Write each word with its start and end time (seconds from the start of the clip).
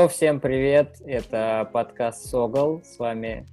что, 0.00 0.08
всем 0.08 0.40
привет! 0.40 0.96
Это 1.04 1.68
подкаст 1.74 2.30
Согол. 2.30 2.80
С 2.82 2.98
вами 2.98 3.44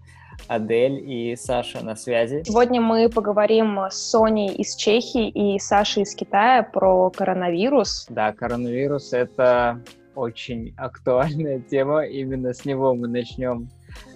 Адель 0.48 1.04
и 1.06 1.36
Саша 1.36 1.84
на 1.84 1.98
связи. 1.98 2.44
Сегодня 2.46 2.80
мы 2.80 3.10
поговорим 3.10 3.78
с 3.90 3.96
Соней 3.96 4.54
из 4.56 4.78
Чехии 4.78 5.28
и 5.28 5.60
Сашей 5.60 6.04
из 6.04 6.16
Китая 6.16 6.64
про 6.64 7.10
коронавирус. 7.10 8.08
Да, 8.10 8.32
коронавирус— 8.32 9.12
это 9.12 9.82
очень 10.16 10.74
актуальная 10.78 11.60
тема. 11.60 12.06
Именно 12.06 12.54
с 12.54 12.64
него 12.64 12.96
мы 12.96 13.10
начнем 13.10 13.68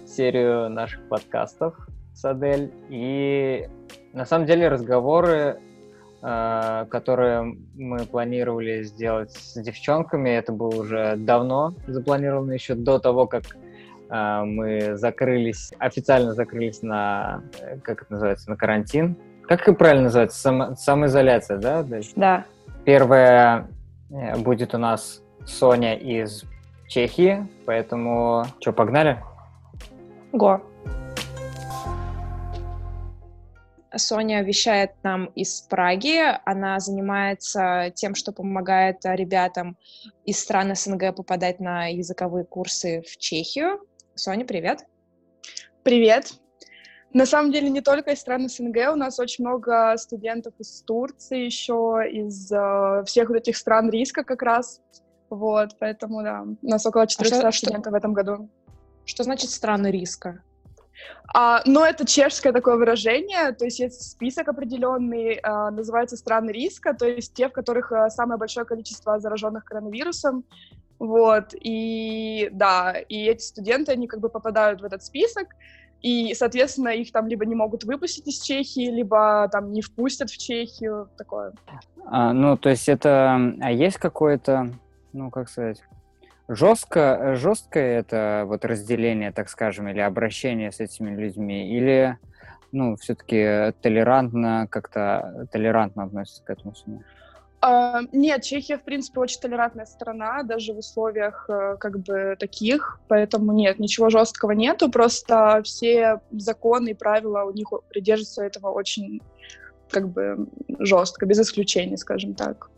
серию 0.06 0.70
наших 0.70 1.06
подкастов 1.10 1.76
с 2.14 2.24
Адель. 2.24 2.72
И 2.88 3.68
на 4.14 4.24
самом 4.24 4.46
деле 4.46 4.68
разговоры 4.68 5.60
Э, 6.24 6.86
которые 6.88 7.56
мы 7.74 8.06
планировали 8.06 8.84
сделать 8.84 9.32
с 9.32 9.60
девчонками. 9.60 10.30
Это 10.30 10.52
было 10.52 10.68
уже 10.68 11.16
давно 11.16 11.74
запланировано, 11.88 12.52
еще 12.52 12.76
до 12.76 13.00
того, 13.00 13.26
как 13.26 13.42
э, 14.08 14.42
мы 14.44 14.96
закрылись, 14.96 15.72
официально 15.80 16.32
закрылись 16.32 16.80
на, 16.80 17.42
как 17.82 18.02
это 18.02 18.12
называется, 18.12 18.48
на 18.50 18.56
карантин. 18.56 19.16
Как 19.48 19.62
это 19.62 19.72
правильно 19.72 20.04
называется? 20.04 20.38
Сам, 20.38 20.76
самоизоляция, 20.76 21.58
да? 21.58 21.84
Да. 22.14 22.44
Первая 22.84 23.66
э, 24.10 24.36
будет 24.38 24.76
у 24.76 24.78
нас 24.78 25.22
Соня 25.44 25.96
из 25.96 26.44
Чехии, 26.86 27.48
поэтому 27.66 28.44
что, 28.60 28.72
погнали? 28.72 29.18
Го. 30.30 30.62
Соня 33.96 34.42
вещает 34.42 34.92
нам 35.02 35.26
из 35.26 35.60
Праги. 35.62 36.20
Она 36.44 36.80
занимается 36.80 37.92
тем, 37.94 38.14
что 38.14 38.32
помогает 38.32 38.98
ребятам 39.04 39.76
из 40.24 40.40
стран 40.40 40.74
СНГ 40.74 41.14
попадать 41.14 41.60
на 41.60 41.86
языковые 41.86 42.44
курсы 42.44 43.02
в 43.02 43.16
Чехию. 43.18 43.80
Соня, 44.14 44.44
привет. 44.44 44.86
Привет. 45.82 46.32
На 47.12 47.26
самом 47.26 47.52
деле 47.52 47.68
не 47.68 47.82
только 47.82 48.12
из 48.12 48.20
стран 48.20 48.48
СНГ, 48.48 48.92
у 48.92 48.96
нас 48.96 49.18
очень 49.18 49.44
много 49.44 49.94
студентов 49.98 50.54
из 50.58 50.82
Турции 50.82 51.44
еще, 51.44 52.00
из 52.10 52.50
э, 52.50 53.04
всех 53.04 53.28
вот 53.28 53.36
этих 53.36 53.56
стран 53.56 53.90
риска 53.90 54.24
как 54.24 54.40
раз. 54.40 54.80
Вот, 55.28 55.76
поэтому, 55.78 56.22
да, 56.22 56.42
у 56.42 56.66
нас 56.66 56.86
около 56.86 57.06
400 57.06 57.48
а 57.48 57.52
студентов 57.52 57.82
что, 57.82 57.90
в 57.90 57.94
этом 57.94 58.14
году. 58.14 58.48
Что 59.04 59.24
значит 59.24 59.50
страны 59.50 59.90
риска? 59.90 60.42
А, 61.34 61.62
но 61.64 61.86
это 61.86 62.06
чешское 62.06 62.52
такое 62.52 62.76
выражение, 62.76 63.52
то 63.52 63.64
есть 63.64 63.78
есть 63.80 64.10
список 64.12 64.48
определенный, 64.48 65.40
а, 65.42 65.70
называется 65.70 66.16
страны 66.16 66.50
риска, 66.50 66.94
то 66.94 67.06
есть 67.06 67.32
те, 67.32 67.48
в 67.48 67.52
которых 67.52 67.90
а, 67.92 68.10
самое 68.10 68.38
большое 68.38 68.66
количество 68.66 69.18
зараженных 69.18 69.64
коронавирусом, 69.64 70.44
вот, 70.98 71.54
и 71.54 72.48
да, 72.52 72.94
и 73.08 73.24
эти 73.24 73.42
студенты, 73.42 73.92
они 73.92 74.06
как 74.06 74.20
бы 74.20 74.28
попадают 74.28 74.82
в 74.82 74.84
этот 74.84 75.02
список, 75.02 75.48
и, 76.02 76.34
соответственно, 76.34 76.88
их 76.88 77.12
там 77.12 77.28
либо 77.28 77.46
не 77.46 77.54
могут 77.54 77.84
выпустить 77.84 78.26
из 78.26 78.40
Чехии, 78.40 78.90
либо 78.90 79.48
там 79.50 79.72
не 79.72 79.82
впустят 79.82 80.30
в 80.30 80.36
Чехию, 80.36 81.08
такое. 81.16 81.52
А, 82.04 82.32
ну, 82.32 82.56
то 82.56 82.68
есть 82.68 82.88
это, 82.88 83.40
а 83.60 83.70
есть 83.70 83.98
какое-то, 83.98 84.70
ну, 85.12 85.30
как 85.30 85.48
сказать, 85.48 85.80
Жестко, 86.54 87.34
жесткое 87.34 88.00
это 88.00 88.44
вот 88.46 88.64
разделение, 88.64 89.32
так 89.32 89.48
скажем, 89.48 89.88
или 89.88 90.00
обращение 90.00 90.70
с 90.70 90.80
этими 90.80 91.14
людьми, 91.16 91.74
или 91.74 92.18
ну, 92.72 92.96
все-таки 92.96 93.72
толерантно, 93.80 94.66
как-то 94.70 95.46
толерантно 95.50 96.04
относится 96.04 96.44
к 96.44 96.50
этому 96.50 96.72
всему? 96.72 97.02
Uh, 97.64 98.08
нет, 98.12 98.42
Чехия, 98.42 98.76
в 98.76 98.82
принципе, 98.82 99.20
очень 99.20 99.40
толерантная 99.40 99.86
страна, 99.86 100.42
даже 100.42 100.74
в 100.74 100.78
условиях 100.78 101.48
uh, 101.48 101.76
как 101.78 102.00
бы 102.00 102.36
таких, 102.36 102.98
поэтому 103.06 103.52
нет, 103.52 103.78
ничего 103.78 104.10
жесткого 104.10 104.50
нету, 104.50 104.90
просто 104.90 105.62
все 105.64 106.20
законы 106.32 106.90
и 106.90 106.94
правила 106.94 107.44
у 107.44 107.52
них 107.52 107.68
придерживаются 107.88 108.42
этого 108.42 108.70
очень 108.70 109.22
как 109.90 110.08
бы 110.08 110.48
жестко, 110.80 111.24
без 111.24 111.38
исключений, 111.38 111.96
скажем 111.96 112.34
так. 112.34 112.68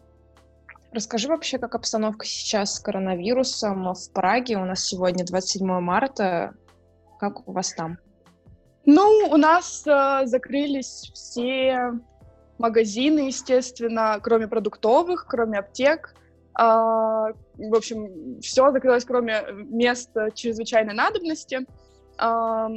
Расскажи 0.95 1.27
вообще, 1.27 1.59
как 1.59 1.75
обстановка 1.75 2.25
сейчас 2.25 2.77
с 2.77 2.79
коронавирусом 2.79 3.95
в 3.95 4.13
Праге. 4.13 4.59
У 4.59 4.65
нас 4.65 4.85
сегодня 4.85 5.25
27 5.25 5.67
марта. 5.81 6.55
Как 7.19 7.49
у 7.49 7.53
вас 7.53 7.75
там? 7.75 7.99
Ну, 8.87 9.29
у 9.29 9.37
нас 9.37 9.85
э, 9.89 10.27
закрылись 10.27 11.11
все 11.13 11.95
магазины, 12.59 13.27
естественно, 13.27 14.21
кроме 14.23 14.47
продуктовых, 14.47 15.27
кроме 15.29 15.59
аптек. 15.59 16.15
Э, 16.57 16.63
в 16.63 17.75
общем, 17.75 18.41
все 18.41 18.71
закрылось, 18.71 19.05
кроме 19.05 19.43
мест 19.53 20.11
чрезвычайной 20.35 20.95
надобности. 20.95 21.67
Э, 22.21 22.69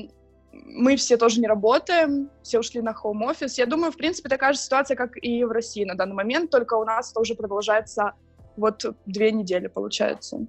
мы 0.65 0.95
все 0.95 1.17
тоже 1.17 1.39
не 1.39 1.47
работаем, 1.47 2.29
все 2.43 2.59
ушли 2.59 2.81
на 2.81 2.93
хоум-офис. 2.93 3.57
Я 3.57 3.65
думаю, 3.65 3.91
в 3.91 3.97
принципе, 3.97 4.29
такая 4.29 4.53
же 4.53 4.59
ситуация, 4.59 4.95
как 4.95 5.11
и 5.21 5.43
в 5.43 5.51
России 5.51 5.85
на 5.85 5.95
данный 5.95 6.15
момент, 6.15 6.51
только 6.51 6.75
у 6.75 6.83
нас 6.83 7.11
это 7.11 7.19
уже 7.19 7.35
продолжается 7.35 8.13
вот 8.55 8.85
две 9.05 9.31
недели, 9.31 9.67
получается. 9.67 10.47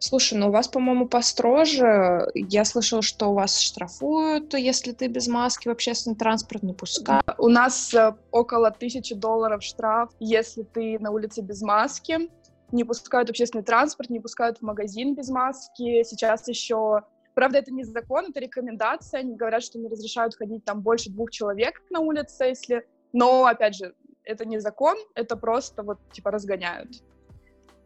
Слушай, 0.00 0.38
ну 0.38 0.48
у 0.48 0.52
вас, 0.52 0.68
по-моему, 0.68 1.08
построже. 1.08 2.28
Я 2.34 2.64
слышала, 2.64 3.02
что 3.02 3.30
у 3.30 3.34
вас 3.34 3.58
штрафуют, 3.58 4.54
если 4.54 4.92
ты 4.92 5.08
без 5.08 5.26
маски 5.26 5.66
в 5.66 5.72
общественный 5.72 6.16
транспорт 6.16 6.62
не 6.62 6.72
пускаешь. 6.72 7.22
У 7.36 7.48
нас 7.48 7.92
э, 7.94 8.14
около 8.30 8.70
тысячи 8.70 9.16
долларов 9.16 9.64
штраф, 9.64 10.10
если 10.20 10.62
ты 10.62 10.98
на 11.00 11.10
улице 11.10 11.42
без 11.42 11.62
маски. 11.62 12.30
Не 12.70 12.84
пускают 12.84 13.30
общественный 13.30 13.64
транспорт, 13.64 14.10
не 14.10 14.20
пускают 14.20 14.58
в 14.58 14.62
магазин 14.62 15.14
без 15.14 15.30
маски. 15.30 16.04
Сейчас 16.04 16.46
еще 16.46 17.02
Правда, 17.38 17.58
это 17.58 17.72
не 17.72 17.84
закон, 17.84 18.30
это 18.30 18.40
рекомендация. 18.40 19.20
Они 19.20 19.36
говорят, 19.36 19.62
что 19.62 19.78
не 19.78 19.88
разрешают 19.88 20.34
ходить 20.34 20.64
там 20.64 20.80
больше 20.80 21.08
двух 21.08 21.30
человек 21.30 21.80
на 21.88 22.00
улице, 22.00 22.46
если... 22.46 22.84
Но, 23.12 23.46
опять 23.46 23.76
же, 23.76 23.94
это 24.24 24.44
не 24.44 24.58
закон, 24.58 24.96
это 25.14 25.36
просто 25.36 25.84
вот, 25.84 26.00
типа, 26.10 26.32
разгоняют. 26.32 26.88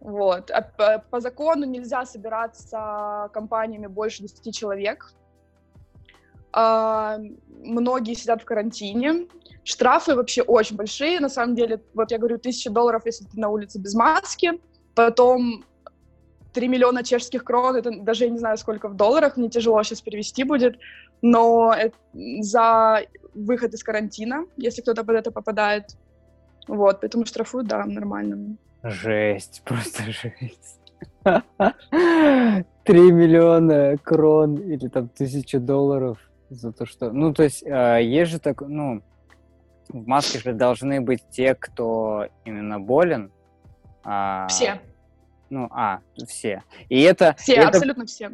Вот. 0.00 0.50
А 0.50 0.62
по, 1.10 1.20
закону 1.20 1.66
нельзя 1.66 2.06
собираться 2.06 3.28
компаниями 3.34 3.88
больше 3.88 4.22
10 4.22 4.56
человек. 4.56 5.12
А, 6.54 7.18
многие 7.48 8.14
сидят 8.14 8.40
в 8.40 8.46
карантине. 8.46 9.28
Штрафы 9.64 10.14
вообще 10.16 10.40
очень 10.40 10.76
большие. 10.76 11.20
На 11.20 11.28
самом 11.28 11.56
деле, 11.56 11.84
вот 11.92 12.10
я 12.10 12.16
говорю, 12.16 12.38
тысяча 12.38 12.70
долларов, 12.70 13.02
если 13.04 13.26
ты 13.26 13.38
на 13.38 13.50
улице 13.50 13.78
без 13.78 13.92
маски. 13.92 14.62
Потом 14.94 15.62
3 16.52 16.68
миллиона 16.68 17.02
чешских 17.02 17.44
крон, 17.44 17.76
это 17.76 17.90
даже 17.90 18.24
я 18.24 18.30
не 18.30 18.38
знаю, 18.38 18.56
сколько 18.58 18.88
в 18.88 18.96
долларах, 18.96 19.36
мне 19.36 19.48
тяжело 19.48 19.82
сейчас 19.82 20.00
перевести 20.00 20.44
будет, 20.44 20.78
но 21.22 21.72
это 21.76 21.96
за 22.40 23.02
выход 23.34 23.74
из 23.74 23.82
карантина, 23.82 24.46
если 24.56 24.82
кто-то 24.82 25.04
под 25.04 25.16
это 25.16 25.30
попадает. 25.30 25.96
Вот, 26.68 27.00
поэтому 27.00 27.26
штрафуют, 27.26 27.68
да, 27.68 27.84
нормально. 27.84 28.56
Жесть, 28.82 29.62
просто 29.64 30.04
жесть. 30.04 30.80
Три 32.84 33.12
миллиона 33.12 33.96
крон 33.98 34.56
или 34.56 34.88
там 34.88 35.08
тысяча 35.08 35.58
долларов 35.58 36.18
за 36.50 36.72
то, 36.72 36.86
что... 36.86 37.12
Ну, 37.12 37.32
то 37.32 37.44
есть, 37.44 37.64
а, 37.66 37.98
есть 37.98 38.30
же 38.30 38.38
так, 38.38 38.60
ну, 38.62 39.02
в 39.88 40.06
маске 40.06 40.38
же 40.38 40.52
должны 40.52 41.00
быть 41.00 41.22
те, 41.30 41.54
кто 41.54 42.26
именно 42.44 42.80
болен. 42.80 43.30
А, 44.04 44.46
Все. 44.48 44.80
Ну, 45.52 45.68
а, 45.70 46.00
все. 46.26 46.62
И 46.88 47.02
это... 47.02 47.36
Все, 47.38 47.56
это, 47.56 47.68
абсолютно 47.68 48.06
все. 48.06 48.30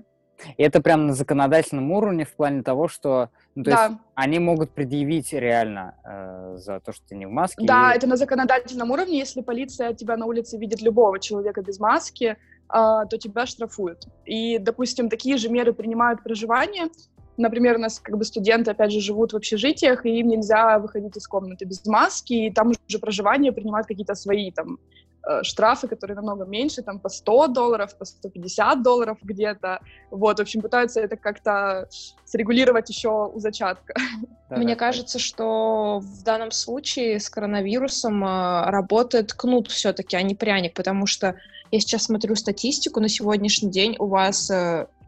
И 0.56 0.62
это 0.62 0.80
прям 0.80 1.08
на 1.08 1.14
законодательном 1.14 1.90
уровне 1.90 2.24
в 2.24 2.32
плане 2.36 2.62
того, 2.62 2.86
что 2.86 3.30
ну, 3.56 3.64
то 3.64 3.70
да. 3.72 3.86
есть 3.86 3.98
они 4.14 4.38
могут 4.38 4.70
предъявить 4.70 5.32
реально 5.32 5.96
э, 6.04 6.58
за 6.58 6.78
то, 6.78 6.92
что 6.92 7.04
ты 7.08 7.16
не 7.16 7.26
в 7.26 7.30
маске. 7.30 7.66
Да, 7.66 7.92
и... 7.92 7.96
это 7.96 8.06
на 8.06 8.16
законодательном 8.16 8.92
уровне. 8.92 9.18
Если 9.18 9.40
полиция 9.40 9.94
тебя 9.94 10.16
на 10.16 10.26
улице 10.26 10.58
видит 10.58 10.80
любого 10.80 11.18
человека 11.18 11.60
без 11.60 11.80
маски, 11.80 12.24
э, 12.26 12.36
то 12.68 13.18
тебя 13.18 13.46
штрафуют. 13.46 14.04
И, 14.24 14.58
допустим, 14.58 15.08
такие 15.08 15.38
же 15.38 15.48
меры 15.48 15.72
принимают 15.72 16.22
проживание. 16.22 16.84
Например, 17.36 17.78
у 17.78 17.80
нас 17.80 17.98
как 17.98 18.16
бы 18.16 18.24
студенты, 18.24 18.70
опять 18.70 18.92
же, 18.92 19.00
живут 19.00 19.32
в 19.32 19.36
общежитиях, 19.36 20.06
и 20.06 20.20
им 20.20 20.28
нельзя 20.28 20.78
выходить 20.78 21.16
из 21.16 21.26
комнаты 21.26 21.64
без 21.64 21.84
маски, 21.84 22.32
и 22.32 22.52
там 22.52 22.74
уже 22.88 23.00
проживание 23.00 23.50
принимают 23.50 23.88
какие-то 23.88 24.14
свои 24.14 24.52
там 24.52 24.78
штрафы, 25.42 25.88
которые 25.88 26.14
намного 26.14 26.44
меньше, 26.44 26.82
там 26.82 26.98
по 26.98 27.08
100 27.08 27.48
долларов, 27.48 27.96
по 27.96 28.04
150 28.04 28.82
долларов 28.82 29.18
где-то. 29.22 29.80
Вот, 30.10 30.38
в 30.38 30.42
общем, 30.42 30.62
пытаются 30.62 31.00
это 31.00 31.16
как-то 31.16 31.88
срегулировать 32.24 32.88
еще 32.88 33.30
у 33.32 33.38
зачатка. 33.38 33.94
Мне 34.50 34.76
кажется, 34.76 35.18
что 35.18 36.00
в 36.00 36.22
данном 36.22 36.50
случае 36.50 37.20
с 37.20 37.28
коронавирусом 37.28 38.24
э, 38.24 38.70
работает 38.70 39.34
кнут 39.34 39.68
все-таки, 39.68 40.16
а 40.16 40.22
не 40.22 40.34
пряник, 40.34 40.74
потому 40.74 41.06
что 41.06 41.36
я 41.70 41.80
сейчас 41.80 42.04
смотрю 42.04 42.34
статистику, 42.34 43.00
на 43.00 43.08
сегодняшний 43.08 43.70
день 43.70 43.96
у 43.98 44.06
вас 44.06 44.50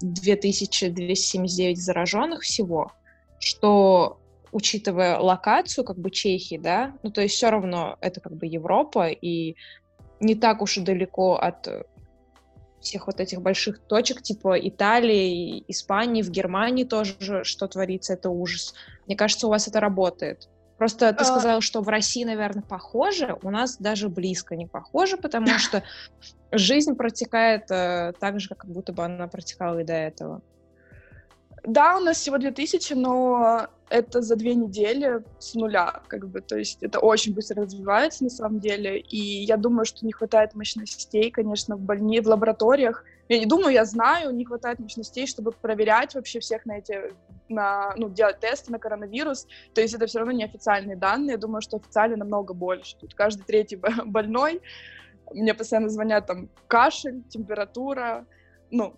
2279 0.02 1.78
э, 1.78 1.80
зараженных 1.80 2.42
всего, 2.42 2.92
что 3.38 4.18
учитывая 4.52 5.18
локацию, 5.18 5.84
как 5.84 5.98
бы 5.98 6.10
Чехии, 6.10 6.58
да, 6.58 6.94
ну 7.02 7.10
то 7.10 7.22
есть 7.22 7.34
все 7.34 7.50
равно 7.50 7.96
это 8.00 8.20
как 8.20 8.36
бы 8.36 8.46
Европа, 8.46 9.08
и 9.08 9.56
не 10.20 10.34
так 10.34 10.62
уж 10.62 10.78
и 10.78 10.80
далеко 10.80 11.36
от 11.36 11.68
всех 12.80 13.06
вот 13.06 13.20
этих 13.20 13.42
больших 13.42 13.80
точек, 13.80 14.22
типа 14.22 14.58
Италии, 14.58 15.64
Испании, 15.68 16.22
в 16.22 16.30
Германии 16.30 16.84
тоже, 16.84 17.44
что 17.44 17.68
творится, 17.68 18.14
это 18.14 18.30
ужас. 18.30 18.74
Мне 19.06 19.16
кажется, 19.16 19.46
у 19.46 19.50
вас 19.50 19.68
это 19.68 19.80
работает. 19.80 20.48
Просто 20.78 21.12
ты 21.12 21.22
а... 21.22 21.24
сказала, 21.24 21.60
что 21.60 21.82
в 21.82 21.88
России, 21.88 22.24
наверное, 22.24 22.62
похоже, 22.62 23.36
у 23.42 23.50
нас 23.50 23.76
даже 23.76 24.08
близко 24.08 24.56
не 24.56 24.66
похоже, 24.66 25.18
потому 25.18 25.46
что 25.58 25.82
жизнь 26.52 26.94
протекает 26.94 27.70
э, 27.70 28.14
так 28.18 28.40
же, 28.40 28.48
как 28.48 28.70
будто 28.70 28.92
бы 28.92 29.04
она 29.04 29.28
протекала 29.28 29.80
и 29.80 29.84
до 29.84 29.92
этого. 29.92 30.40
Да, 31.64 31.96
у 31.96 32.00
нас 32.00 32.18
всего 32.18 32.38
2000, 32.38 32.94
но 32.94 33.68
это 33.90 34.22
за 34.22 34.36
две 34.36 34.54
недели 34.54 35.22
с 35.38 35.54
нуля, 35.54 36.00
как 36.06 36.28
бы, 36.28 36.40
то 36.40 36.56
есть 36.56 36.82
это 36.82 37.00
очень 37.00 37.34
быстро 37.34 37.62
развивается 37.62 38.24
на 38.24 38.30
самом 38.30 38.60
деле, 38.60 38.98
и 38.98 39.44
я 39.44 39.56
думаю, 39.56 39.84
что 39.84 40.06
не 40.06 40.12
хватает 40.12 40.54
мощностей, 40.54 41.30
конечно, 41.30 41.76
в 41.76 41.80
больнице, 41.80 42.28
в 42.28 42.28
лабораториях. 42.28 43.04
Я 43.28 43.38
не 43.38 43.46
думаю, 43.46 43.72
я 43.72 43.84
знаю, 43.84 44.34
не 44.34 44.44
хватает 44.44 44.78
мощностей, 44.78 45.26
чтобы 45.26 45.52
проверять 45.52 46.14
вообще 46.14 46.40
всех 46.40 46.66
на 46.66 46.78
эти, 46.78 47.12
на, 47.48 47.92
ну, 47.96 48.08
делать 48.08 48.38
тесты 48.40 48.70
на 48.72 48.78
коронавирус, 48.78 49.46
то 49.74 49.80
есть 49.80 49.94
это 49.94 50.06
все 50.06 50.18
равно 50.20 50.32
неофициальные 50.32 50.96
данные, 50.96 51.32
я 51.32 51.38
думаю, 51.38 51.60
что 51.60 51.76
официально 51.76 52.16
намного 52.16 52.54
больше. 52.54 52.96
Тут 52.96 53.14
каждый 53.14 53.42
третий 53.42 53.76
больной, 54.04 54.62
мне 55.32 55.52
постоянно 55.52 55.88
звонят 55.88 56.26
там 56.26 56.48
кашель, 56.68 57.22
температура, 57.28 58.24
ну, 58.70 58.94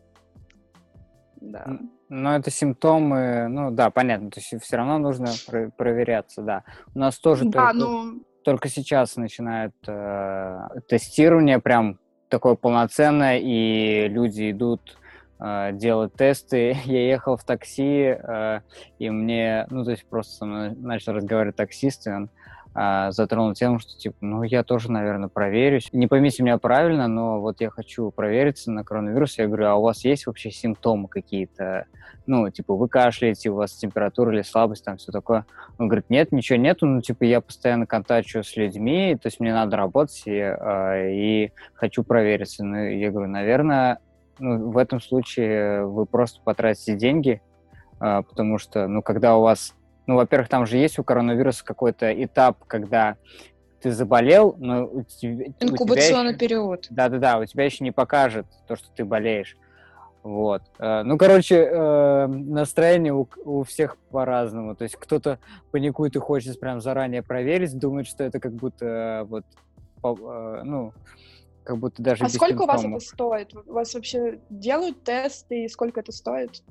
да. 1.41 1.79
Но 2.15 2.37
это 2.37 2.51
симптомы, 2.51 3.49
ну 3.49 3.71
да, 3.71 3.89
понятно, 3.89 4.31
то 4.31 4.39
есть 4.39 4.63
все 4.63 4.77
равно 4.77 4.99
нужно 4.99 5.29
про- 5.49 5.71
проверяться, 5.71 6.43
да. 6.43 6.63
У 6.95 6.99
нас 6.99 7.19
тоже 7.19 7.47
да, 7.47 7.71
только, 7.71 7.73
ну... 7.73 8.23
только 8.45 8.69
сейчас 8.69 9.17
начинают 9.17 9.73
э, 9.87 10.59
тестирование 10.89 11.59
прям 11.59 11.99
такое 12.29 12.55
полноценное, 12.55 13.39
и 13.39 14.09
люди 14.09 14.51
идут 14.51 14.99
э, 15.41 15.71
делать 15.73 16.13
тесты. 16.13 16.77
Я 16.85 17.09
ехал 17.09 17.39
в 17.39 17.45
такси, 17.45 18.15
э, 18.15 18.61
и 18.99 19.09
мне, 19.09 19.67
ну 19.71 19.83
то 19.83 19.93
есть 19.93 20.07
просто 20.07 20.35
со 20.35 20.45
мной 20.45 20.77
начал 20.77 21.15
разговаривать 21.15 21.57
таксист, 21.57 22.07
и 22.09 22.11
он 22.11 22.29
а, 22.75 23.11
затронул 23.11 23.53
тему, 23.53 23.79
что, 23.79 23.97
типа, 23.99 24.17
ну, 24.21 24.43
я 24.43 24.63
тоже, 24.63 24.91
наверное, 24.91 25.29
проверюсь. 25.29 25.89
Не 25.93 26.07
поймите 26.07 26.43
меня 26.43 26.57
правильно, 26.57 27.07
но 27.07 27.41
вот 27.41 27.61
я 27.61 27.69
хочу 27.69 28.11
провериться 28.11 28.71
на 28.71 28.83
коронавирус. 28.83 29.39
Я 29.39 29.47
говорю, 29.47 29.67
а 29.67 29.75
у 29.75 29.83
вас 29.83 30.05
есть 30.05 30.27
вообще 30.27 30.51
симптомы 30.51 31.09
какие-то? 31.09 31.87
Ну, 32.27 32.49
типа, 32.51 32.75
вы 32.75 32.89
кашляете, 32.89 33.51
у 33.51 33.57
вас 33.57 33.73
температура 33.73 34.33
или 34.33 34.43
слабость, 34.43 34.85
там 34.85 34.97
все 34.97 35.13
такое. 35.13 35.45
Он 35.79 35.89
говорит, 35.89 36.09
нет, 36.09 36.33
ничего 36.33 36.59
нету, 36.59 36.87
ну, 36.87 37.03
типа, 37.03 37.25
я 37.25 37.41
постоянно 37.41 37.87
контачу 37.87 38.43
с 38.43 38.57
людьми, 38.57 39.19
то 39.21 39.27
есть 39.27 39.41
мне 39.41 39.53
надо 39.53 39.77
работать, 39.77 40.23
и, 40.25 40.39
э, 40.39 41.13
и 41.13 41.53
хочу 41.75 42.05
провериться. 42.05 42.65
Ну, 42.65 42.77
я 42.77 43.11
говорю, 43.11 43.29
наверное, 43.29 43.99
ну, 44.39 44.71
в 44.71 44.79
этом 44.79 45.01
случае 45.01 45.85
вы 45.85 46.07
просто 46.07 46.41
потратите 46.43 46.97
деньги, 46.97 47.43
э, 48.01 48.23
потому 48.27 48.57
что, 48.59 48.87
ну, 48.87 49.03
когда 49.03 49.37
у 49.37 49.43
вас 49.43 49.75
ну, 50.07 50.17
во-первых, 50.17 50.49
там 50.49 50.67
же 50.67 50.77
есть 50.77 50.99
у 50.99 51.05
коронавируса 51.05 51.65
какой-то 51.65 52.13
этап, 52.13 52.65
когда 52.67 53.17
ты 53.81 53.91
заболел, 53.91 54.55
но 54.59 54.87
у 54.87 55.03
тебя... 55.03 55.47
Инкубационный 55.61 56.37
период. 56.37 56.87
Да-да-да, 56.91 57.39
у 57.39 57.45
тебя 57.45 57.65
еще 57.65 57.85
не 57.85 57.91
покажет 57.91 58.47
то, 58.67 58.77
что 58.77 58.89
ты 58.95 59.05
болеешь. 59.05 59.57
Вот. 60.23 60.63
Э, 60.79 61.03
ну, 61.03 61.19
короче, 61.19 61.57
э, 61.57 62.27
настроение 62.29 63.13
у, 63.13 63.29
у 63.45 63.65
всех 63.65 63.97
по-разному. 64.11 64.77
То 64.77 64.85
есть 64.85 64.95
кто-то 64.97 65.41
паникует 65.73 66.15
и 66.15 66.21
хочет 66.21 66.61
прям 66.61 66.81
заранее 66.81 67.23
проверить, 67.23 67.77
думает, 67.77 68.07
что 68.07 68.23
это 68.23 68.39
как 68.39 68.53
будто 68.53 68.87
э, 68.87 69.25
вот, 69.25 69.45
ну, 70.65 70.93
как 71.65 71.79
будто 71.79 72.03
даже 72.03 72.25
А 72.25 72.29
сколько 72.29 72.63
у 72.63 72.67
вас 72.67 72.85
это 72.85 73.01
стоит? 73.01 73.55
У 73.55 73.73
вас 73.73 73.95
вообще 73.95 74.41
делают 74.49 75.03
тесты 75.03 75.65
и 75.65 75.69
сколько 75.69 76.01
это 76.01 76.13
стоит? 76.13 76.63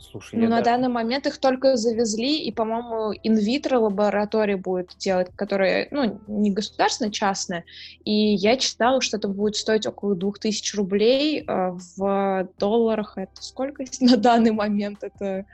Слушай, 0.00 0.40
ну, 0.40 0.48
на 0.48 0.56
даже... 0.56 0.64
данный 0.64 0.88
момент 0.88 1.26
их 1.26 1.38
только 1.38 1.76
завезли, 1.76 2.42
и, 2.42 2.50
по-моему, 2.52 3.12
инвитро 3.22 3.78
лаборатория 3.78 4.56
будет 4.56 4.96
делать, 4.96 5.28
которая, 5.36 5.88
ну, 5.90 6.20
не 6.26 6.50
государственная, 6.50 7.12
частная. 7.12 7.64
И 8.04 8.12
я 8.12 8.56
читала, 8.56 9.02
что 9.02 9.18
это 9.18 9.28
будет 9.28 9.56
стоить 9.56 9.86
около 9.86 10.16
2000 10.16 10.76
рублей. 10.76 11.44
А 11.46 11.76
в 11.96 12.48
долларах 12.58 13.18
это 13.18 13.42
сколько 13.42 13.84
на 14.00 14.16
данный 14.16 14.52
момент? 14.52 15.04
Это... 15.04 15.44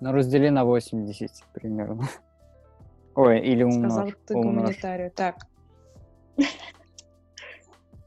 Ну, 0.00 0.12
раздели 0.12 0.48
на 0.48 0.64
80 0.64 1.30
примерно. 1.52 2.08
Ой, 3.16 3.40
или 3.40 3.64
умножь. 3.64 3.92
Сказал 3.92 4.12
ты 4.26 4.34
гуманитарию. 4.34 5.10
Так. 5.10 5.46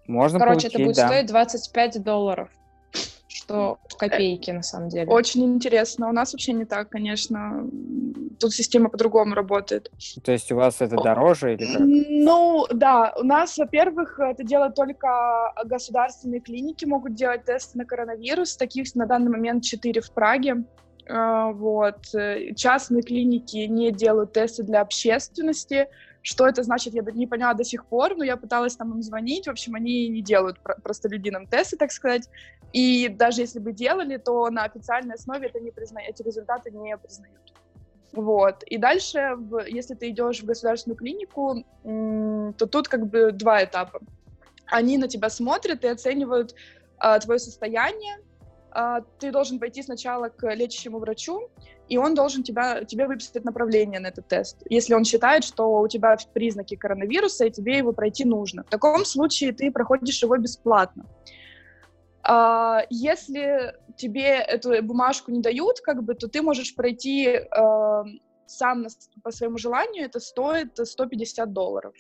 Можно 0.08 0.40
Короче, 0.40 0.70
получить, 0.70 0.76
это 0.76 0.84
будет 0.84 0.96
да. 0.96 1.08
стоить 1.08 1.28
25 1.28 2.04
долларов 2.04 2.50
что 3.44 3.80
копейки 3.98 4.52
на 4.52 4.64
самом 4.64 4.90
деле. 4.90 5.08
Очень 5.12 5.44
интересно. 5.46 6.10
У 6.10 6.12
нас 6.12 6.34
вообще 6.34 6.54
не 6.54 6.66
так, 6.66 6.90
конечно. 6.90 7.70
Тут 8.40 8.54
система 8.54 8.90
по-другому 8.90 9.36
работает. 9.36 9.92
То 10.24 10.32
есть 10.32 10.52
у 10.52 10.56
вас 10.56 10.82
это 10.82 10.96
дороже 10.96 11.54
или 11.54 11.66
как? 11.66 11.82
Ну, 11.82 12.66
да. 12.72 13.14
У 13.20 13.24
нас, 13.24 13.58
во-первых, 13.58 14.20
это 14.20 14.44
делают 14.44 14.76
только 14.76 15.54
государственные 15.66 16.42
клиники, 16.42 16.86
могут 16.86 17.16
делать 17.16 17.46
тесты 17.46 17.78
на 17.78 17.86
коронавирус. 17.86 18.56
Таких 18.58 18.94
на 18.96 19.06
данный 19.06 19.32
момент 19.32 19.64
четыре 19.64 20.02
в 20.02 20.12
Праге. 20.12 20.64
А, 21.10 21.52
вот. 21.52 22.06
Частные 22.56 23.04
клиники 23.04 23.58
не 23.58 23.92
делают 23.92 24.34
тесты 24.34 24.64
для 24.64 24.82
общественности. 24.82 25.88
Что 26.24 26.48
это 26.48 26.64
значит, 26.64 26.94
я 26.94 27.04
не 27.04 27.28
поняла 27.28 27.54
до 27.54 27.66
сих 27.66 27.86
пор, 27.86 28.16
но 28.16 28.24
я 28.24 28.38
пыталась 28.38 28.78
там 28.78 28.94
им 28.94 29.02
звонить. 29.04 29.46
В 29.46 29.52
общем, 29.52 29.76
они 29.76 30.08
не 30.08 30.22
делают 30.22 30.58
простолюдинам 30.82 31.48
тесты, 31.48 31.76
так 31.76 31.92
сказать. 31.92 32.30
И 32.72 33.10
даже 33.10 33.42
если 33.42 33.60
бы 33.60 33.74
делали, 33.74 34.16
то 34.16 34.50
на 34.50 34.64
официальной 34.64 35.16
основе 35.16 35.48
это 35.48 35.60
не 35.60 35.72
призна... 35.72 36.02
эти 36.02 36.24
результаты 36.24 36.72
не 36.72 36.98
признают. 36.98 37.54
Вот. 38.14 38.64
И 38.64 38.78
дальше, 38.78 39.38
если 39.68 39.96
ты 39.96 40.12
идешь 40.12 40.42
в 40.42 40.46
государственную 40.46 40.98
клинику, 40.98 41.66
то 41.84 42.68
тут 42.68 42.88
как 42.88 43.06
бы 43.08 43.32
два 43.34 43.66
этапа. 43.66 44.00
Они 44.68 44.98
на 44.98 45.10
тебя 45.10 45.30
смотрят 45.30 45.84
и 45.84 45.88
оценивают 45.88 46.56
а, 46.98 47.20
твое 47.20 47.40
состояние. 47.40 48.18
А, 48.72 49.02
ты 49.20 49.32
должен 49.32 49.60
пойти 49.60 49.84
сначала 49.84 50.30
к 50.30 50.50
лечащему 50.56 51.00
врачу, 51.00 51.50
и 51.90 51.98
он 51.98 52.16
должен 52.16 52.44
тебя, 52.44 52.84
тебе 52.86 53.08
выписать 53.08 53.44
направление 53.44 54.00
на 54.00 54.08
этот 54.08 54.28
тест, 54.28 54.58
если 54.70 54.94
он 54.94 55.04
считает, 55.04 55.44
что 55.44 55.80
у 55.80 55.88
тебя 55.88 56.18
признаки 56.34 56.76
коронавируса, 56.76 57.46
и 57.46 57.52
тебе 57.52 57.78
его 57.78 57.94
пройти 57.94 58.26
нужно. 58.26 58.64
В 58.64 58.70
таком 58.70 59.06
случае 59.06 59.54
ты 59.54 59.72
проходишь 59.72 60.22
его 60.22 60.38
бесплатно. 60.38 61.06
А, 62.24 62.84
если 62.90 63.76
тебе 63.98 64.38
эту 64.38 64.82
бумажку 64.82 65.32
не 65.32 65.42
дают, 65.42 65.82
как 65.82 66.04
бы, 66.04 66.16
то 66.16 66.28
ты 66.28 66.42
можешь 66.42 66.74
пройти 66.76 67.28
э, 67.28 68.04
сам 68.48 68.88
по 69.24 69.32
своему 69.32 69.58
желанию, 69.58 70.06
это 70.06 70.20
стоит 70.20 70.78
150 70.78 71.52
долларов. 71.52 71.94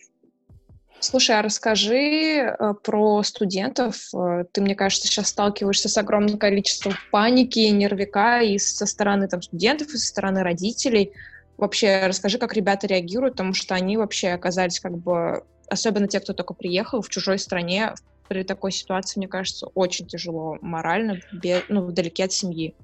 Слушай, 1.03 1.37
а 1.37 1.41
расскажи 1.41 2.37
э, 2.37 2.73
про 2.81 3.23
студентов. 3.23 4.07
Э, 4.15 4.45
ты, 4.49 4.61
мне 4.61 4.73
кажется, 4.73 5.05
сейчас 5.05 5.27
сталкиваешься 5.27 5.89
с 5.89 5.97
огромным 5.97 6.37
количеством 6.37 6.93
паники, 7.11 7.59
нервика 7.59 8.41
и 8.41 8.57
со 8.57 8.85
стороны 8.85 9.27
там, 9.27 9.41
студентов, 9.41 9.89
и 9.89 9.97
со 9.97 10.07
стороны 10.07 10.43
родителей. 10.43 11.11
Вообще, 11.57 12.07
расскажи, 12.07 12.37
как 12.37 12.53
ребята 12.53 12.87
реагируют, 12.87 13.33
потому 13.33 13.53
что 13.53 13.75
они 13.75 13.97
вообще 13.97 14.29
оказались 14.29 14.79
как 14.79 14.97
бы, 14.97 15.43
особенно 15.67 16.07
те, 16.07 16.21
кто 16.21 16.31
только 16.31 16.53
приехал 16.53 17.01
в 17.01 17.09
чужой 17.09 17.37
стране, 17.37 17.93
при 18.29 18.43
такой 18.43 18.71
ситуации, 18.71 19.19
мне 19.19 19.27
кажется, 19.27 19.67
очень 19.73 20.07
тяжело 20.07 20.57
морально, 20.61 21.19
без, 21.33 21.63
ну, 21.67 21.85
вдалеке 21.85 22.23
от 22.23 22.31
семьи. 22.31 22.77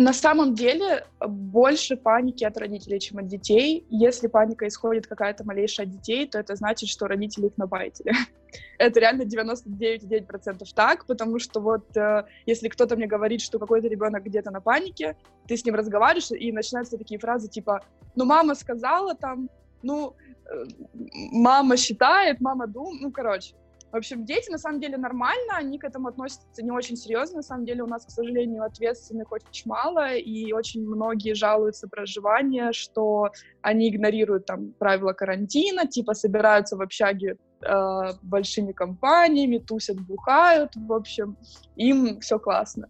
На 0.00 0.14
самом 0.14 0.54
деле 0.54 1.04
больше 1.20 1.94
паники 1.94 2.42
от 2.42 2.56
родителей, 2.56 2.98
чем 3.00 3.18
от 3.18 3.26
детей. 3.26 3.84
Если 3.90 4.28
паника 4.28 4.66
исходит 4.66 5.06
какая-то 5.06 5.44
малейшая 5.44 5.86
от 5.86 5.92
детей, 5.92 6.26
то 6.26 6.38
это 6.38 6.56
значит, 6.56 6.88
что 6.88 7.06
родители 7.06 7.48
их 7.48 7.58
набайтили. 7.58 8.14
это 8.78 8.98
реально 8.98 9.24
99,9% 9.24 10.64
так, 10.74 11.04
потому 11.04 11.38
что 11.38 11.60
вот 11.60 11.94
э, 11.98 12.24
если 12.46 12.68
кто-то 12.68 12.96
мне 12.96 13.06
говорит, 13.06 13.42
что 13.42 13.58
какой-то 13.58 13.88
ребенок 13.88 14.24
где-то 14.24 14.50
на 14.50 14.62
панике, 14.62 15.18
ты 15.46 15.58
с 15.58 15.66
ним 15.66 15.74
разговариваешь, 15.74 16.30
и 16.30 16.50
начинаются 16.50 16.96
такие 16.96 17.20
фразы 17.20 17.48
типа 17.48 17.84
«ну 18.16 18.24
мама 18.24 18.54
сказала 18.54 19.14
там», 19.14 19.50
«ну 19.82 20.14
э, 20.46 20.64
мама 21.30 21.76
считает», 21.76 22.40
«мама 22.40 22.66
думает», 22.66 23.02
ну 23.02 23.12
короче. 23.12 23.54
В 23.92 23.96
общем, 23.96 24.24
дети 24.24 24.50
на 24.50 24.58
самом 24.58 24.80
деле 24.80 24.96
нормально, 24.96 25.56
они 25.56 25.78
к 25.78 25.84
этому 25.84 26.08
относятся 26.08 26.62
не 26.62 26.70
очень 26.70 26.96
серьезно. 26.96 27.38
На 27.38 27.42
самом 27.42 27.64
деле 27.64 27.82
у 27.82 27.86
нас, 27.86 28.06
к 28.06 28.10
сожалению, 28.10 28.62
ответственных 28.62 29.32
очень 29.32 29.68
мало, 29.68 30.14
и 30.14 30.52
очень 30.52 30.86
многие 30.86 31.34
жалуются 31.34 31.88
проживание, 31.88 32.72
что 32.72 33.30
они 33.62 33.88
игнорируют 33.88 34.46
там 34.46 34.72
правила 34.78 35.12
карантина, 35.12 35.88
типа 35.88 36.14
собираются 36.14 36.76
в 36.76 36.82
общаге 36.82 37.36
э, 37.62 38.00
большими 38.22 38.70
компаниями, 38.70 39.58
тусят, 39.58 40.00
бухают, 40.00 40.70
в 40.76 40.92
общем, 40.92 41.36
им 41.74 42.20
все 42.20 42.38
классно. 42.38 42.88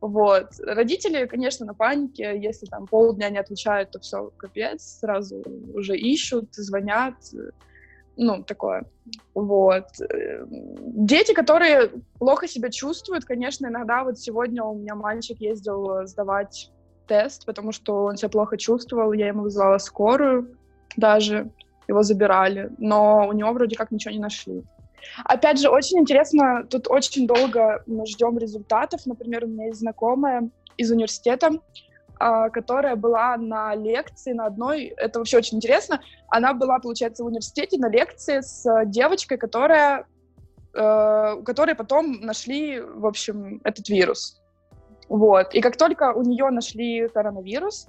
Вот. 0.00 0.52
Родители, 0.60 1.26
конечно, 1.26 1.66
на 1.66 1.74
панике, 1.74 2.40
если 2.40 2.66
там 2.66 2.86
полдня 2.86 3.28
не 3.30 3.38
отвечают, 3.38 3.90
то 3.90 3.98
все, 3.98 4.30
капец, 4.38 4.98
сразу 5.00 5.44
уже 5.74 5.96
ищут, 5.96 6.54
звонят, 6.54 7.16
ну, 8.18 8.42
такое. 8.42 8.84
Вот. 9.32 9.86
Дети, 10.48 11.32
которые 11.32 11.90
плохо 12.18 12.48
себя 12.48 12.68
чувствуют, 12.68 13.24
конечно, 13.24 13.68
иногда 13.68 14.02
вот 14.02 14.18
сегодня 14.18 14.64
у 14.64 14.74
меня 14.74 14.96
мальчик 14.96 15.40
ездил 15.40 16.04
сдавать 16.04 16.70
тест, 17.06 17.46
потому 17.46 17.72
что 17.72 18.04
он 18.04 18.16
себя 18.16 18.28
плохо 18.28 18.58
чувствовал, 18.58 19.12
я 19.12 19.28
ему 19.28 19.42
вызвала 19.42 19.78
скорую 19.78 20.56
даже, 20.96 21.50
его 21.86 22.02
забирали, 22.02 22.70
но 22.78 23.28
у 23.28 23.32
него 23.32 23.52
вроде 23.52 23.76
как 23.76 23.92
ничего 23.92 24.12
не 24.12 24.20
нашли. 24.20 24.64
Опять 25.24 25.60
же, 25.60 25.70
очень 25.70 25.98
интересно, 25.98 26.66
тут 26.68 26.88
очень 26.88 27.26
долго 27.26 27.82
мы 27.86 28.04
ждем 28.04 28.36
результатов. 28.36 29.06
Например, 29.06 29.44
у 29.44 29.46
меня 29.46 29.66
есть 29.66 29.78
знакомая 29.78 30.50
из 30.76 30.90
университета, 30.90 31.50
которая 32.18 32.96
была 32.96 33.36
на 33.36 33.74
лекции 33.74 34.32
на 34.32 34.46
одной, 34.46 34.86
это 34.96 35.18
вообще 35.18 35.38
очень 35.38 35.58
интересно, 35.58 36.00
она 36.28 36.52
была, 36.52 36.78
получается, 36.78 37.22
в 37.22 37.26
университете 37.26 37.78
на 37.78 37.88
лекции 37.88 38.40
с 38.40 38.64
девочкой, 38.86 39.38
которая, 39.38 40.06
э, 40.74 41.34
у 41.38 41.42
которой 41.42 41.74
потом 41.74 42.20
нашли, 42.20 42.80
в 42.80 43.06
общем, 43.06 43.60
этот 43.64 43.88
вирус. 43.88 44.40
Вот. 45.08 45.54
И 45.54 45.60
как 45.60 45.76
только 45.76 46.12
у 46.12 46.22
нее 46.22 46.50
нашли 46.50 47.08
коронавирус, 47.08 47.88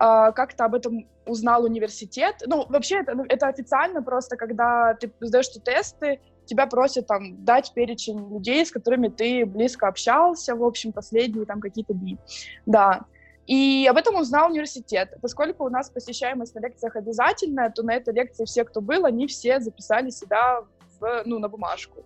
а, 0.00 0.32
как-то 0.32 0.64
об 0.64 0.74
этом 0.74 1.06
узнал 1.26 1.64
университет. 1.64 2.36
Ну, 2.46 2.64
вообще, 2.68 3.00
это, 3.00 3.14
ну, 3.14 3.24
это 3.28 3.48
официально 3.48 4.02
просто, 4.02 4.36
когда 4.36 4.94
ты 4.94 5.12
сдаешь 5.20 5.48
тесты, 5.62 6.20
тебя 6.46 6.66
просят 6.66 7.06
там 7.06 7.44
дать 7.44 7.72
перечень 7.74 8.18
людей, 8.32 8.64
с 8.64 8.70
которыми 8.70 9.08
ты 9.08 9.44
близко 9.44 9.88
общался, 9.88 10.56
в 10.56 10.64
общем, 10.64 10.92
последние 10.92 11.44
там 11.44 11.60
какие-то 11.60 11.92
дни. 11.92 12.18
Да. 12.64 13.02
И 13.50 13.84
об 13.90 13.96
этом 13.96 14.14
узнал 14.14 14.48
университет. 14.48 15.18
Поскольку 15.20 15.64
у 15.64 15.70
нас 15.70 15.90
посещаемость 15.90 16.54
на 16.54 16.60
лекциях 16.60 16.94
обязательная, 16.94 17.68
то 17.70 17.82
на 17.82 17.94
этой 17.94 18.14
лекции 18.14 18.44
все, 18.44 18.64
кто 18.64 18.80
был, 18.80 19.04
они 19.04 19.26
все 19.26 19.58
записали 19.58 20.10
себя 20.10 20.60
в, 21.00 21.22
ну, 21.24 21.40
на 21.40 21.48
бумажку. 21.48 22.04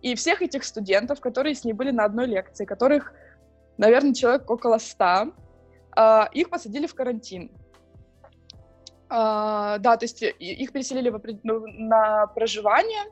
И 0.00 0.14
всех 0.14 0.40
этих 0.40 0.64
студентов, 0.64 1.20
которые 1.20 1.54
с 1.54 1.64
ней 1.64 1.74
были 1.74 1.90
на 1.90 2.06
одной 2.06 2.24
лекции, 2.24 2.64
которых, 2.64 3.12
наверное, 3.76 4.14
человек 4.14 4.50
около 4.50 4.78
ста, 4.78 5.32
а, 5.94 6.30
их 6.32 6.48
посадили 6.48 6.86
в 6.86 6.94
карантин. 6.94 7.50
Uh, 9.08 9.78
да, 9.78 9.96
то 9.96 10.04
есть 10.04 10.20
их 10.22 10.72
переселили 10.72 11.14
ну, 11.44 11.64
на 11.66 12.26
проживание 12.26 13.04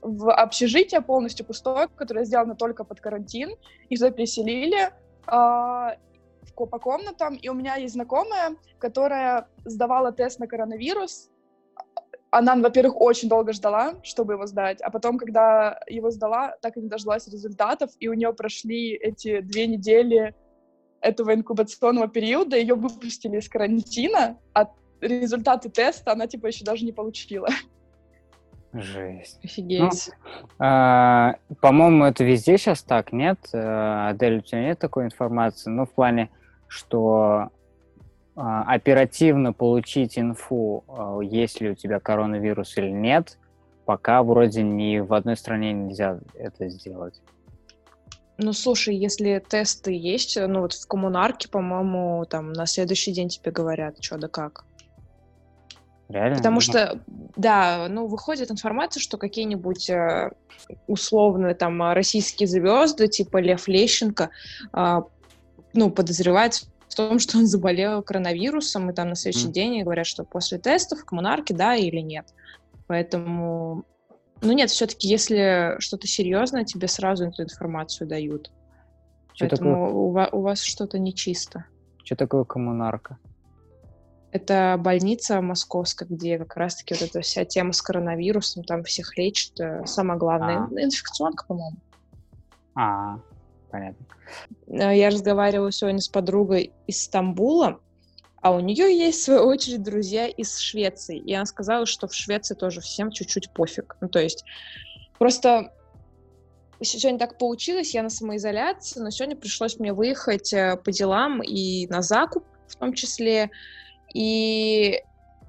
в 0.00 0.30
общежитие 0.30 1.00
полностью 1.00 1.44
пустое, 1.44 1.88
которое 1.88 2.24
сделано 2.24 2.54
только 2.54 2.84
под 2.84 3.00
карантин. 3.00 3.56
Их 3.88 3.98
туда 3.98 4.12
переселили 4.12 4.92
uh, 5.26 5.96
по 6.66 6.78
комнатам. 6.78 7.34
И 7.36 7.48
у 7.48 7.54
меня 7.54 7.76
есть 7.76 7.94
знакомая, 7.94 8.56
которая 8.78 9.48
сдавала 9.64 10.12
тест 10.12 10.38
на 10.38 10.46
коронавирус. 10.46 11.30
Она, 12.30 12.54
во-первых, 12.54 13.00
очень 13.00 13.28
долго 13.28 13.52
ждала, 13.52 13.94
чтобы 14.02 14.34
его 14.34 14.46
сдать, 14.46 14.80
а 14.82 14.90
потом, 14.90 15.18
когда 15.18 15.80
его 15.88 16.10
сдала, 16.10 16.54
так 16.62 16.76
и 16.76 16.80
не 16.80 16.88
дождалась 16.88 17.26
результатов, 17.26 17.90
и 17.98 18.06
у 18.06 18.14
нее 18.14 18.32
прошли 18.32 18.92
эти 18.92 19.40
две 19.40 19.66
недели 19.66 20.34
этого 21.00 21.34
инкубационного 21.34 22.06
периода, 22.06 22.56
ее 22.56 22.74
выпустили 22.74 23.38
из 23.38 23.48
карантина, 23.48 24.38
а 24.54 24.68
результаты 25.00 25.70
теста 25.70 26.12
она, 26.12 26.28
типа, 26.28 26.46
еще 26.46 26.64
даже 26.64 26.84
не 26.84 26.92
получила. 26.92 27.48
Жесть. 28.72 29.40
Офигеть. 29.42 30.10
Ну, 30.12 30.44
а, 30.60 31.34
по-моему, 31.60 32.04
это 32.04 32.22
везде 32.22 32.56
сейчас 32.56 32.82
так, 32.84 33.12
нет? 33.12 33.38
Э, 33.52 34.10
Адель, 34.10 34.38
у 34.38 34.40
тебя 34.42 34.62
нет 34.62 34.78
такой 34.78 35.06
информации? 35.06 35.70
Ну, 35.70 35.86
в 35.86 35.90
плане, 35.90 36.30
что 36.70 37.50
а, 38.36 38.62
оперативно 38.62 39.52
получить 39.52 40.18
инфу, 40.18 40.84
а, 40.88 41.18
есть 41.20 41.60
ли 41.60 41.70
у 41.70 41.74
тебя 41.74 41.98
коронавирус 41.98 42.78
или 42.78 42.88
нет, 42.88 43.38
пока 43.84 44.22
вроде 44.22 44.62
ни 44.62 45.00
в 45.00 45.12
одной 45.12 45.36
стране 45.36 45.72
нельзя 45.72 46.20
это 46.34 46.68
сделать. 46.68 47.20
Ну, 48.38 48.52
слушай, 48.52 48.94
если 48.94 49.44
тесты 49.46 49.92
есть, 49.92 50.38
ну 50.40 50.60
вот 50.60 50.72
в 50.72 50.86
коммунарке, 50.86 51.48
по-моему, 51.48 52.24
там 52.24 52.52
на 52.52 52.66
следующий 52.66 53.12
день 53.12 53.28
тебе 53.28 53.50
говорят, 53.50 54.02
что 54.02 54.16
да 54.16 54.28
как. 54.28 54.64
Реально? 56.08 56.36
Потому 56.38 56.60
что, 56.60 57.00
да, 57.36 57.86
ну, 57.88 58.06
выходит 58.06 58.50
информация, 58.50 59.00
что 59.00 59.18
какие-нибудь 59.18 59.90
э, 59.90 60.30
условные 60.86 61.54
там 61.54 61.92
российские 61.92 62.46
звезды, 62.46 63.08
типа 63.08 63.38
Лев 63.38 63.68
Лещенко, 63.68 64.30
э, 64.72 65.02
ну, 65.72 65.90
подозревают 65.90 66.66
в 66.88 66.94
том, 66.94 67.18
что 67.18 67.38
он 67.38 67.46
заболел 67.46 68.02
коронавирусом, 68.02 68.90
и 68.90 68.94
там 68.94 69.10
на 69.10 69.14
следующий 69.14 69.48
mm. 69.48 69.52
день 69.52 69.82
говорят, 69.82 70.06
что 70.06 70.24
после 70.24 70.58
тестов 70.58 71.04
коммунарки, 71.04 71.52
да 71.52 71.76
или 71.76 72.00
нет. 72.00 72.26
Поэтому 72.86 73.84
ну 74.42 74.52
нет, 74.52 74.70
все-таки, 74.70 75.06
если 75.08 75.76
что-то 75.80 76.06
серьезное, 76.06 76.64
тебе 76.64 76.88
сразу 76.88 77.26
эту 77.26 77.42
информацию 77.42 78.08
дают. 78.08 78.50
Что 79.34 79.46
Поэтому 79.46 79.70
такое? 79.70 79.92
У, 79.92 80.10
вас, 80.10 80.28
у 80.32 80.40
вас 80.40 80.60
что-то 80.62 80.98
нечисто. 80.98 81.64
Что 82.04 82.16
такое 82.16 82.44
коммунарка? 82.44 83.18
Это 84.32 84.76
больница 84.78 85.40
московская, 85.42 86.06
где 86.06 86.38
как 86.38 86.56
раз-таки 86.56 86.94
вот 86.94 87.02
эта 87.02 87.20
вся 87.20 87.44
тема 87.44 87.72
с 87.72 87.82
коронавирусом, 87.82 88.64
там 88.64 88.84
всех 88.84 89.18
лечат. 89.18 89.58
Э, 89.60 89.84
самое 89.86 90.18
главное, 90.18 90.68
а. 90.70 90.80
инфекционка, 90.80 91.44
по-моему. 91.46 91.76
А, 92.74 93.18
понятно. 93.70 94.06
Э, 94.66 94.96
я 94.96 95.10
разговаривала 95.10 95.72
сегодня 95.72 96.00
с 96.00 96.08
подругой 96.08 96.72
из 96.86 97.02
Стамбула, 97.04 97.80
а 98.42 98.52
у 98.52 98.60
нее 98.60 98.96
есть, 98.96 99.20
в 99.20 99.24
свою 99.24 99.46
очередь, 99.46 99.82
друзья 99.82 100.26
из 100.26 100.58
Швеции. 100.58 101.18
И 101.18 101.32
она 101.34 101.46
сказала, 101.46 101.86
что 101.86 102.08
в 102.08 102.14
Швеции 102.14 102.54
тоже 102.54 102.80
всем 102.80 103.10
чуть-чуть 103.10 103.50
пофиг. 103.50 103.96
Ну, 104.00 104.08
то 104.08 104.18
есть 104.18 104.44
просто 105.18 105.72
сегодня 106.80 107.18
так 107.18 107.36
получилось, 107.38 107.94
я 107.94 108.02
на 108.02 108.10
самоизоляции, 108.10 109.00
но 109.00 109.10
сегодня 109.10 109.36
пришлось 109.36 109.78
мне 109.78 109.92
выехать 109.92 110.52
э, 110.52 110.76
по 110.76 110.90
делам 110.90 111.42
и 111.42 111.86
на 111.88 112.02
закуп 112.02 112.44
в 112.66 112.76
том 112.76 112.94
числе. 112.94 113.50
И 114.14 115.02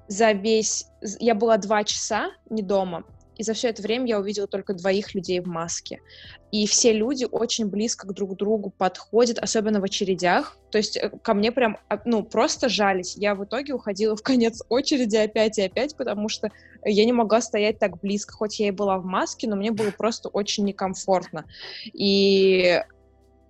за 0.07 0.33
весь... 0.33 0.87
Я 1.19 1.35
была 1.35 1.57
два 1.57 1.83
часа 1.83 2.31
не 2.49 2.61
дома, 2.61 3.03
и 3.37 3.43
за 3.43 3.53
все 3.53 3.69
это 3.69 3.81
время 3.81 4.07
я 4.07 4.19
увидела 4.19 4.47
только 4.47 4.73
двоих 4.73 5.15
людей 5.15 5.39
в 5.39 5.47
маске. 5.47 6.01
И 6.51 6.67
все 6.67 6.91
люди 6.91 7.25
очень 7.29 7.67
близко 7.67 8.07
к 8.07 8.13
друг 8.13 8.35
другу 8.35 8.71
подходят, 8.77 9.39
особенно 9.39 9.79
в 9.79 9.83
очередях. 9.83 10.57
То 10.69 10.77
есть 10.77 10.97
э, 10.97 11.09
ко 11.09 11.33
мне 11.33 11.51
прям, 11.51 11.77
а, 11.89 11.99
ну, 12.05 12.23
просто 12.23 12.67
жались. 12.69 13.15
Я 13.15 13.35
в 13.35 13.45
итоге 13.45 13.73
уходила 13.73 14.15
в 14.15 14.21
конец 14.21 14.61
очереди 14.69 15.15
опять 15.15 15.57
и 15.57 15.63
опять, 15.63 15.95
потому 15.95 16.29
что 16.29 16.49
я 16.83 17.05
не 17.05 17.13
могла 17.13 17.41
стоять 17.41 17.79
так 17.79 17.99
близко, 17.99 18.33
хоть 18.33 18.59
я 18.59 18.67
и 18.67 18.71
была 18.71 18.97
в 18.97 19.05
маске, 19.05 19.47
но 19.47 19.55
мне 19.55 19.71
было 19.71 19.91
просто 19.91 20.29
очень 20.29 20.65
некомфортно. 20.65 21.45
И 21.93 22.81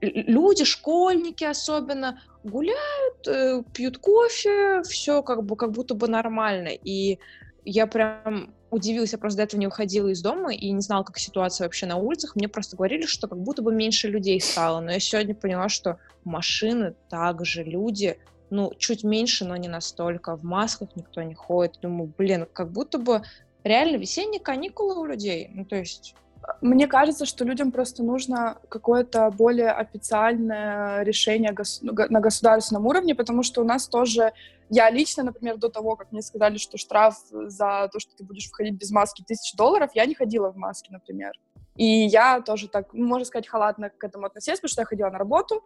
люди, 0.01 0.63
школьники 0.63 1.43
особенно, 1.43 2.21
гуляют, 2.43 3.27
э, 3.27 3.63
пьют 3.73 3.97
кофе, 3.97 4.83
все 4.83 5.23
как 5.23 5.43
бы 5.43 5.55
как 5.55 5.71
будто 5.71 5.95
бы 5.95 6.07
нормально. 6.07 6.69
И 6.69 7.19
я 7.65 7.87
прям 7.87 8.53
удивилась, 8.71 9.11
я 9.11 9.19
просто 9.19 9.37
до 9.37 9.43
этого 9.43 9.59
не 9.59 9.67
уходила 9.67 10.07
из 10.07 10.21
дома 10.21 10.53
и 10.53 10.71
не 10.71 10.81
знала, 10.81 11.03
как 11.03 11.19
ситуация 11.19 11.65
вообще 11.65 11.85
на 11.85 11.97
улицах. 11.97 12.35
Мне 12.35 12.47
просто 12.47 12.77
говорили, 12.77 13.05
что 13.05 13.27
как 13.27 13.37
будто 13.37 13.61
бы 13.61 13.73
меньше 13.73 14.07
людей 14.07 14.39
стало. 14.41 14.79
Но 14.79 14.91
я 14.91 14.99
сегодня 14.99 15.35
поняла, 15.35 15.69
что 15.69 15.99
машины 16.23 16.95
также, 17.09 17.63
люди, 17.63 18.17
ну, 18.49 18.73
чуть 18.77 19.03
меньше, 19.03 19.45
но 19.45 19.55
не 19.57 19.67
настолько. 19.67 20.35
В 20.35 20.43
масках 20.43 20.89
никто 20.95 21.21
не 21.21 21.35
ходит. 21.35 21.79
Думаю, 21.81 22.11
блин, 22.17 22.47
как 22.51 22.71
будто 22.71 22.97
бы 22.97 23.21
реально 23.63 23.97
весенние 23.97 24.39
каникулы 24.39 24.99
у 24.99 25.05
людей. 25.05 25.49
Ну, 25.53 25.65
то 25.65 25.75
есть 25.75 26.15
мне 26.61 26.87
кажется, 26.87 27.25
что 27.25 27.45
людям 27.45 27.71
просто 27.71 28.03
нужно 28.03 28.57
какое-то 28.69 29.29
более 29.31 29.71
официальное 29.71 31.03
решение 31.03 31.51
гос- 31.51 31.81
на 31.81 32.19
государственном 32.19 32.85
уровне, 32.87 33.15
потому 33.15 33.43
что 33.43 33.61
у 33.61 33.63
нас 33.63 33.87
тоже 33.87 34.33
я 34.69 34.89
лично, 34.89 35.23
например, 35.23 35.57
до 35.57 35.69
того, 35.69 35.95
как 35.95 36.11
мне 36.11 36.21
сказали, 36.21 36.57
что 36.57 36.77
штраф 36.77 37.15
за 37.29 37.89
то, 37.91 37.99
что 37.99 38.15
ты 38.15 38.23
будешь 38.23 38.47
входить 38.47 38.75
без 38.75 38.91
маски, 38.91 39.23
тысяч 39.27 39.53
долларов, 39.55 39.91
я 39.93 40.05
не 40.05 40.15
ходила 40.15 40.49
в 40.51 40.57
маске, 40.57 40.91
например. 40.91 41.33
И 41.75 41.85
я 41.85 42.41
тоже 42.41 42.67
так, 42.67 42.93
ну, 42.93 43.05
можно 43.05 43.25
сказать, 43.25 43.47
халатно 43.47 43.89
к 43.89 44.03
этому 44.03 44.25
относилась, 44.25 44.59
потому 44.59 44.71
что 44.71 44.81
я 44.81 44.85
ходила 44.85 45.09
на 45.09 45.17
работу, 45.17 45.63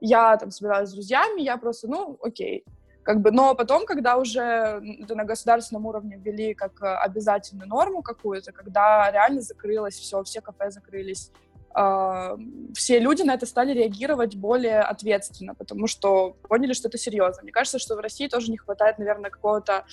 я 0.00 0.36
там 0.36 0.50
собиралась 0.50 0.90
с 0.90 0.92
друзьями, 0.92 1.42
я 1.42 1.56
просто, 1.56 1.88
ну, 1.88 2.18
окей. 2.22 2.64
Как 3.02 3.20
бы, 3.20 3.32
но 3.32 3.54
потом, 3.54 3.84
когда 3.84 4.16
уже 4.16 4.80
на 4.80 5.24
государственном 5.24 5.86
уровне 5.86 6.16
ввели 6.16 6.54
как 6.54 6.80
э, 6.82 6.86
обязательную 6.86 7.68
норму 7.68 8.00
какую-то, 8.02 8.52
когда 8.52 9.10
реально 9.10 9.40
закрылось 9.40 9.94
все, 9.94 10.22
все 10.22 10.40
кафе 10.40 10.70
закрылись, 10.70 11.32
э, 11.74 12.36
все 12.74 13.00
люди 13.00 13.22
на 13.22 13.34
это 13.34 13.44
стали 13.46 13.72
реагировать 13.72 14.36
более 14.36 14.82
ответственно, 14.82 15.56
потому 15.56 15.88
что 15.88 16.36
поняли, 16.48 16.74
что 16.74 16.86
это 16.86 16.96
серьезно. 16.96 17.42
Мне 17.42 17.50
кажется, 17.50 17.80
что 17.80 17.96
в 17.96 17.98
России 17.98 18.28
тоже 18.28 18.52
не 18.52 18.56
хватает, 18.56 18.98
наверное, 18.98 19.30
какого-то 19.30 19.84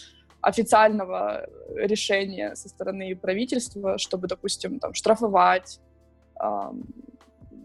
официального 0.42 1.50
решения 1.76 2.56
со 2.56 2.70
стороны 2.70 3.16
правительства, 3.16 3.98
чтобы, 3.98 4.28
допустим, 4.28 4.80
там, 4.80 4.94
штрафовать, 4.94 5.80
э, 6.40 6.72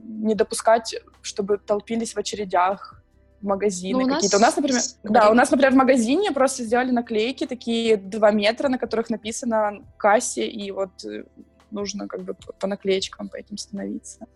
не 0.05 0.35
допускать, 0.35 0.97
чтобы 1.21 1.59
толпились 1.59 2.15
в 2.15 2.19
очередях 2.19 3.04
магазины 3.45 4.05
ну, 4.05 4.15
какие-то. 4.15 4.37
У 4.39 4.41
нас, 4.41 4.57
например, 4.57 4.83
да, 5.05 5.31
у 5.31 5.35
нас, 5.35 5.51
например, 5.51 5.73
в 5.73 5.77
магазине 5.77 6.33
просто 6.33 6.65
сделали 6.65 6.91
наклейки 6.91 7.47
такие 7.47 7.97
два 7.97 8.31
метра, 8.31 8.69
на 8.69 8.79
которых 8.79 9.11
написано 9.11 9.83
кассе, 9.97 10.47
и 10.47 10.71
вот 10.71 11.05
э, 11.05 11.25
нужно 11.71 12.09
как 12.09 12.23
бы 12.23 12.35
по 12.59 12.67
наклеечкам 12.67 13.29
по 13.29 13.37
этим 13.37 13.59
становиться. 13.59 14.27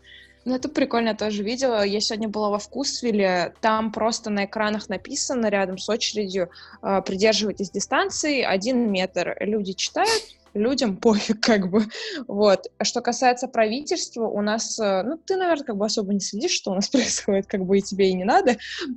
Ну, 0.44 0.54
это 0.54 0.68
прикольно, 0.68 1.08
я 1.08 1.14
тоже 1.14 1.42
видела. 1.42 1.84
Я 1.84 2.00
сегодня 2.00 2.28
была 2.28 2.48
во 2.48 2.58
Вкусвилле, 2.58 3.52
там 3.60 3.92
просто 3.92 4.30
на 4.30 4.46
экранах 4.46 4.88
написано 4.88 5.48
рядом 5.48 5.78
с 5.78 5.88
очередью 5.88 6.50
э, 6.82 7.02
«Придерживайтесь 7.04 7.70
дистанции, 7.70 8.42
один 8.42 8.90
метр». 8.90 9.36
Люди 9.40 9.74
читают, 9.74 10.22
людям 10.54 10.96
пофиг, 11.00 11.40
как 11.40 11.70
бы. 11.70 11.86
Вот. 12.26 12.66
А 12.78 12.84
что 12.84 13.00
касается 13.00 13.48
правительства, 13.48 14.26
у 14.26 14.40
нас, 14.40 14.78
э, 14.78 15.02
ну, 15.02 15.18
ты, 15.18 15.36
наверное, 15.36 15.64
как 15.64 15.76
бы 15.76 15.86
особо 15.86 16.12
не 16.12 16.20
следишь, 16.20 16.52
что 16.52 16.72
у 16.72 16.74
нас 16.74 16.88
происходит, 16.90 17.46
как 17.46 17.64
бы 17.64 17.78
и 17.78 17.82
тебе 17.82 18.10
и 18.10 18.14
не 18.14 18.24
надо. 18.24 18.56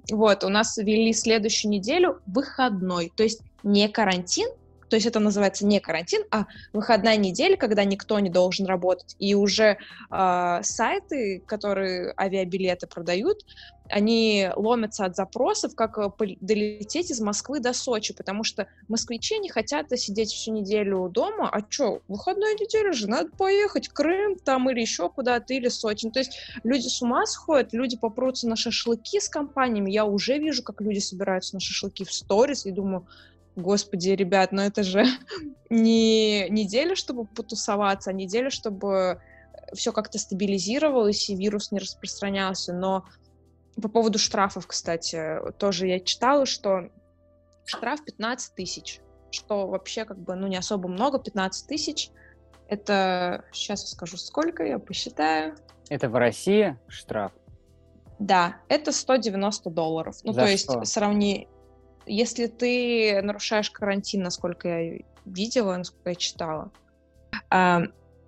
Вот. 0.10 0.44
У 0.44 0.50
нас 0.50 0.78
ввели 0.78 1.14
следующую 1.14 1.72
неделю 1.72 2.22
выходной, 2.26 3.12
то 3.16 3.24
есть 3.24 3.42
не 3.64 3.88
карантин, 3.88 4.50
то 4.92 4.98
есть 4.98 5.08
это 5.08 5.22
называется 5.22 5.66
не 5.66 5.80
карантин, 5.80 6.24
а 6.32 6.48
выходная 6.74 7.16
неделя, 7.16 7.56
когда 7.56 7.86
никто 7.86 8.20
не 8.20 8.30
должен 8.30 8.66
работать. 8.66 9.16
И 9.20 9.36
уже 9.36 9.78
э, 10.12 10.60
сайты, 10.64 11.42
которые 11.48 12.14
авиабилеты 12.20 12.88
продают, 12.88 13.46
они 13.88 14.50
ломятся 14.54 15.06
от 15.06 15.16
запросов, 15.16 15.76
как 15.76 15.98
э, 15.98 16.10
долететь 16.42 17.10
из 17.10 17.22
Москвы 17.22 17.62
до 17.62 17.72
Сочи, 17.72 18.14
потому 18.14 18.44
что 18.44 18.68
москвичи 18.90 19.40
не 19.40 19.48
хотят 19.48 19.98
сидеть 19.98 20.34
всю 20.34 20.52
неделю 20.52 21.08
дома, 21.08 21.50
а 21.50 21.66
что, 21.70 22.02
выходная 22.10 22.54
неделя 22.56 22.92
же, 22.92 23.08
надо 23.08 23.30
поехать 23.30 23.88
Крым 23.88 24.36
там 24.36 24.70
или 24.70 24.82
еще 24.82 25.08
куда-то, 25.08 25.54
или 25.54 25.70
Сочи. 25.70 26.08
Ну, 26.08 26.12
то 26.12 26.20
есть 26.20 26.38
люди 26.66 26.90
с 26.90 27.02
ума 27.02 27.26
сходят, 27.28 27.72
люди 27.72 27.96
попрутся 27.96 28.50
на 28.50 28.58
шашлыки 28.58 29.22
с 29.22 29.30
компаниями, 29.30 29.90
я 29.90 30.04
уже 30.04 30.38
вижу, 30.38 30.64
как 30.64 30.82
люди 30.82 31.00
собираются 31.00 31.56
на 31.56 31.62
шашлыки 31.62 32.04
в 32.04 32.12
сторис, 32.12 32.66
и 32.66 32.72
думаю, 32.72 33.08
Господи, 33.56 34.10
ребят, 34.10 34.52
но 34.52 34.64
это 34.64 34.84
же 34.84 35.06
не 35.70 36.48
неделя, 36.50 36.96
чтобы 36.96 37.26
потусоваться, 37.26 38.10
а 38.10 38.14
неделя, 38.14 38.50
чтобы 38.50 39.22
все 39.74 39.92
как-то 39.92 40.18
стабилизировалось 40.20 41.30
и 41.30 41.36
вирус 41.36 41.72
не 41.72 41.80
распространялся. 41.80 42.74
Но 42.74 43.06
по 43.82 43.90
поводу 43.90 44.20
штрафов, 44.20 44.68
кстати, 44.68 45.38
тоже 45.58 45.88
я 45.88 46.00
читала, 46.00 46.46
что 46.46 46.90
штраф 47.66 48.04
15 48.04 48.56
тысяч, 48.56 49.02
что 49.32 49.68
вообще 49.68 50.06
как 50.06 50.20
бы, 50.20 50.36
ну, 50.36 50.48
не 50.48 50.58
особо 50.58 50.88
много, 50.88 51.20
15 51.20 51.68
тысяч. 51.68 52.10
Это, 52.68 53.44
сейчас 53.52 53.82
я 53.82 53.88
скажу, 53.88 54.18
сколько, 54.18 54.64
я 54.64 54.80
посчитаю. 54.80 55.56
Это 55.90 56.10
в 56.10 56.16
России 56.16 56.78
штраф? 56.88 57.32
Да, 58.20 58.58
это 58.70 58.92
190 58.92 59.70
долларов. 59.72 60.16
Ну, 60.24 60.32
За 60.32 60.42
то 60.42 60.58
что? 60.58 60.80
есть 60.80 60.94
сравни 60.94 61.48
если 62.06 62.48
ты 62.48 63.22
нарушаешь 63.22 63.72
карантин, 63.72 64.24
насколько 64.24 64.68
я 64.68 65.00
видела, 65.26 65.78
насколько 65.78 66.10
я 66.10 66.16
читала, 66.16 66.72
э, 67.52 67.80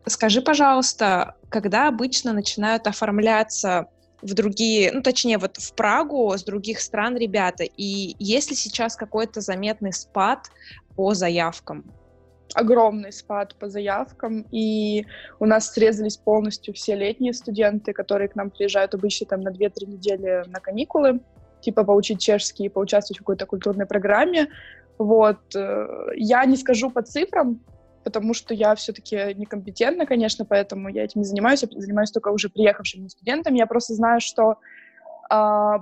скажи, 0.06 0.42
пожалуйста, 0.42 1.36
когда 1.50 1.88
обычно 1.88 2.34
начинают 2.34 2.88
оформляться 2.88 3.88
в 4.22 4.34
другие, 4.34 4.92
ну, 4.92 5.02
точнее, 5.02 5.38
вот 5.38 5.58
в 5.58 5.74
Прагу 5.74 6.34
с 6.36 6.44
других 6.44 6.80
стран 6.80 7.18
ребята, 7.18 7.64
и 7.64 8.16
есть 8.20 8.50
ли 8.50 8.56
сейчас 8.56 8.96
какой-то 8.96 9.42
заметный 9.42 9.94
спад 9.94 10.48
по 10.96 11.14
заявкам? 11.14 11.84
огромный 12.56 13.12
спад 13.12 13.56
по 13.56 13.68
заявкам, 13.68 14.46
и 14.52 15.06
у 15.40 15.46
нас 15.46 15.72
срезались 15.72 16.18
полностью 16.18 16.74
все 16.74 16.96
летние 16.96 17.34
студенты, 17.34 17.94
которые 17.94 18.28
к 18.28 18.36
нам 18.36 18.52
приезжают 18.52 18.94
обычно 18.94 19.26
там 19.26 19.42
на 19.42 19.50
2-3 19.50 19.88
недели 19.88 20.44
на 20.48 20.60
каникулы 20.60 21.20
типа 21.64 21.84
поучить 21.84 22.22
чешский, 22.22 22.70
поучаствовать 22.70 23.18
в 23.18 23.22
какой-то 23.22 23.46
культурной 23.46 23.86
программе. 23.86 24.50
Вот. 24.98 25.56
Э, 25.56 26.08
я 26.16 26.46
не 26.46 26.58
скажу 26.58 26.90
по 26.92 27.02
цифрам, 27.02 27.60
потому 28.04 28.34
что 28.34 28.54
я 28.54 28.76
все-таки 28.76 29.34
некомпетентна, 29.36 30.06
конечно, 30.06 30.46
поэтому 30.46 30.90
я 30.90 31.04
этим 31.04 31.22
не 31.22 31.28
занимаюсь. 31.28 31.64
Я 31.64 31.70
занимаюсь 31.72 32.12
только 32.12 32.30
уже 32.30 32.50
приехавшими 32.50 33.08
студентами. 33.08 33.58
Я 33.58 33.68
просто 33.68 33.94
знаю, 33.94 34.20
что 34.20 34.58
э, 35.32 35.78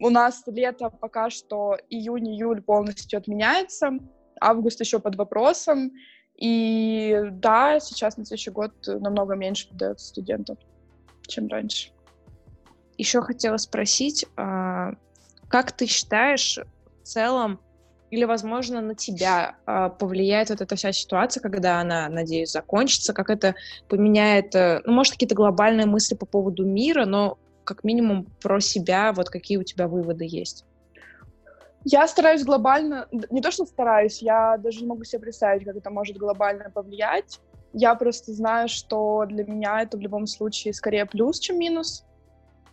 у 0.00 0.10
нас 0.10 0.42
лето 0.46 0.90
пока 0.90 1.30
что 1.30 1.76
июнь-июль 1.88 2.62
полностью 2.62 3.18
отменяется, 3.18 3.92
август 4.40 4.80
еще 4.80 4.98
под 4.98 5.16
вопросом. 5.16 5.92
И 6.36 7.22
да, 7.32 7.80
сейчас 7.80 8.16
на 8.16 8.24
следующий 8.24 8.50
год 8.50 8.72
намного 8.86 9.34
меньше 9.34 9.68
подается 9.68 10.06
студентов, 10.06 10.58
чем 11.26 11.48
раньше. 11.48 11.90
Еще 12.96 13.20
хотела 13.20 13.58
спросить, 13.58 14.26
а, 14.36 14.92
как 15.50 15.72
ты 15.72 15.86
считаешь, 15.86 16.58
в 17.02 17.06
целом, 17.06 17.60
или, 18.10 18.24
возможно, 18.24 18.80
на 18.80 18.94
тебя 18.94 19.56
э, 19.66 19.90
повлияет 19.98 20.50
вот 20.50 20.60
эта 20.60 20.76
вся 20.76 20.92
ситуация, 20.92 21.40
когда 21.40 21.80
она, 21.80 22.08
надеюсь, 22.08 22.52
закончится, 22.52 23.12
как 23.12 23.30
это 23.30 23.54
поменяет, 23.88 24.54
э, 24.54 24.80
ну, 24.84 24.92
может, 24.92 25.12
какие-то 25.12 25.34
глобальные 25.34 25.86
мысли 25.86 26.14
по 26.14 26.26
поводу 26.26 26.64
мира, 26.64 27.04
но 27.04 27.38
как 27.64 27.84
минимум 27.84 28.26
про 28.40 28.60
себя, 28.60 29.12
вот 29.12 29.28
какие 29.28 29.58
у 29.58 29.62
тебя 29.62 29.86
выводы 29.86 30.24
есть? 30.26 30.64
Я 31.84 32.06
стараюсь 32.08 32.44
глобально, 32.44 33.06
не 33.30 33.40
то 33.40 33.50
что 33.50 33.64
стараюсь, 33.64 34.22
я 34.22 34.56
даже 34.58 34.80
не 34.80 34.86
могу 34.86 35.04
себе 35.04 35.20
представить, 35.20 35.64
как 35.64 35.76
это 35.76 35.90
может 35.90 36.16
глобально 36.16 36.70
повлиять. 36.70 37.40
Я 37.72 37.94
просто 37.94 38.32
знаю, 38.32 38.68
что 38.68 39.24
для 39.26 39.44
меня 39.44 39.82
это 39.82 39.96
в 39.96 40.00
любом 40.00 40.26
случае 40.26 40.74
скорее 40.74 41.06
плюс, 41.06 41.38
чем 41.38 41.58
минус 41.58 42.04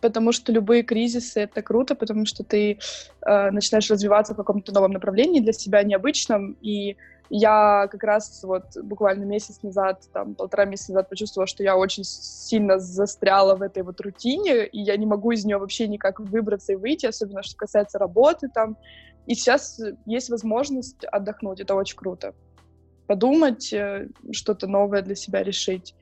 потому 0.00 0.32
что 0.32 0.52
любые 0.52 0.82
кризисы— 0.82 1.40
это 1.42 1.62
круто, 1.62 1.94
потому 1.94 2.26
что 2.26 2.44
ты 2.44 2.78
э, 3.26 3.50
начинаешь 3.50 3.90
развиваться 3.90 4.34
в 4.34 4.36
каком-то 4.36 4.72
новом 4.72 4.92
направлении 4.92 5.40
для 5.40 5.52
себя 5.52 5.82
необычном, 5.82 6.56
и 6.60 6.96
я 7.30 7.88
как 7.90 8.02
раз 8.04 8.42
вот 8.42 8.64
буквально 8.82 9.24
месяц 9.24 9.62
назад, 9.62 10.02
там, 10.12 10.34
полтора 10.34 10.64
месяца 10.64 10.92
назад 10.92 11.10
почувствовала, 11.10 11.46
что 11.46 11.62
я 11.62 11.76
очень 11.76 12.04
сильно 12.04 12.78
застряла 12.78 13.54
в 13.54 13.62
этой 13.62 13.82
вот 13.82 14.00
рутине, 14.00 14.66
и 14.66 14.80
я 14.80 14.96
не 14.96 15.06
могу 15.06 15.32
из 15.32 15.44
нее 15.44 15.58
вообще 15.58 15.88
никак 15.88 16.20
выбраться 16.20 16.72
и 16.72 16.76
выйти, 16.76 17.06
особенно 17.06 17.42
что 17.42 17.56
касается 17.56 17.98
работы 17.98 18.48
там. 18.48 18.76
И 19.26 19.34
сейчас 19.34 19.78
есть 20.06 20.30
возможность 20.30 21.04
отдохнуть, 21.04 21.60
это 21.60 21.74
очень 21.74 21.96
круто. 21.96 22.34
Подумать, 23.06 23.72
э, 23.74 24.08
что-то 24.32 24.66
новое 24.66 25.02
для 25.02 25.14
себя 25.14 25.42
решить. 25.42 25.94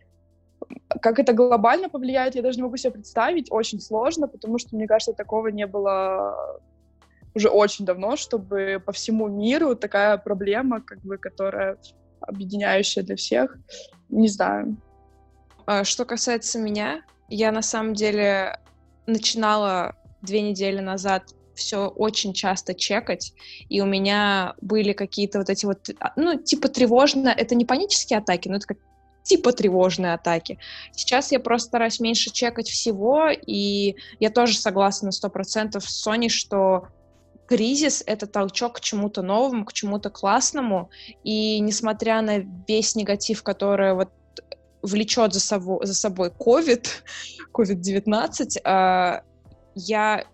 Как 1.00 1.18
это 1.18 1.33
глобально 1.33 1.88
повлияет, 1.88 2.35
я 2.35 2.42
даже 2.42 2.59
не 2.59 2.62
могу 2.62 2.76
себе 2.76 2.92
представить. 2.92 3.50
Очень 3.50 3.81
сложно, 3.81 4.29
потому 4.29 4.59
что, 4.59 4.76
мне 4.76 4.87
кажется, 4.87 5.12
такого 5.12 5.48
не 5.48 5.66
было 5.66 6.61
уже 7.35 7.48
очень 7.48 7.85
давно, 7.85 8.16
чтобы 8.16 8.83
по 8.85 8.92
всему 8.92 9.29
миру 9.29 9.76
такая 9.76 10.16
проблема, 10.16 10.81
как 10.81 11.00
бы, 11.02 11.18
которая 11.18 11.79
объединяющая 12.20 13.02
для 13.02 13.16
всех. 13.16 13.57
Не 14.09 14.29
знаю. 14.29 14.76
А 15.66 15.85
что 15.85 16.05
касается 16.05 16.59
меня, 16.59 17.02
я 17.29 17.52
на 17.52 17.62
самом 17.62 17.94
деле 17.94 18.59
начинала 19.07 19.94
две 20.22 20.40
недели 20.40 20.81
назад 20.81 21.24
все 21.55 21.88
очень 21.88 22.33
часто 22.33 22.74
чекать, 22.74 23.33
и 23.68 23.81
у 23.81 23.87
меня 23.87 24.55
были 24.61 24.92
какие-то 24.92 25.38
вот 25.38 25.48
эти 25.48 25.64
вот, 25.64 25.88
а, 26.00 26.12
ну, 26.16 26.38
типа 26.38 26.68
тревожно, 26.68 27.31
это 27.31 27.55
не 27.55 27.64
панические 27.64 28.18
атаки, 28.18 28.48
но 28.48 28.57
это 28.57 28.66
как 28.66 28.79
типа 29.26 29.52
тревожные 29.52 30.14
атаки. 30.14 30.58
Сейчас 30.92 31.32
я 31.32 31.40
просто 31.40 31.68
стараюсь 31.68 32.00
меньше 32.00 32.30
чекать 32.30 32.68
всего, 32.68 33.28
и 33.28 33.96
я 34.20 34.30
тоже 34.30 34.56
согласна 34.56 35.10
на 35.10 35.28
100% 35.28 35.80
с 35.80 35.84
Соней, 35.84 36.28
что 36.28 36.88
кризис— 37.46 38.02
это 38.06 38.26
толчок 38.26 38.76
к 38.76 38.80
чему-то 38.80 39.22
новому, 39.22 39.64
к 39.64 39.72
чему-то 39.72 40.10
классному, 40.10 40.90
и 41.24 41.58
несмотря 41.60 42.20
на 42.22 42.38
весь 42.68 42.94
негатив, 42.94 43.42
который 43.42 43.94
вот 43.94 44.10
влечет 44.82 45.32
за 45.32 45.40
собой, 45.40 45.86
за 45.86 45.94
собой 45.94 46.30
COVID, 46.30 46.86
COVID-19, 47.52 48.60
э, 48.64 49.20
я 49.74 50.24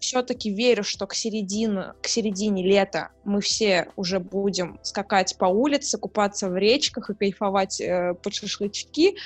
все-таки 0.00 0.50
верю, 0.50 0.84
что 0.84 1.06
к 1.06 1.14
середине, 1.14 1.94
к 2.02 2.06
середине 2.08 2.62
лета 2.62 3.10
мы 3.24 3.40
все 3.40 3.88
уже 3.96 4.20
будем 4.20 4.78
скакать 4.82 5.36
по 5.38 5.46
улице, 5.46 5.98
купаться 5.98 6.48
в 6.48 6.56
речках 6.56 7.10
и 7.10 7.14
кайфовать 7.14 7.80
э, 7.80 8.14
под 8.14 8.34
шашлычки. 8.34 9.16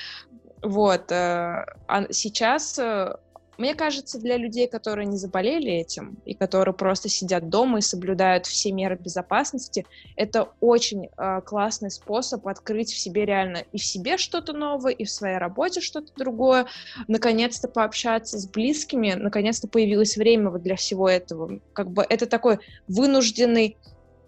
Вот. 0.61 1.11
Э, 1.11 1.65
а 1.87 2.07
сейчас 2.11 2.77
э, 2.79 3.15
мне 3.57 3.75
кажется, 3.75 4.19
для 4.19 4.37
людей, 4.37 4.67
которые 4.67 5.05
не 5.05 5.17
заболели 5.17 5.71
этим 5.71 6.17
и 6.25 6.33
которые 6.33 6.73
просто 6.73 7.09
сидят 7.09 7.49
дома 7.49 7.79
и 7.79 7.81
соблюдают 7.81 8.45
все 8.45 8.71
меры 8.71 8.95
безопасности, 8.95 9.85
это 10.15 10.49
очень 10.59 11.09
э, 11.17 11.41
классный 11.41 11.91
способ 11.91 12.47
открыть 12.47 12.91
в 12.91 12.97
себе 12.97 13.25
реально 13.25 13.63
и 13.71 13.77
в 13.77 13.85
себе 13.85 14.17
что-то 14.17 14.53
новое, 14.53 14.93
и 14.93 15.05
в 15.05 15.11
своей 15.11 15.37
работе 15.37 15.81
что-то 15.81 16.11
другое, 16.15 16.65
наконец-то 17.07 17.67
пообщаться 17.67 18.39
с 18.39 18.47
близкими, 18.47 19.13
наконец-то 19.13 19.67
появилось 19.67 20.17
время 20.17 20.49
вот 20.49 20.63
для 20.63 20.75
всего 20.75 21.07
этого. 21.07 21.59
Как 21.73 21.91
бы 21.91 22.05
это 22.07 22.25
такой 22.25 22.59
вынужденный 22.87 23.77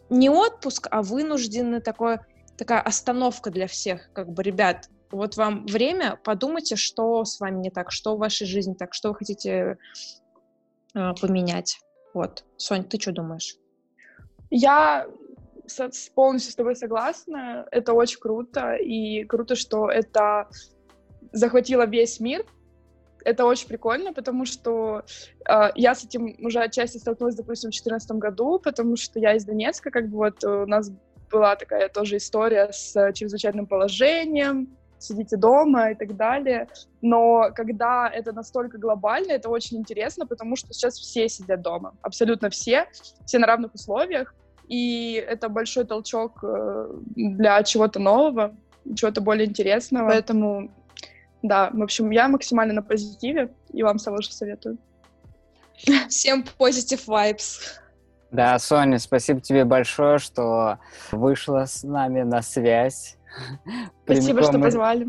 не 0.10 0.30
отпуск, 0.30 0.88
а 0.92 1.02
вынужденный 1.02 1.82
такой 1.82 2.20
такая 2.58 2.82
остановка 2.82 3.52
для 3.52 3.68
всех, 3.68 4.10
как 4.14 4.32
бы, 4.32 4.44
ребят, 4.44 4.90
вот 5.12 5.38
вам 5.38 5.66
время, 5.66 6.20
подумайте, 6.24 6.76
что 6.76 7.26
с 7.26 7.40
вами 7.40 7.60
не 7.60 7.70
так, 7.70 7.92
что 7.92 8.16
в 8.16 8.20
вашей 8.20 8.48
жизни 8.48 8.74
так, 8.74 8.94
что 8.94 9.10
вы 9.10 9.16
хотите 9.16 9.78
э, 10.94 11.14
поменять. 11.22 11.80
Вот. 12.14 12.46
Сонь, 12.58 12.84
ты 12.84 13.00
что 13.00 13.12
думаешь? 13.12 13.56
Я 14.50 15.08
полностью 16.14 16.52
с 16.52 16.56
тобой 16.56 16.76
согласна. 16.76 17.68
Это 17.72 17.94
очень 17.94 18.20
круто. 18.20 18.76
И 18.76 19.24
круто, 19.26 19.56
что 19.56 19.90
это 19.90 20.50
захватило 21.32 21.86
весь 21.86 22.20
мир. 22.20 22.46
Это 23.24 23.46
очень 23.46 23.68
прикольно, 23.68 24.14
потому 24.14 24.46
что 24.46 25.04
э, 25.50 25.72
я 25.76 25.96
с 25.96 26.04
этим 26.04 26.36
уже 26.46 26.60
отчасти 26.60 27.00
столкнулась, 27.00 27.36
допустим, 27.36 27.70
в 27.70 27.74
2014 27.74 28.12
году, 28.12 28.60
потому 28.60 28.96
что 28.96 29.20
я 29.20 29.36
из 29.36 29.46
Донецка, 29.46 29.90
как 29.90 30.10
бы 30.10 30.18
вот 30.18 30.44
у 30.44 30.68
нас 30.68 30.92
была 31.32 31.56
такая 31.56 31.90
тоже 31.90 32.18
история 32.18 32.72
с 32.72 32.94
чрезвычайным 33.14 33.66
положением, 33.66 34.78
сидите 35.06 35.38
дома 35.38 35.92
и 35.92 35.96
так 35.96 36.16
далее. 36.16 36.68
Но 37.02 37.50
когда 37.56 38.10
это 38.10 38.34
настолько 38.34 38.78
глобально, 38.78 39.32
это 39.32 39.50
очень 39.50 39.78
интересно, 39.78 40.26
потому 40.26 40.56
что 40.56 40.74
сейчас 40.74 40.98
все 40.98 41.30
сидят 41.30 41.62
дома, 41.62 41.94
абсолютно 42.02 42.50
все, 42.50 42.88
все 43.26 43.40
на 43.40 43.48
равных 43.48 43.74
условиях, 43.74 44.34
и 44.68 45.24
это 45.28 45.50
большой 45.50 45.86
толчок 45.86 46.44
э, 46.44 46.90
для 47.16 47.62
чего-то 47.64 48.00
нового, 48.00 48.56
чего-то 48.96 49.22
более 49.22 49.48
интересного. 49.48 50.10
Поэтому, 50.10 50.72
да, 51.42 51.70
в 51.72 51.82
общем, 51.82 52.10
я 52.12 52.28
максимально 52.28 52.74
на 52.74 52.82
позитиве, 52.82 53.54
и 53.72 53.84
вам 53.84 53.98
того 53.98 54.22
же 54.22 54.32
советую. 54.32 54.78
Всем 56.10 56.46
positive 56.58 57.06
vibes. 57.08 57.60
Да, 58.32 58.58
Соня, 58.60 59.00
спасибо 59.00 59.40
тебе 59.40 59.66
большое, 59.66 60.18
что 60.18 60.80
вышла 61.12 61.66
с 61.66 61.84
нами 61.84 62.24
на 62.24 62.42
связь. 62.42 63.15
Спасибо, 64.06 64.44
что 64.44 64.60
позвали. 64.60 65.08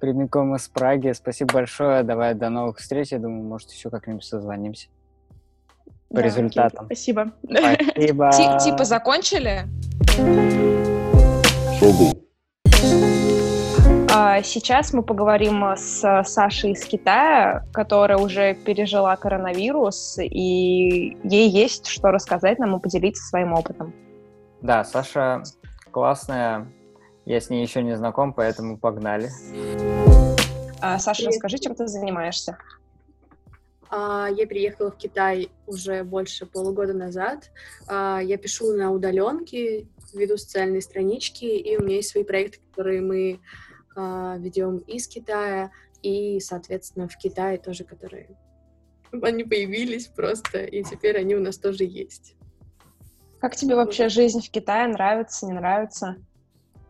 Прямиком 0.00 0.54
из 0.56 0.68
Праги. 0.68 1.12
Спасибо 1.12 1.54
большое. 1.54 2.02
Давай 2.02 2.34
до 2.34 2.48
новых 2.48 2.78
встреч. 2.78 3.12
Я 3.12 3.18
думаю, 3.18 3.44
может, 3.44 3.70
еще 3.70 3.90
как-нибудь 3.90 4.24
созвонимся 4.24 4.88
по 6.08 6.16
да, 6.16 6.22
результатам. 6.22 6.86
Окей, 6.86 6.96
спасибо. 6.96 7.32
Спасибо. 7.44 8.30
Типа 8.64 8.84
закончили? 8.84 9.66
А, 14.10 14.42
сейчас 14.42 14.92
мы 14.92 15.02
поговорим 15.02 15.62
с 15.76 16.24
Сашей 16.24 16.72
из 16.72 16.84
Китая, 16.84 17.64
которая 17.72 18.18
уже 18.18 18.54
пережила 18.54 19.14
коронавирус, 19.16 20.18
и 20.18 21.16
ей 21.22 21.48
есть 21.48 21.86
что 21.86 22.10
рассказать 22.10 22.58
нам 22.58 22.76
и 22.76 22.80
поделиться 22.80 23.24
своим 23.24 23.52
опытом. 23.52 23.92
Да, 24.62 24.82
Саша 24.84 25.42
классная. 25.90 26.66
Я 27.28 27.42
с 27.42 27.50
ней 27.50 27.60
еще 27.60 27.82
не 27.82 27.94
знаком, 27.94 28.32
поэтому 28.32 28.78
погнали. 28.78 29.28
А, 30.80 30.98
Саша, 30.98 31.26
расскажи, 31.26 31.58
чем 31.58 31.74
ты 31.74 31.86
занимаешься? 31.86 32.56
А, 33.90 34.28
я 34.34 34.46
приехала 34.46 34.90
в 34.90 34.96
Китай 34.96 35.50
уже 35.66 36.04
больше 36.04 36.46
полугода 36.46 36.94
назад. 36.94 37.50
А, 37.86 38.20
я 38.22 38.38
пишу 38.38 38.72
на 38.72 38.92
удаленке, 38.92 39.86
веду 40.14 40.38
социальные 40.38 40.80
странички, 40.80 41.44
и 41.44 41.76
у 41.76 41.82
меня 41.82 41.96
есть 41.96 42.08
свои 42.08 42.24
проекты, 42.24 42.60
которые 42.70 43.02
мы 43.02 43.40
а, 43.94 44.38
ведем 44.38 44.78
из 44.78 45.06
Китая, 45.06 45.70
и, 46.02 46.40
соответственно, 46.40 47.08
в 47.08 47.18
Китае 47.18 47.58
тоже, 47.58 47.84
которые 47.84 48.38
они 49.22 49.44
появились 49.44 50.06
просто, 50.06 50.64
и 50.64 50.82
теперь 50.82 51.18
они 51.18 51.34
у 51.34 51.40
нас 51.40 51.58
тоже 51.58 51.84
есть. 51.84 52.36
Как 53.38 53.54
тебе 53.54 53.74
вообще 53.74 54.08
жизнь 54.08 54.40
в 54.40 54.50
Китае? 54.50 54.88
Нравится, 54.88 55.44
не 55.44 55.52
нравится? 55.52 56.16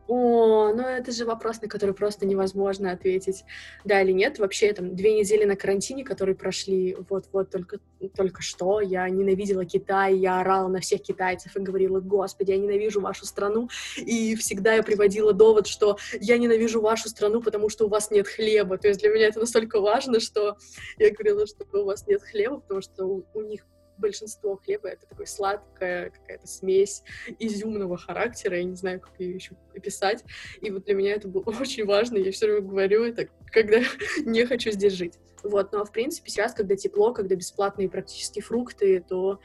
О, 0.09 0.73
ну 0.73 0.83
это 0.83 1.13
же 1.13 1.27
вопрос, 1.27 1.61
на 1.61 1.69
который 1.69 1.95
просто 1.95 2.25
невозможно 2.25 2.93
ответить, 2.93 3.45
да 3.85 4.01
или 4.01 4.13
нет. 4.13 4.39
Вообще, 4.39 4.73
там, 4.73 4.97
две 4.97 5.13
недели 5.19 5.45
на 5.45 5.55
карантине, 5.55 6.03
которые 6.03 6.35
прошли 6.35 6.97
вот-вот 7.11 7.51
только, 7.51 7.79
только 8.17 8.41
что, 8.41 8.81
я 8.81 9.07
ненавидела 9.11 9.67
Китай, 9.67 10.17
я 10.17 10.41
орала 10.41 10.69
на 10.69 10.81
всех 10.81 11.03
китайцев 11.03 11.55
и 11.55 11.61
говорила, 11.61 12.01
господи, 12.01 12.53
я 12.53 12.57
ненавижу 12.57 13.03
вашу 13.03 13.27
страну, 13.27 13.69
и 13.99 14.35
всегда 14.37 14.73
я 14.73 14.83
приводила 14.83 15.35
довод, 15.35 15.67
что 15.67 15.99
я 16.19 16.39
ненавижу 16.39 16.81
вашу 16.81 17.11
страну, 17.11 17.43
потому 17.43 17.69
что 17.69 17.85
у 17.85 17.91
вас 17.91 18.11
нет 18.11 18.27
хлеба. 18.27 18.79
То 18.79 18.89
есть 18.89 19.01
для 19.01 19.11
меня 19.11 19.27
это 19.27 19.41
настолько 19.41 19.79
важно, 19.79 20.21
что 20.21 20.57
я 20.97 21.11
говорила, 21.13 21.47
что 21.47 21.67
у 21.75 21.85
вас 21.85 22.07
нет 22.07 22.23
хлеба, 22.23 22.61
потому 22.61 22.81
что 22.81 23.05
у, 23.05 23.27
у 23.35 23.43
них 23.43 23.67
большинство 23.99 24.57
хлеба— 24.57 24.89
это 24.91 25.07
такой 25.07 25.27
сладкая 25.27 26.11
какая-то 26.11 26.47
смесь 26.47 27.03
изюмного 27.39 27.97
характера, 27.97 28.57
я 28.57 28.65
не 28.65 28.77
знаю, 28.77 29.01
как 29.01 29.13
ее 29.19 29.35
еще 29.35 29.57
описать, 29.75 30.25
и 30.61 30.71
вот 30.71 30.85
для 30.85 30.95
меня 30.95 31.15
это 31.15 31.29
было 31.29 31.43
очень 31.61 31.85
важно, 31.85 32.17
я 32.17 32.33
все 32.33 32.47
время 32.47 32.63
говорю 32.63 33.05
это, 33.05 33.29
когда 33.47 33.81
не 34.25 34.45
хочу 34.47 34.71
здесь 34.71 34.93
жить. 34.93 35.15
Вот, 35.43 35.73
но 35.73 35.85
в 35.85 35.93
принципе 35.93 36.31
сейчас, 36.31 36.53
когда 36.53 36.75
тепло, 36.77 37.13
когда 37.13 37.35
бесплатные 37.37 37.89
практически 37.89 38.41
фрукты, 38.41 39.05
то 39.09 39.41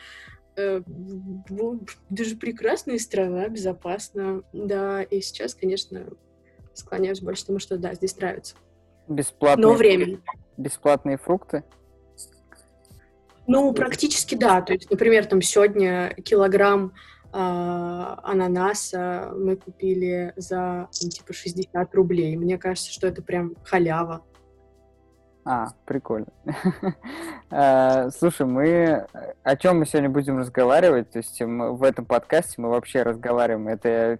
э, 0.56 0.82
даже 2.10 2.36
прекрасная 2.36 2.98
страна, 2.98 3.48
безопасно, 3.48 4.44
да, 4.54 5.04
и 5.04 5.22
сейчас, 5.22 5.54
конечно, 5.54 6.08
склоняюсь 6.74 7.22
больше 7.22 7.44
к 7.44 7.48
тому, 7.48 7.60
что 7.60 7.78
да, 7.78 7.94
здесь 7.94 8.18
нравится. 8.18 8.56
Бесплатные, 9.08 9.68
Но 9.68 9.74
время. 9.74 10.22
Бесплатные 10.58 11.18
фрукты? 11.18 11.64
Ну, 13.48 13.74
практически 13.74 14.36
да. 14.36 14.62
То 14.62 14.74
есть, 14.74 14.90
например, 14.90 15.26
там 15.26 15.42
сегодня 15.42 16.14
килограмм 16.24 16.94
э, 17.34 17.38
ананаса 17.38 19.34
мы 19.36 19.56
купили 19.56 20.34
за 20.36 20.88
ну, 21.02 21.10
типа 21.10 21.34
60 21.34 21.96
рублей. 21.96 22.38
Мне 22.38 22.58
кажется, 22.58 22.92
что 22.92 23.08
это 23.08 23.22
прям 23.22 23.56
халява. 23.64 24.24
А, 25.46 25.68
прикольно. 25.86 26.28
Э, 27.56 28.10
слушай, 28.10 28.48
мы 28.48 29.06
о 29.44 29.56
чем 29.56 29.78
мы 29.78 29.86
сегодня 29.86 30.10
будем 30.10 30.40
разговаривать? 30.40 31.12
То 31.12 31.20
есть 31.20 31.40
мы, 31.40 31.76
в 31.76 31.84
этом 31.84 32.04
подкасте 32.04 32.56
мы 32.58 32.70
вообще 32.70 33.04
разговариваем. 33.04 33.68
Это 33.68 34.18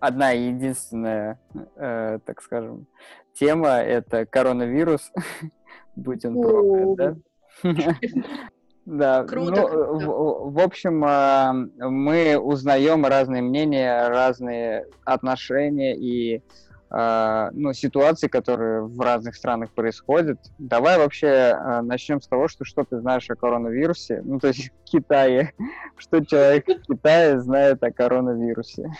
одна 0.00 0.32
единственная, 0.32 1.40
э, 1.76 2.18
так 2.26 2.42
скажем, 2.42 2.86
тема. 3.32 3.78
Это 3.78 4.26
коронавирус. 4.26 5.12
Будь 5.96 6.26
он 6.26 6.42
проклят, 6.42 6.96
да? 6.96 7.16
Да, 8.86 9.24
Круто. 9.24 9.62
Ну, 9.62 9.68
круто. 9.68 10.06
В, 10.06 10.52
в 10.52 10.58
общем, 10.60 11.02
а, 11.06 11.52
мы 11.78 12.38
узнаем 12.38 13.06
разные 13.06 13.40
мнения, 13.40 14.08
разные 14.08 14.86
отношения 15.04 15.96
и 15.96 16.42
а, 16.90 17.50
ну, 17.52 17.72
ситуации, 17.72 18.28
которые 18.28 18.82
в 18.82 19.00
разных 19.00 19.36
странах 19.36 19.70
происходят. 19.72 20.38
Давай 20.58 20.98
вообще 20.98 21.58
начнем 21.82 22.20
с 22.20 22.28
того, 22.28 22.46
что 22.46 22.64
что 22.64 22.84
ты 22.84 23.00
знаешь 23.00 23.28
о 23.30 23.36
коронавирусе, 23.36 24.20
ну, 24.22 24.38
то 24.38 24.48
есть 24.48 24.70
в 24.86 24.90
Китае. 24.90 25.54
Что 25.96 26.24
человек 26.24 26.66
в 26.66 26.82
Китае 26.82 27.40
знает 27.40 27.82
о 27.82 27.90
коронавирусе? 27.90 28.90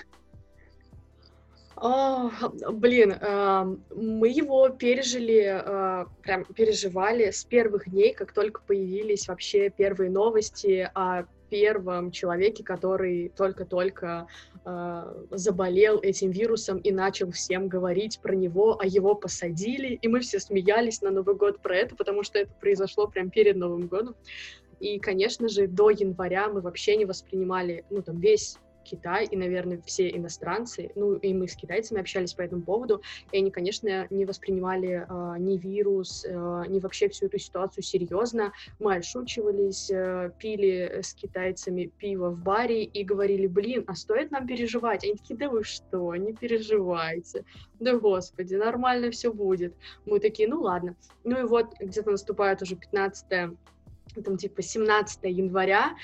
О, 1.77 2.31
блин, 2.71 3.13
э, 3.13 3.77
мы 3.95 4.29
его 4.29 4.69
пережили, 4.69 5.61
э, 5.61 6.07
прям 6.23 6.45
переживали 6.45 7.31
с 7.31 7.45
первых 7.45 7.91
дней, 7.91 8.15
как 8.15 8.33
только 8.33 8.61
появились 8.63 9.27
вообще 9.27 9.71
первые 9.71 10.11
новости 10.11 10.89
о 10.95 11.25
первом 11.51 12.11
человеке, 12.11 12.65
который 12.65 13.33
только-только 13.37 14.29
э, 14.65 15.25
заболел 15.31 15.99
этим 16.01 16.31
вирусом 16.31 16.79
и 16.79 16.93
начал 16.93 17.31
всем 17.33 17.69
говорить 17.69 18.21
про 18.21 18.35
него, 18.35 18.79
а 18.81 18.87
его 18.87 19.15
посадили, 19.15 19.99
и 20.01 20.09
мы 20.09 20.21
все 20.21 20.39
смеялись 20.39 21.03
на 21.03 21.11
Новый 21.11 21.35
год 21.35 21.61
про 21.61 21.77
это, 21.77 21.97
потому 21.97 22.23
что 22.23 22.39
это 22.39 22.53
произошло 22.61 23.09
прям 23.09 23.31
перед 23.31 23.57
Новым 23.57 23.89
годом. 23.89 24.15
И, 24.81 24.99
конечно 24.99 25.49
же, 25.49 25.67
до 25.67 25.91
января 25.91 26.49
мы 26.49 26.61
вообще 26.61 26.97
не 26.97 27.05
воспринимали, 27.05 27.85
ну, 27.91 28.03
там, 28.03 28.19
весь 28.19 28.59
Китай 28.85 29.27
и, 29.27 29.37
наверное, 29.37 29.81
все 29.85 30.09
иностранцы, 30.09 30.91
ну 30.95 31.15
и 31.15 31.35
мы 31.35 31.49
с 31.49 31.57
китайцами 31.57 32.01
общались 32.01 32.35
по 32.35 32.43
этому 32.43 32.63
поводу, 32.63 33.03
и 33.33 33.39
они, 33.39 33.51
конечно, 33.51 34.07
не 34.11 34.25
воспринимали 34.25 35.07
э, 35.09 35.39
ни 35.39 35.57
вирус, 35.57 36.25
э, 36.25 36.65
ни 36.69 36.79
вообще 36.79 37.09
всю 37.09 37.27
эту 37.27 37.39
ситуацию 37.39 37.83
серьезно. 37.83 38.53
Мы 38.79 38.97
отшучивались, 38.97 39.91
э, 39.91 40.31
пили 40.39 41.01
с 41.03 41.15
китайцами 41.15 41.91
пиво 41.99 42.31
в 42.31 42.39
баре 42.43 42.85
и 42.85 43.05
говорили, 43.05 43.47
блин, 43.47 43.85
а 43.87 43.95
стоит 43.95 44.31
нам 44.31 44.47
переживать? 44.47 45.05
Они 45.05 45.15
такие, 45.15 45.37
да 45.37 45.49
вы 45.49 45.65
что, 45.65 46.15
не 46.15 46.33
переживайте. 46.33 47.45
Да 47.81 47.97
господи, 47.99 48.55
нормально 48.55 49.11
все 49.11 49.33
будет. 49.33 49.75
Мы 50.07 50.21
такие, 50.21 50.49
ну 50.49 50.61
ладно. 50.61 50.97
Ну 51.25 51.41
и 51.41 51.45
вот 51.45 51.75
где-то 51.81 52.11
наступает 52.11 52.63
уже 52.63 52.77
15 52.77 53.57
там 54.23 54.37
типа 54.37 54.63
17 54.63 55.21
января, 55.25 55.95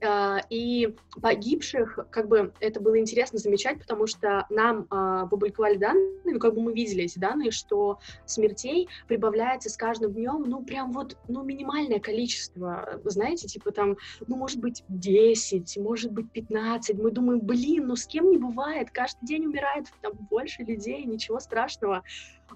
э, 0.00 0.36
и 0.50 0.94
погибших, 1.20 1.98
как 2.10 2.28
бы 2.28 2.52
это 2.60 2.80
было 2.80 2.98
интересно 2.98 3.38
замечать, 3.38 3.78
потому 3.78 4.06
что 4.06 4.46
нам 4.50 4.86
э, 4.90 5.28
публиковали 5.30 5.76
данные, 5.76 6.20
ну 6.24 6.38
как 6.38 6.54
бы 6.54 6.62
мы 6.62 6.72
видели 6.72 7.04
эти 7.04 7.18
данные, 7.18 7.50
что 7.50 7.98
смертей 8.26 8.88
прибавляется 9.08 9.68
с 9.68 9.76
каждым 9.76 10.12
днем, 10.12 10.44
ну 10.46 10.62
прям 10.62 10.92
вот, 10.92 11.16
ну 11.28 11.42
минимальное 11.42 12.00
количество, 12.00 13.00
знаете, 13.04 13.48
типа 13.48 13.72
там, 13.72 13.96
ну 14.26 14.36
может 14.36 14.60
быть 14.60 14.84
10, 14.88 15.78
может 15.78 16.12
быть 16.12 16.30
15, 16.30 16.98
мы 16.98 17.10
думаем, 17.10 17.40
блин, 17.40 17.86
ну 17.86 17.96
с 17.96 18.06
кем 18.06 18.30
не 18.30 18.38
бывает, 18.38 18.90
каждый 18.90 19.26
день 19.26 19.46
умирает 19.46 19.86
там 20.00 20.12
больше 20.30 20.62
людей, 20.62 21.04
ничего 21.04 21.40
страшного, 21.40 22.02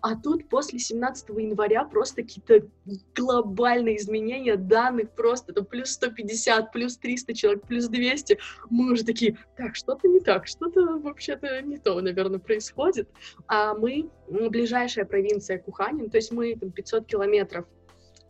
А 0.01 0.17
тут 0.17 0.49
после 0.49 0.79
17 0.79 1.29
января 1.31 1.85
просто 1.85 2.23
какие-то 2.23 2.67
глобальные 3.15 3.99
изменения 3.99 4.57
данных, 4.57 5.11
просто 5.13 5.53
это 5.53 5.63
плюс 5.63 5.91
150, 5.91 6.73
плюс 6.73 6.97
300 6.97 7.35
человек, 7.35 7.67
плюс 7.67 7.89
200. 7.89 8.39
Мы 8.71 8.93
уже 8.93 9.05
такие, 9.05 9.39
так, 9.57 9.77
что-то 9.77 10.09
не 10.09 10.21
так, 10.21 10.47
что-то 10.47 10.99
вообще-то 10.99 11.63
не 11.63 11.79
то, 11.79 12.01
наверное, 12.01 12.39
происходит. 12.39 13.09
А 13.47 13.75
мы, 13.75 14.11
ближайшая 14.29 15.05
провинция 15.05 15.59
Куханин, 15.59 16.11
то 16.11 16.17
есть 16.17 16.33
мы 16.33 16.57
там 16.57 16.71
500 16.71 17.07
километров 17.07 17.67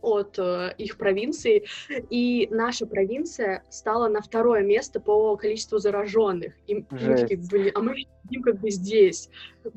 от 0.05 0.37
э, 0.37 0.73
их 0.77 0.97
провинции, 0.97 1.65
и 2.09 2.47
наша 2.51 2.85
провинция 2.85 3.63
стала 3.69 4.07
на 4.07 4.21
второе 4.21 4.61
место 4.61 4.99
по 4.99 5.35
количеству 5.35 5.79
зараженных. 5.79 6.53
И 6.67 6.75
мы 6.75 7.15
такие, 7.17 7.39
блин, 7.39 7.71
а 7.75 7.81
мы 7.81 7.95
сидим 8.23 8.41
как 8.43 8.59
бы 8.59 8.69
здесь. 8.69 9.29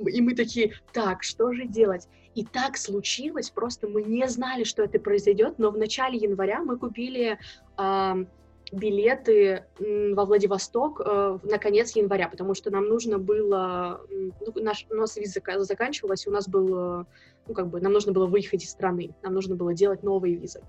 И 0.06 0.20
мы 0.20 0.34
такие, 0.34 0.74
так, 0.92 1.22
что 1.22 1.52
же 1.52 1.66
делать? 1.66 2.08
И 2.34 2.44
так 2.44 2.76
случилось, 2.76 3.50
просто 3.50 3.88
мы 3.88 4.02
не 4.02 4.28
знали, 4.28 4.64
что 4.64 4.82
это 4.82 5.00
произойдет, 5.00 5.58
но 5.58 5.70
в 5.70 5.78
начале 5.78 6.18
января 6.18 6.62
мы 6.62 6.78
купили 6.78 7.38
э, 7.78 8.24
билеты 8.70 9.64
во 9.78 10.24
Владивосток 10.24 11.00
э, 11.04 11.38
на 11.42 11.58
конец 11.58 11.96
января, 11.96 12.28
потому 12.28 12.54
что 12.54 12.70
нам 12.70 12.86
нужно 12.86 13.18
было, 13.18 14.00
ну, 14.10 14.62
наш, 14.62 14.86
у 14.90 14.94
нас 14.94 15.16
виза 15.16 15.40
заканчивалась, 15.64 16.26
у 16.26 16.30
нас 16.30 16.48
был 16.48 17.06
ну, 17.48 17.54
как 17.54 17.68
бы, 17.68 17.80
нам 17.80 17.92
нужно 17.92 18.12
было 18.12 18.26
выехать 18.26 18.62
из 18.64 18.70
страны, 18.70 19.14
нам 19.22 19.34
нужно 19.34 19.56
было 19.56 19.74
делать 19.74 20.02
новые 20.02 20.36
визы. 20.36 20.62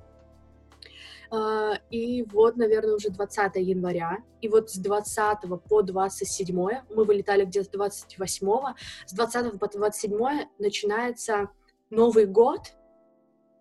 Uh, 1.32 1.78
и 1.92 2.24
вот, 2.24 2.58
наверное, 2.58 2.96
уже 2.96 3.10
20 3.10 3.58
января, 3.58 4.18
и 4.42 4.50
вот 4.50 4.72
с 4.72 4.78
20 4.78 5.38
по 5.70 5.84
27 5.84 6.56
мы 6.56 7.04
вылетали 7.04 7.46
где-то 7.46 7.70
28, 7.74 8.48
с 9.06 9.14
20 9.14 9.60
по 9.60 9.68
27 9.68 10.48
начинается 10.58 11.50
Новый 11.92 12.26
год, 12.26 12.74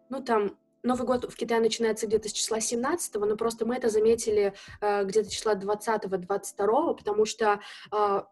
ну, 0.09 0.23
там, 0.23 0.57
Новый 0.83 1.07
год 1.07 1.31
в 1.31 1.37
Китае 1.37 1.61
начинается 1.61 2.07
где-то 2.07 2.31
с 2.31 2.33
числа 2.33 2.61
17 2.61 3.17
но 3.17 3.37
просто 3.37 3.67
мы 3.67 3.77
это 3.77 3.91
заметили 3.91 4.55
uh, 4.81 5.05
где-то 5.05 5.29
числа 5.29 5.55
20-22, 5.55 6.97
потому 6.97 7.27
что 7.27 7.61
uh, 7.93 8.25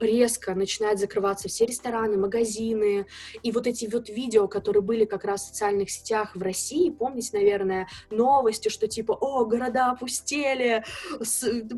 резко 0.00 0.54
начинают 0.54 1.00
закрываться 1.00 1.48
все 1.48 1.66
рестораны, 1.66 2.16
магазины, 2.16 3.06
и 3.42 3.52
вот 3.52 3.66
эти 3.66 3.86
вот 3.86 4.08
видео, 4.08 4.46
которые 4.48 4.82
были 4.82 5.04
как 5.04 5.24
раз 5.24 5.42
в 5.42 5.48
социальных 5.48 5.90
сетях 5.90 6.34
в 6.34 6.42
России, 6.42 6.90
помните, 6.90 7.30
наверное, 7.32 7.88
новости, 8.10 8.68
что 8.68 8.86
типа, 8.86 9.12
о, 9.12 9.44
города 9.44 9.90
опустели, 9.90 10.84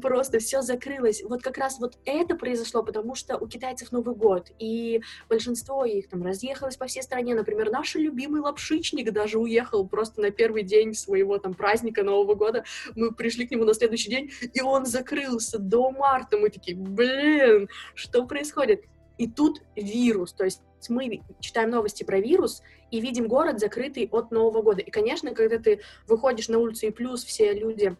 просто 0.00 0.38
все 0.38 0.62
закрылось. 0.62 1.22
Вот 1.22 1.42
как 1.42 1.58
раз 1.58 1.78
вот 1.78 1.98
это 2.04 2.34
произошло, 2.36 2.82
потому 2.82 3.14
что 3.14 3.38
у 3.38 3.46
китайцев 3.46 3.92
Новый 3.92 4.14
год, 4.14 4.50
и 4.58 5.00
большинство 5.28 5.84
их 5.84 6.08
там 6.08 6.22
разъехалось 6.22 6.76
по 6.76 6.86
всей 6.86 7.02
стране, 7.02 7.34
например, 7.34 7.70
наш 7.70 7.94
любимый 7.94 8.40
лапшичник 8.40 9.10
даже 9.12 9.38
уехал 9.38 9.86
просто 9.88 10.20
на 10.20 10.30
первый 10.30 10.62
день 10.62 10.94
своего 10.94 11.38
там 11.38 11.54
праздника 11.54 12.02
Нового 12.02 12.34
года, 12.34 12.64
мы 12.94 13.12
пришли 13.12 13.46
к 13.46 13.50
нему 13.50 13.64
на 13.64 13.74
следующий 13.74 14.10
день, 14.10 14.30
и 14.52 14.60
он 14.60 14.84
закрылся 14.84 15.58
до 15.58 15.90
марта, 15.90 16.36
мы 16.36 16.50
такие, 16.50 16.76
блин, 16.76 17.69
что 17.94 18.26
происходит? 18.26 18.84
И 19.18 19.28
тут 19.28 19.62
вирус, 19.76 20.32
то 20.32 20.44
есть 20.44 20.62
мы 20.88 21.22
читаем 21.40 21.70
новости 21.70 22.04
про 22.04 22.20
вирус 22.20 22.62
и 22.90 23.00
видим 23.00 23.28
город 23.28 23.60
закрытый 23.60 24.08
от 24.10 24.30
Нового 24.30 24.62
года. 24.62 24.80
И, 24.80 24.90
конечно, 24.90 25.34
когда 25.34 25.58
ты 25.58 25.80
выходишь 26.06 26.48
на 26.48 26.58
улицу 26.58 26.86
и 26.86 26.90
плюс 26.90 27.24
все 27.24 27.52
люди 27.52 27.96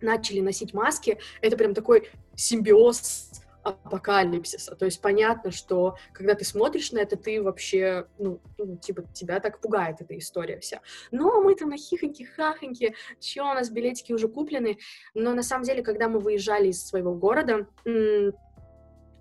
начали 0.00 0.40
носить 0.40 0.74
маски, 0.74 1.18
это 1.40 1.56
прям 1.56 1.72
такой 1.72 2.10
симбиоз 2.34 3.30
апокалипсиса. 3.66 4.76
То 4.76 4.84
есть 4.84 5.00
понятно, 5.00 5.50
что 5.50 5.96
когда 6.12 6.34
ты 6.34 6.44
смотришь 6.44 6.92
на 6.92 6.98
это, 6.98 7.16
ты 7.16 7.42
вообще, 7.42 8.06
ну, 8.18 8.40
ну 8.58 8.76
типа, 8.76 9.02
тебя 9.12 9.40
так 9.40 9.60
пугает 9.60 10.00
эта 10.00 10.16
история 10.16 10.60
вся. 10.60 10.80
Но 11.10 11.40
мы 11.40 11.54
там 11.56 11.70
на 11.70 11.76
хихоньки-хахоньки, 11.76 12.94
чё, 13.18 13.50
у 13.50 13.54
нас 13.54 13.70
билетики 13.70 14.12
уже 14.12 14.28
куплены. 14.28 14.78
Но 15.14 15.34
на 15.34 15.42
самом 15.42 15.64
деле, 15.64 15.82
когда 15.82 16.08
мы 16.08 16.20
выезжали 16.20 16.68
из 16.68 16.86
своего 16.86 17.14
города, 17.14 17.66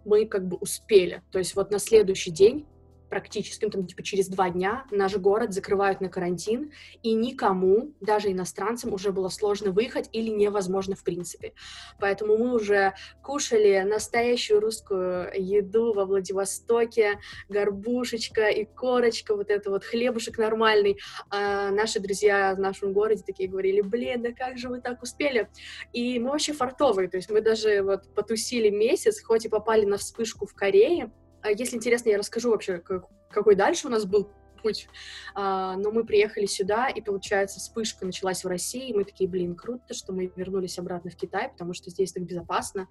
мы 0.05 0.25
как 0.25 0.47
бы 0.47 0.57
успели. 0.57 1.21
То 1.31 1.39
есть 1.39 1.55
вот 1.55 1.71
на 1.71 1.79
следующий 1.79 2.31
день 2.31 2.65
практически, 3.09 3.65
ну, 3.65 3.71
там, 3.71 3.87
типа, 3.87 4.03
через 4.03 4.27
два 4.27 4.49
дня 4.49 4.85
наш 4.91 5.15
город 5.17 5.53
закрывают 5.53 6.01
на 6.01 6.09
карантин, 6.09 6.71
и 7.03 7.13
никому, 7.13 7.93
даже 8.01 8.31
иностранцам, 8.31 8.93
уже 8.93 9.11
было 9.11 9.29
сложно 9.29 9.71
выехать 9.71 10.09
или 10.11 10.29
невозможно 10.29 10.95
в 10.95 11.03
принципе. 11.03 11.53
Поэтому 11.99 12.37
мы 12.37 12.53
уже 12.53 12.93
кушали 13.23 13.83
настоящую 13.87 14.59
русскую 14.59 15.29
еду 15.35 15.93
во 15.93 16.05
Владивостоке, 16.05 17.19
горбушечка 17.49 18.49
и 18.49 18.65
корочка, 18.65 19.35
вот 19.35 19.49
это 19.49 19.69
вот 19.69 19.83
хлебушек 19.83 20.37
нормальный. 20.37 20.97
А 21.29 21.71
наши 21.71 21.99
друзья 21.99 22.53
в 22.55 22.59
нашем 22.59 22.93
городе 22.93 23.23
такие 23.25 23.49
говорили, 23.49 23.81
блин, 23.81 24.21
да 24.21 24.31
как 24.31 24.57
же 24.57 24.69
вы 24.69 24.81
так 24.81 25.01
успели? 25.01 25.49
И 25.93 26.19
мы 26.19 26.31
вообще 26.31 26.53
фартовые, 26.53 27.09
то 27.09 27.17
есть 27.17 27.29
мы 27.29 27.41
даже 27.41 27.81
вот 27.81 28.13
потусили 28.13 28.69
месяц, 28.69 29.21
хоть 29.21 29.45
и 29.45 29.49
попали 29.49 29.85
на 29.85 29.97
вспышку 29.97 30.45
в 30.45 30.53
Корее, 30.53 31.11
если 31.49 31.77
интересно, 31.77 32.09
я 32.09 32.17
расскажу 32.17 32.51
вообще, 32.51 32.81
какой 33.29 33.55
дальше 33.55 33.87
у 33.87 33.89
нас 33.89 34.05
был 34.05 34.29
путь. 34.65 34.87
А, 35.35 35.75
но 35.77 35.91
мы 35.91 36.03
приехали 36.03 36.45
сюда, 36.45 36.87
и, 36.87 37.01
получается, 37.01 37.59
вспышка 37.59 38.05
началась 38.05 38.43
в 38.43 38.47
России, 38.47 38.89
и 38.89 38.93
мы 38.93 39.03
такие, 39.03 39.29
блин, 39.29 39.55
круто, 39.55 39.93
что 39.93 40.11
мы 40.11 40.31
вернулись 40.35 40.79
обратно 40.79 41.11
в 41.11 41.15
Китай, 41.15 41.49
потому 41.49 41.73
что 41.73 41.91
здесь 41.91 42.11
так 42.11 42.23
безопасно. 42.23 42.87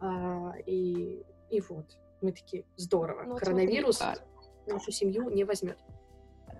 А, 0.00 0.52
и, 0.66 1.22
и 1.50 1.60
вот, 1.62 1.86
мы 2.20 2.32
такие, 2.32 2.64
здорово. 2.76 3.24
Ну, 3.24 3.36
Коронавирус 3.36 3.98
смотри, 3.98 4.20
нашу 4.66 4.92
семью 4.92 5.30
не 5.30 5.44
возьмет. 5.44 5.78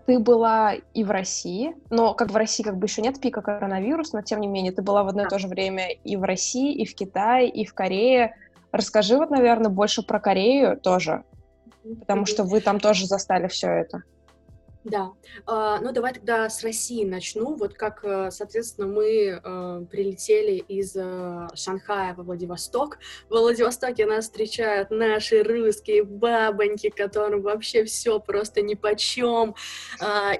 Ты 0.07 0.19
была 0.19 0.75
и 0.75 1.05
в 1.05 1.11
России, 1.11 1.75
но 1.89 2.15
как 2.15 2.31
в 2.31 2.37
России 2.37 2.63
как 2.63 2.77
бы 2.77 2.87
еще 2.87 3.01
нет 3.01 3.21
пика 3.21 3.41
коронавируса, 3.41 4.17
но 4.17 4.23
тем 4.23 4.41
не 4.41 4.49
менее 4.49 4.73
ты 4.73 4.83
была 4.83 5.03
в 5.03 5.09
одно 5.09 5.25
и 5.25 5.29
то 5.29 5.39
же 5.39 5.49
время 5.49 5.91
и 5.91 6.17
в 6.17 6.25
России, 6.25 6.75
и 6.75 6.85
в 6.85 6.95
Китае, 6.95 7.49
и 7.49 7.65
в 7.65 7.73
Корее. 7.73 8.37
Расскажи 8.71 9.17
вот, 9.17 9.31
наверное, 9.31 9.71
больше 9.71 10.03
про 10.03 10.21
Корею 10.21 10.79
тоже. 10.79 11.25
Потому 12.01 12.27
что 12.27 12.45
вы 12.45 12.61
там 12.61 12.81
тоже 12.81 13.07
застали 13.07 13.49
все 13.49 13.69
это. 13.69 14.03
Да. 14.85 15.13
Uh, 15.47 15.79
ну, 15.81 15.93
давай 15.93 16.13
тогда 16.13 16.49
с 16.51 16.63
России 16.63 17.05
начну. 17.05 17.55
Вот 17.55 17.73
как, 17.73 18.05
э, 18.05 18.31
соответственно, 18.31 18.87
мы 18.87 19.41
uh, 19.43 19.87
прилетели 19.87 20.57
из 20.57 20.95
uh, 20.95 21.49
Шанхая 21.57 22.15
во 22.15 22.23
Владивосток. 22.23 22.99
В 23.29 23.33
Владивостоке 23.33 24.05
нас 24.05 24.27
встречают 24.27 24.91
наши 24.91 25.43
русские 25.43 26.05
бабоньки, 26.05 26.91
которым 26.91 27.41
вообще 27.41 27.85
все 27.85 28.21
просто 28.21 28.61
ни 28.61 28.75
по 28.75 28.95
чем. 28.95 29.55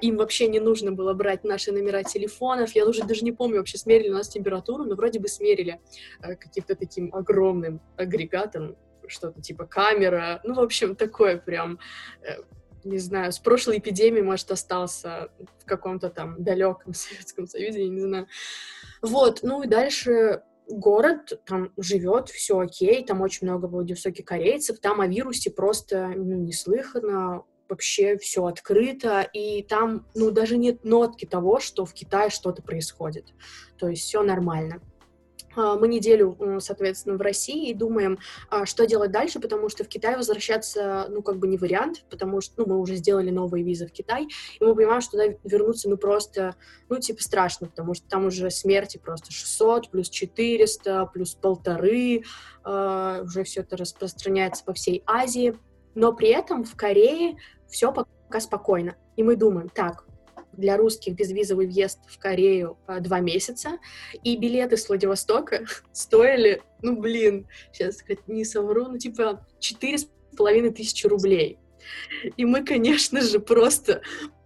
Им 0.01 0.17
вообще 0.17 0.47
не 0.47 0.59
нужно 0.59 0.91
было 0.91 1.13
брать 1.13 1.43
наши 1.43 1.71
номера 1.71 2.03
телефонов. 2.03 2.75
Я 2.75 2.85
уже 2.85 3.03
даже 3.03 3.25
не 3.25 3.31
помню, 3.31 3.57
вообще 3.57 3.79
смерили 3.79 4.09
у 4.09 4.13
нас 4.13 4.29
температуру, 4.29 4.83
но 4.83 4.95
вроде 4.95 5.19
бы 5.19 5.27
смерили 5.27 5.79
каким-то 6.21 6.75
таким 6.75 7.13
огромным 7.15 7.81
агрегатом 7.97 8.75
что-то 9.07 9.41
типа 9.41 9.65
камера, 9.65 10.41
ну, 10.43 10.55
в 10.55 10.59
общем, 10.59 10.95
такое 10.95 11.37
прям, 11.37 11.79
э, 12.21 12.41
не 12.83 12.99
знаю, 12.99 13.31
с 13.31 13.39
прошлой 13.39 13.79
эпидемии, 13.79 14.21
может, 14.21 14.51
остался 14.51 15.29
в 15.59 15.65
каком-то 15.65 16.09
там 16.09 16.43
далеком 16.43 16.93
Советском 16.93 17.47
Союзе, 17.47 17.83
я 17.83 17.89
не 17.89 18.01
знаю. 18.01 18.27
Вот, 19.01 19.39
ну 19.43 19.63
и 19.63 19.67
дальше 19.67 20.43
город, 20.67 21.39
там 21.45 21.71
живет, 21.77 22.29
все 22.29 22.59
окей, 22.59 23.05
там 23.05 23.21
очень 23.21 23.47
много 23.47 23.65
высоких 23.65 24.25
корейцев, 24.25 24.79
там 24.79 25.01
о 25.01 25.07
вирусе 25.07 25.51
просто 25.51 26.07
ну, 26.15 26.37
неслыханно, 26.37 27.43
вообще 27.69 28.17
все 28.17 28.45
открыто, 28.45 29.21
и 29.21 29.63
там, 29.63 30.05
ну, 30.15 30.31
даже 30.31 30.57
нет 30.57 30.83
нотки 30.83 31.25
того, 31.25 31.59
что 31.59 31.85
в 31.85 31.93
Китае 31.93 32.29
что-то 32.29 32.61
происходит. 32.61 33.25
То 33.77 33.89
есть 33.89 34.03
все 34.03 34.23
нормально. 34.23 34.81
А, 35.55 35.75
мы 35.75 35.87
неделю, 35.87 36.37
соответственно, 36.59 37.17
в 37.17 37.21
России 37.21 37.69
и 37.69 37.73
думаем, 37.73 38.19
а, 38.49 38.65
что 38.65 38.85
делать 38.85 39.11
дальше, 39.11 39.39
потому 39.39 39.69
что 39.69 39.83
в 39.83 39.87
Китай 39.87 40.15
возвращаться, 40.15 41.07
ну, 41.09 41.21
как 41.21 41.37
бы 41.37 41.47
не 41.47 41.57
вариант, 41.57 42.05
потому 42.09 42.41
что, 42.41 42.53
ну, 42.57 42.67
мы 42.67 42.79
уже 42.79 42.95
сделали 42.95 43.29
новые 43.29 43.63
визы 43.63 43.87
в 43.87 43.91
Китай, 43.91 44.27
и 44.59 44.63
мы 44.63 44.75
понимаем, 44.75 45.01
что 45.01 45.11
туда 45.11 45.37
вернуться, 45.43 45.89
ну, 45.89 45.97
просто, 45.97 46.55
ну, 46.89 46.99
типа, 46.99 47.21
страшно, 47.21 47.67
потому 47.67 47.93
что 47.93 48.07
там 48.07 48.25
уже 48.25 48.49
смерти 48.49 48.97
просто 48.97 49.31
600, 49.31 49.89
плюс 49.89 50.09
400, 50.09 51.09
плюс 51.13 51.35
полторы, 51.35 52.23
э, 52.65 53.21
уже 53.23 53.43
все 53.43 53.61
это 53.61 53.77
распространяется 53.77 54.63
по 54.63 54.73
всей 54.73 55.03
Азии, 55.05 55.57
но 55.93 56.13
при 56.13 56.29
этом 56.29 56.63
в 56.63 56.75
Корее 56.75 57.37
все 57.67 57.91
пока 57.91 58.39
спокойно. 58.39 58.95
И 59.15 59.23
мы 59.23 59.35
думаем, 59.35 59.69
так, 59.69 60.04
для 60.57 60.77
русских 60.77 61.13
безвизовый 61.13 61.67
въезд 61.67 61.99
в 62.07 62.19
Корею 62.19 62.77
два 63.01 63.19
месяца, 63.19 63.77
и 64.23 64.37
билеты 64.37 64.77
с 64.77 64.87
Владивостока 64.87 65.65
стоили, 65.91 66.61
ну, 66.81 66.99
блин, 66.99 67.47
сейчас 67.71 68.03
не 68.27 68.45
совру, 68.45 68.87
ну, 68.87 68.97
типа, 68.97 69.45
четыре 69.59 69.97
с 69.97 70.09
половиной 70.37 70.71
тысячи 70.71 71.07
рублей. 71.07 71.59
И 72.37 72.45
мы, 72.45 72.63
конечно 72.63 73.21
же, 73.21 73.39
просто 73.39 74.01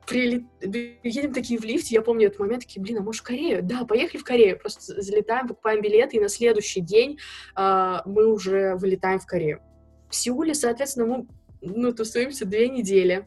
прилет... 0.08 0.43
едем 0.62 1.34
такие 1.34 1.60
в 1.60 1.63
лифте, 1.63 1.95
я 1.95 2.02
помню 2.02 2.28
этот 2.28 2.39
момент, 2.39 2.63
такие, 2.63 2.82
блин, 2.82 2.98
а 2.98 3.02
может 3.02 3.22
в 3.22 3.26
Корею? 3.26 3.62
Да, 3.63 3.86
поехали 3.86 4.19
в 4.19 4.24
Корею, 4.24 4.60
просто 4.60 5.02
залетаем, 5.02 5.48
покупаем 5.48 5.82
билеты, 5.82 6.17
и 6.17 6.19
на 6.19 6.30
следующий 6.30 6.82
день 6.82 7.17
э, 7.56 7.98
мы 8.06 8.28
уже 8.28 8.76
вылетаем 8.76 9.19
в 9.19 9.26
Корею. 9.26 9.62
В 10.10 10.15
Сеуле, 10.15 10.54
соответственно, 10.56 11.06
мы 11.06 11.28
ну, 11.62 11.93
тусуемся 11.93 12.45
две 12.45 12.69
недели. 12.69 13.26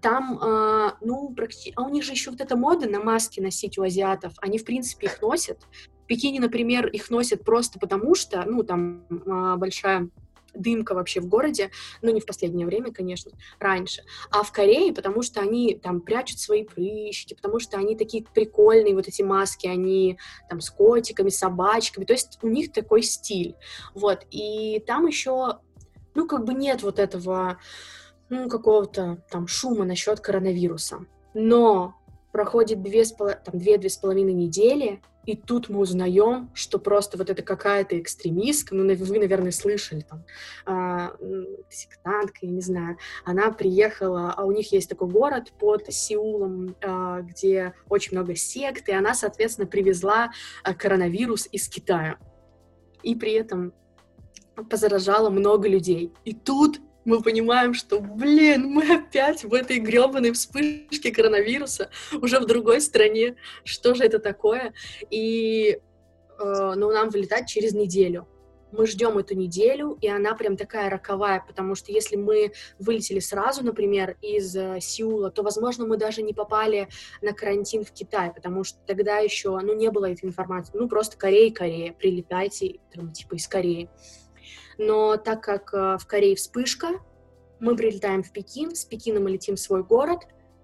Там, 0.00 0.38
э, 0.42 0.92
ну, 1.00 1.32
практи... 1.34 1.72
а 1.76 1.82
у 1.82 1.88
них 1.88 2.04
же 2.04 2.12
еще 2.12 2.30
вот 2.30 2.40
эта 2.40 2.56
мода 2.56 2.88
на 2.88 3.00
маски 3.00 3.40
носить 3.40 3.78
у 3.78 3.82
азиатов, 3.82 4.32
они, 4.40 4.58
в 4.58 4.64
принципе, 4.64 5.06
их 5.06 5.20
носят. 5.20 5.60
В 6.04 6.06
Пекине, 6.06 6.40
например, 6.40 6.86
их 6.86 7.10
носят 7.10 7.44
просто 7.44 7.78
потому 7.78 8.14
что, 8.14 8.44
ну, 8.46 8.62
там 8.62 9.06
э, 9.10 9.56
большая 9.56 10.08
дымка 10.54 10.94
вообще 10.94 11.20
в 11.20 11.26
городе, 11.26 11.70
но 12.02 12.10
не 12.10 12.20
в 12.20 12.26
последнее 12.26 12.66
время, 12.66 12.92
конечно, 12.92 13.32
раньше, 13.58 14.02
а 14.30 14.42
в 14.42 14.52
Корее, 14.52 14.92
потому 14.92 15.22
что 15.22 15.40
они 15.40 15.74
там 15.74 16.00
прячут 16.00 16.38
свои 16.38 16.64
прыщики, 16.64 17.34
потому 17.34 17.58
что 17.58 17.76
они 17.76 17.96
такие 17.96 18.24
прикольные, 18.24 18.94
вот 18.94 19.08
эти 19.08 19.22
маски, 19.22 19.66
они 19.66 20.18
там 20.48 20.60
с 20.60 20.70
котиками, 20.70 21.28
собачками, 21.28 22.04
то 22.04 22.12
есть 22.12 22.38
у 22.42 22.48
них 22.48 22.72
такой 22.72 23.02
стиль, 23.02 23.56
вот, 23.94 24.24
и 24.30 24.82
там 24.86 25.06
еще, 25.06 25.58
ну, 26.14 26.26
как 26.26 26.44
бы 26.44 26.54
нет 26.54 26.82
вот 26.82 26.98
этого, 26.98 27.58
ну, 28.34 28.48
какого-то 28.48 29.22
там 29.30 29.46
шума 29.46 29.84
насчет 29.84 30.20
коронавируса, 30.20 31.06
но 31.34 31.94
проходит 32.32 32.82
две, 32.82 33.04
там, 33.04 33.36
две-две 33.52 33.88
с 33.88 33.96
половиной 33.96 34.32
недели, 34.32 35.00
и 35.24 35.36
тут 35.36 35.68
мы 35.68 35.78
узнаем, 35.78 36.50
что 36.52 36.78
просто 36.78 37.16
вот 37.16 37.30
это 37.30 37.42
какая-то 37.42 37.98
экстремистка, 37.98 38.74
ну, 38.74 38.82
вы, 38.82 39.18
наверное, 39.18 39.52
слышали, 39.52 40.00
там, 40.00 40.24
э, 40.66 41.62
сектантка, 41.70 42.38
я 42.42 42.50
не 42.50 42.60
знаю, 42.60 42.98
она 43.24 43.50
приехала, 43.52 44.34
а 44.36 44.44
у 44.44 44.52
них 44.52 44.72
есть 44.72 44.90
такой 44.90 45.08
город 45.08 45.52
под 45.58 45.90
Сеулом, 45.92 46.76
э, 46.80 47.22
где 47.22 47.74
очень 47.88 48.18
много 48.18 48.34
сект, 48.34 48.88
и 48.88 48.92
она, 48.92 49.14
соответственно, 49.14 49.66
привезла 49.66 50.30
э, 50.64 50.74
коронавирус 50.74 51.48
из 51.52 51.68
Китая. 51.68 52.18
И 53.02 53.14
при 53.14 53.32
этом 53.32 53.72
позаражала 54.70 55.30
много 55.30 55.68
людей. 55.68 56.12
И 56.24 56.34
тут 56.34 56.80
мы 57.04 57.22
понимаем, 57.22 57.74
что, 57.74 58.00
блин, 58.00 58.66
мы 58.66 58.96
опять 58.96 59.44
в 59.44 59.52
этой 59.54 59.78
гребаной 59.78 60.32
вспышке 60.32 61.12
коронавируса, 61.12 61.90
уже 62.12 62.40
в 62.40 62.46
другой 62.46 62.80
стране. 62.80 63.36
Что 63.64 63.94
же 63.94 64.04
это 64.04 64.18
такое? 64.18 64.72
И 65.10 65.78
э, 66.38 66.72
ну, 66.76 66.90
нам 66.92 67.10
вылетать 67.10 67.48
через 67.48 67.72
неделю. 67.74 68.28
Мы 68.72 68.88
ждем 68.88 69.18
эту 69.18 69.36
неделю, 69.36 69.96
и 70.00 70.08
она 70.08 70.34
прям 70.34 70.56
такая 70.56 70.90
роковая, 70.90 71.44
потому 71.46 71.76
что 71.76 71.92
если 71.92 72.16
мы 72.16 72.52
вылетели 72.80 73.20
сразу, 73.20 73.62
например, 73.62 74.16
из 74.20 74.56
э, 74.56 74.80
Сеула, 74.80 75.30
то, 75.30 75.42
возможно, 75.42 75.86
мы 75.86 75.96
даже 75.96 76.22
не 76.22 76.32
попали 76.32 76.88
на 77.22 77.32
карантин 77.32 77.84
в 77.84 77.92
Китай, 77.92 78.32
потому 78.32 78.64
что 78.64 78.78
тогда 78.84 79.18
еще, 79.18 79.56
ну, 79.60 79.74
не 79.74 79.90
было 79.90 80.10
этой 80.10 80.24
информации. 80.24 80.72
Ну, 80.74 80.88
просто 80.88 81.16
Корея, 81.16 81.52
Корея, 81.52 81.92
прилетайте, 81.92 82.80
там, 82.92 83.12
типа, 83.12 83.34
из 83.34 83.46
Кореи 83.46 83.88
но 84.78 85.16
так 85.16 85.42
как 85.42 85.72
э, 85.74 85.98
в 85.98 86.06
Корее 86.06 86.36
вспышка, 86.36 87.00
мы 87.60 87.76
прилетаем 87.76 88.22
в 88.22 88.32
Пекин, 88.32 88.74
с 88.74 88.84
Пекина 88.84 89.20
мы 89.20 89.30
летим 89.30 89.56
в 89.56 89.60
свой 89.60 89.82
город, 89.82 90.20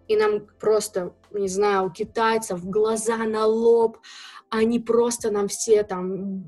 и 0.08 0.16
нам 0.16 0.46
просто, 0.58 1.14
не 1.30 1.48
знаю, 1.48 1.86
у 1.86 1.90
китайцев 1.90 2.64
глаза 2.64 3.16
на 3.18 3.46
лоб, 3.46 3.98
они 4.50 4.80
просто 4.80 5.30
нам 5.30 5.48
все 5.48 5.84
там 5.84 6.44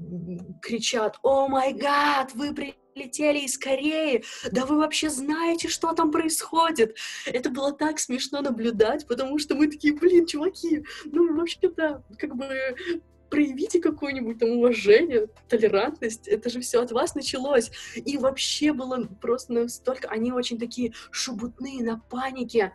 кричат, 0.60 1.16
о 1.22 1.46
май 1.48 1.72
гад, 1.72 2.32
вы 2.34 2.52
прилетели 2.52 3.38
из 3.38 3.56
Кореи, 3.56 4.24
да 4.50 4.66
вы 4.66 4.78
вообще 4.78 5.08
знаете, 5.10 5.68
что 5.68 5.92
там 5.92 6.10
происходит? 6.10 6.96
Это 7.24 7.50
было 7.50 7.72
так 7.72 8.00
смешно 8.00 8.40
наблюдать, 8.40 9.06
потому 9.06 9.38
что 9.38 9.54
мы 9.54 9.68
такие, 9.68 9.94
блин, 9.94 10.26
чуваки, 10.26 10.84
ну 11.04 11.36
вообще-то, 11.36 12.02
как 12.18 12.34
бы 12.34 12.48
проявите 13.32 13.80
какое-нибудь 13.80 14.38
там 14.38 14.50
уважение, 14.50 15.26
толерантность, 15.48 16.28
это 16.28 16.50
же 16.50 16.60
все 16.60 16.82
от 16.82 16.92
вас 16.92 17.14
началось. 17.14 17.70
И 17.96 18.18
вообще 18.18 18.74
было 18.74 19.08
просто 19.22 19.54
настолько, 19.54 20.08
они 20.08 20.32
очень 20.32 20.58
такие 20.58 20.92
шубутные, 21.10 21.82
на 21.82 21.98
панике. 21.98 22.74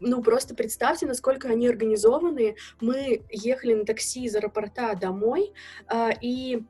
Ну, 0.00 0.20
просто 0.20 0.56
представьте, 0.56 1.06
насколько 1.06 1.46
они 1.48 1.68
организованные. 1.68 2.56
Мы 2.80 3.22
ехали 3.30 3.74
на 3.74 3.84
такси 3.84 4.24
из 4.24 4.34
аэропорта 4.34 4.96
домой, 5.00 5.52
э, 5.88 6.10
и 6.20 6.64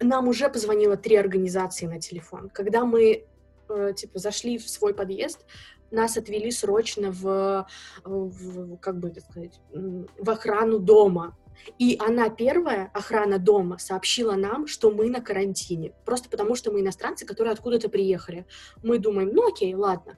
нам 0.00 0.26
уже 0.26 0.48
позвонило 0.48 0.96
три 0.96 1.14
организации 1.14 1.86
на 1.86 2.00
телефон. 2.00 2.50
Когда 2.52 2.84
мы, 2.84 3.24
э, 3.68 3.92
типа, 3.94 4.18
зашли 4.18 4.58
в 4.58 4.68
свой 4.68 4.94
подъезд, 4.94 5.46
нас 5.92 6.16
отвели 6.16 6.50
срочно 6.50 7.12
в, 7.12 7.68
в 8.04 8.78
как 8.78 8.98
бы 8.98 9.10
это 9.10 9.20
сказать, 9.20 9.60
в 9.70 10.28
охрану 10.28 10.80
дома. 10.80 11.36
И 11.78 11.96
она 12.00 12.28
первая, 12.28 12.90
охрана 12.94 13.38
дома, 13.38 13.78
сообщила 13.78 14.34
нам, 14.34 14.66
что 14.66 14.90
мы 14.90 15.10
на 15.10 15.20
карантине. 15.20 15.92
Просто 16.04 16.28
потому, 16.28 16.54
что 16.54 16.70
мы 16.70 16.80
иностранцы, 16.80 17.26
которые 17.26 17.52
откуда-то 17.52 17.88
приехали. 17.88 18.46
Мы 18.82 18.98
думаем, 18.98 19.30
ну 19.32 19.48
окей, 19.48 19.74
ладно. 19.74 20.16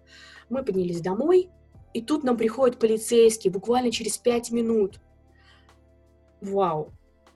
Мы 0.49 0.63
поднялись 0.63 1.01
домой, 1.01 1.51
и 1.95 2.03
тут 2.03 2.25
нам 2.25 2.37
приходит 2.37 2.79
полицейский 2.79 3.51
буквально 3.51 3.91
через 3.91 4.19
пять 4.19 4.51
минут. 4.51 5.01
Вау, 6.41 6.93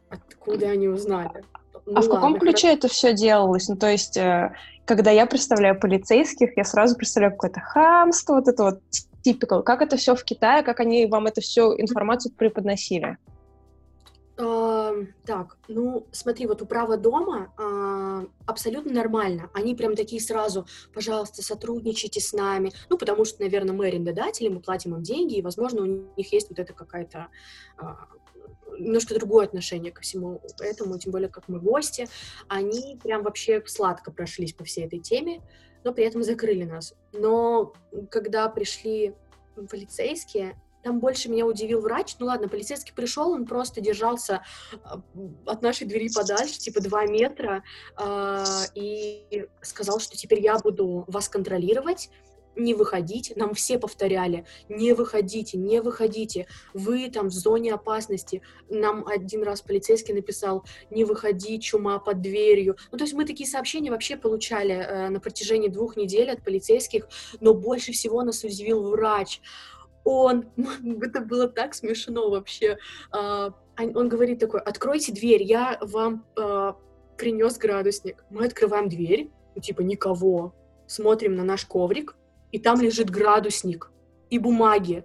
откуда 0.09 0.71
они 0.71 0.89
узнали? 0.89 1.45
Ну, 1.85 1.97
а 1.97 2.03
в 2.03 2.09
каком 2.09 2.39
ключе 2.39 2.69
хорошо. 2.69 2.79
это 2.79 2.89
все 2.89 3.13
делалось? 3.13 3.69
Ну, 3.69 3.77
то 3.77 3.91
есть, 3.91 4.17
э, 4.17 4.53
когда 4.85 5.11
я 5.11 5.27
представляю 5.27 5.79
полицейских, 5.81 6.57
я 6.57 6.65
сразу 6.65 6.97
представляю 6.97 7.33
какое-то 7.33 7.61
хамство, 7.61 8.35
вот 8.35 8.47
это 8.47 8.63
вот 8.63 8.81
типикал. 9.23 9.63
Как 9.63 9.83
это 9.83 9.97
все 9.97 10.15
в 10.15 10.23
Китае, 10.23 10.63
как 10.63 10.81
они 10.81 11.07
вам 11.07 11.27
это 11.27 11.41
все 11.41 11.75
информацию 11.77 12.33
преподносили? 12.35 13.17
Так, 14.37 15.59
ну, 15.69 16.07
смотри, 16.11 16.47
вот 16.47 16.63
управа 16.63 16.97
дома 16.97 17.53
э, 17.59 18.27
абсолютно 18.47 18.93
нормально. 18.93 19.51
Они 19.53 19.75
прям 19.75 19.95
такие 19.95 20.23
сразу, 20.23 20.67
пожалуйста, 20.95 21.43
сотрудничайте 21.43 22.21
с 22.21 22.33
нами. 22.33 22.73
Ну, 22.89 22.97
потому 22.97 23.25
что, 23.25 23.43
наверное, 23.43 23.75
мы 23.75 23.89
арендодатели, 23.89 24.49
мы 24.49 24.61
платим 24.61 24.95
им 24.95 25.03
деньги, 25.03 25.37
и, 25.37 25.43
возможно, 25.43 25.83
у 25.83 25.87
них 26.17 26.33
есть 26.33 26.49
вот 26.49 26.59
это 26.59 26.73
какая-то 26.73 27.29
э, 27.79 27.85
немножко 28.79 29.15
другое 29.15 29.47
отношение 29.47 29.93
ко 29.93 30.01
всему 30.01 30.41
этому, 30.61 30.99
тем 30.99 31.13
более, 31.13 31.29
как 31.29 31.49
мы 31.49 31.61
гости. 31.61 32.09
Они 32.49 32.99
прям 33.03 33.23
вообще 33.23 33.63
сладко 33.67 34.11
прошлись 34.11 34.55
по 34.55 34.65
всей 34.65 34.87
этой 34.87 34.99
теме, 34.99 35.43
но 35.85 35.93
при 35.93 36.05
этом 36.05 36.23
закрыли 36.23 36.65
нас. 36.65 36.95
Но 37.13 37.75
когда 38.11 38.49
пришли 38.49 39.15
полицейские, 39.71 40.61
там 40.83 41.01
больше 41.01 41.29
меня 41.29 41.47
удивил 41.47 41.81
врач. 41.81 42.17
Ну 42.19 42.27
ладно, 42.27 42.49
полицейский 42.49 42.93
пришел, 42.95 43.31
он 43.33 43.47
просто 43.47 43.81
держался 43.81 44.43
а, 44.85 45.01
от 45.47 45.63
нашей 45.63 45.87
двери 45.87 46.09
подальше, 46.13 46.59
типа 46.59 46.81
два 46.81 47.07
метра, 47.07 47.63
э, 47.99 48.45
и 48.75 49.47
сказал, 49.61 50.01
что 50.01 50.17
теперь 50.17 50.41
я 50.41 50.59
буду 50.59 51.05
вас 51.07 51.29
контролировать 51.29 52.11
не 52.57 52.75
выходить, 52.75 53.33
нам 53.37 53.55
все 53.55 53.79
повторяли, 53.79 54.45
не 54.69 54.93
выходите, 54.93 55.57
не 55.57 55.81
выходите, 55.81 56.47
вы 56.75 57.09
там 57.09 57.29
в 57.29 57.33
зоне 57.33 57.73
опасности. 57.75 58.43
Нам 58.69 59.07
один 59.07 59.43
раз 59.43 59.63
полицейский 59.63 60.15
написал, 60.15 60.65
не 60.91 61.05
выходи, 61.05 61.59
чума 61.61 61.99
под 61.99 62.21
дверью. 62.21 62.77
Ну, 62.91 62.99
то 62.99 63.05
есть 63.05 63.15
мы 63.15 63.25
такие 63.25 63.49
сообщения 63.49 63.91
вообще 63.91 64.17
получали 64.17 64.75
э, 64.75 65.09
на 65.09 65.21
протяжении 65.21 65.69
двух 65.69 65.97
недель 65.97 66.31
от 66.31 66.45
полицейских, 66.45 67.09
но 67.41 67.55
больше 67.55 67.93
всего 67.93 68.23
нас 68.23 68.45
удивил 68.45 68.83
врач 68.91 69.41
он, 70.05 70.47
это 71.03 71.21
было 71.21 71.49
так 71.49 71.75
смешно 71.75 72.31
вообще. 72.31 72.79
А, 73.11 73.55
он 73.79 74.09
говорит 74.09 74.39
такой, 74.39 74.61
откройте 74.61 75.13
дверь, 75.13 75.43
я 75.43 75.79
вам 75.81 76.25
а, 76.37 76.77
принес 77.17 77.57
градусник. 77.59 78.25
Мы 78.31 78.47
открываем 78.47 78.89
дверь, 78.89 79.31
ну, 79.55 79.63
типа 79.63 79.81
никого, 79.81 80.55
смотрим 80.87 81.37
на 81.37 81.45
наш 81.45 81.65
коврик, 81.67 82.17
и 82.51 82.59
там 82.59 82.81
лежит 82.81 83.11
градусник 83.11 83.91
и 84.31 84.39
бумаги. 84.39 85.05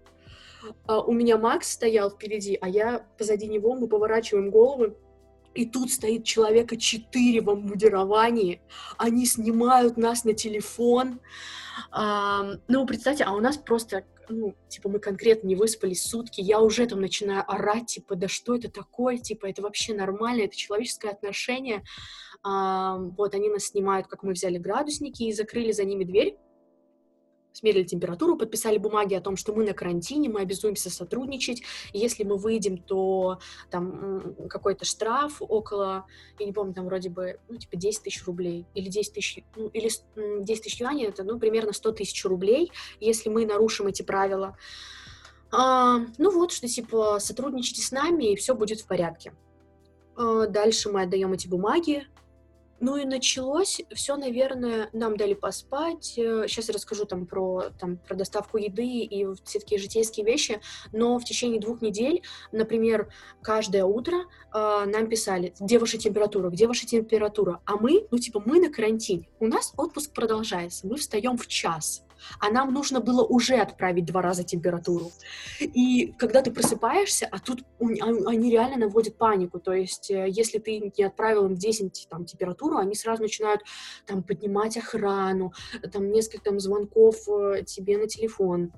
А, 0.85 1.01
у 1.01 1.11
меня 1.11 1.37
Макс 1.37 1.71
стоял 1.71 2.09
впереди, 2.09 2.57
а 2.59 2.67
я 2.67 3.05
позади 3.17 3.47
него, 3.47 3.75
мы 3.75 3.87
поворачиваем 3.87 4.49
головы, 4.49 4.95
и 5.53 5.65
тут 5.65 5.91
стоит 5.91 6.23
человека 6.23 6.77
четыре 6.77 7.41
в 7.41 7.49
обмундировании. 7.49 8.61
Они 8.97 9.25
снимают 9.25 9.97
нас 9.97 10.23
на 10.23 10.33
телефон. 10.33 11.19
А, 11.91 12.57
ну, 12.67 12.85
представьте, 12.85 13.23
а 13.23 13.33
у 13.33 13.39
нас 13.39 13.57
просто 13.57 14.03
ну, 14.33 14.55
типа, 14.67 14.89
мы 14.89 14.99
конкретно 14.99 15.47
не 15.47 15.55
выспались 15.55 16.03
сутки, 16.03 16.41
я 16.41 16.59
уже 16.61 16.85
там 16.85 17.01
начинаю 17.01 17.43
орать, 17.49 17.87
типа, 17.87 18.15
да 18.15 18.27
что 18.27 18.55
это 18.55 18.69
такое, 18.69 19.17
типа, 19.17 19.47
это 19.47 19.61
вообще 19.61 19.93
нормально, 19.93 20.43
это 20.43 20.55
человеческое 20.55 21.11
отношение. 21.11 21.83
А, 22.43 22.97
вот, 22.97 23.33
они 23.33 23.49
нас 23.49 23.65
снимают, 23.65 24.07
как 24.07 24.23
мы 24.23 24.33
взяли 24.33 24.57
градусники 24.57 25.23
и 25.23 25.33
закрыли 25.33 25.71
за 25.71 25.83
ними 25.83 26.03
дверь, 26.03 26.37
смерили 27.57 27.83
температуру, 27.83 28.37
подписали 28.37 28.77
бумаги 28.77 29.15
о 29.15 29.21
том, 29.21 29.35
что 29.35 29.53
мы 29.53 29.65
на 29.65 29.73
карантине, 29.73 30.29
мы 30.29 30.41
обязуемся 30.41 30.91
сотрудничать, 30.91 31.63
если 31.91 32.23
мы 32.23 32.37
выйдем, 32.37 32.77
то 32.77 33.39
там 33.71 34.35
какой-то 34.47 34.85
штраф 34.85 35.37
около, 35.39 36.05
я 36.37 36.45
не 36.45 36.53
помню, 36.53 36.75
там 36.75 36.85
вроде 36.85 37.09
бы, 37.09 37.39
ну, 37.49 37.57
типа 37.57 37.75
10 37.75 38.03
тысяч 38.03 38.23
рублей, 38.25 38.67
или 38.75 38.89
10 38.89 39.13
тысяч, 39.13 39.43
ну, 39.55 39.69
или 39.69 39.89
10 40.43 40.63
тысяч 40.63 40.79
юаней, 40.79 41.07
это, 41.07 41.23
ну, 41.23 41.39
примерно 41.39 41.73
100 41.73 41.93
тысяч 41.93 42.23
рублей, 42.25 42.71
если 42.99 43.29
мы 43.29 43.45
нарушим 43.45 43.87
эти 43.87 44.03
правила. 44.03 44.55
А, 45.51 45.99
ну 46.17 46.31
вот, 46.31 46.51
что, 46.51 46.67
типа, 46.67 47.17
сотрудничайте 47.19 47.81
с 47.81 47.91
нами, 47.91 48.33
и 48.33 48.35
все 48.35 48.53
будет 48.53 48.81
в 48.81 48.87
порядке. 48.87 49.33
А, 50.15 50.45
дальше 50.45 50.91
мы 50.91 51.01
отдаем 51.01 51.33
эти 51.33 51.47
бумаги, 51.47 52.05
Ну 52.79 52.97
и 52.97 53.05
началось 53.05 53.81
все, 53.93 54.15
наверное, 54.17 54.89
нам 54.93 55.17
дали 55.17 55.33
поспать. 55.33 56.05
Сейчас 56.05 56.67
я 56.67 56.73
расскажу 56.73 57.05
там 57.05 57.25
про, 57.25 57.69
там, 57.79 57.97
про 57.97 58.15
доставку 58.15 58.57
еды 58.57 58.85
и 58.85 59.25
все 59.43 59.59
такие 59.59 59.79
житейские 59.79 60.25
вещи. 60.25 60.61
Но 60.91 61.17
в 61.17 61.25
течение 61.25 61.59
двух 61.59 61.81
недель, 61.81 62.21
например, 62.51 63.11
каждое 63.41 63.83
утро 63.83 64.17
э, 64.17 64.85
нам 64.85 65.07
писали, 65.07 65.53
где 65.59 65.79
ваша 65.79 65.97
температура, 65.97 66.49
где 66.49 66.67
ваша 66.67 66.85
температура. 66.85 67.61
А 67.65 67.77
мы, 67.77 68.07
ну 68.11 68.17
типа 68.17 68.41
мы 68.45 68.59
на 68.59 68.71
карантине, 68.71 69.27
у 69.39 69.47
нас 69.47 69.73
отпуск 69.77 70.13
продолжается, 70.13 70.87
мы 70.87 70.97
встаем 70.97 71.37
в 71.37 71.47
час 71.47 72.06
а 72.39 72.49
нам 72.49 72.73
нужно 72.73 72.99
было 72.99 73.23
уже 73.23 73.55
отправить 73.55 74.05
два 74.05 74.21
раза 74.21 74.43
температуру. 74.43 75.11
И 75.59 76.13
когда 76.17 76.41
ты 76.41 76.51
просыпаешься, 76.51 77.27
а 77.31 77.39
тут 77.39 77.63
а, 77.79 77.85
они 78.27 78.51
реально 78.51 78.77
наводят 78.77 79.17
панику, 79.17 79.59
то 79.59 79.73
есть 79.73 80.11
э, 80.11 80.27
если 80.29 80.59
ты 80.59 80.91
не 80.97 81.03
отправил 81.03 81.45
им 81.45 81.55
10 81.55 82.07
там, 82.09 82.25
температуру, 82.25 82.77
они 82.77 82.95
сразу 82.95 83.21
начинают 83.21 83.61
там 84.05 84.23
поднимать 84.23 84.77
охрану, 84.77 85.53
там 85.91 86.11
несколько 86.11 86.43
там, 86.43 86.59
звонков 86.59 87.15
э, 87.27 87.63
тебе 87.65 87.97
на 87.97 88.07
телефон, 88.07 88.71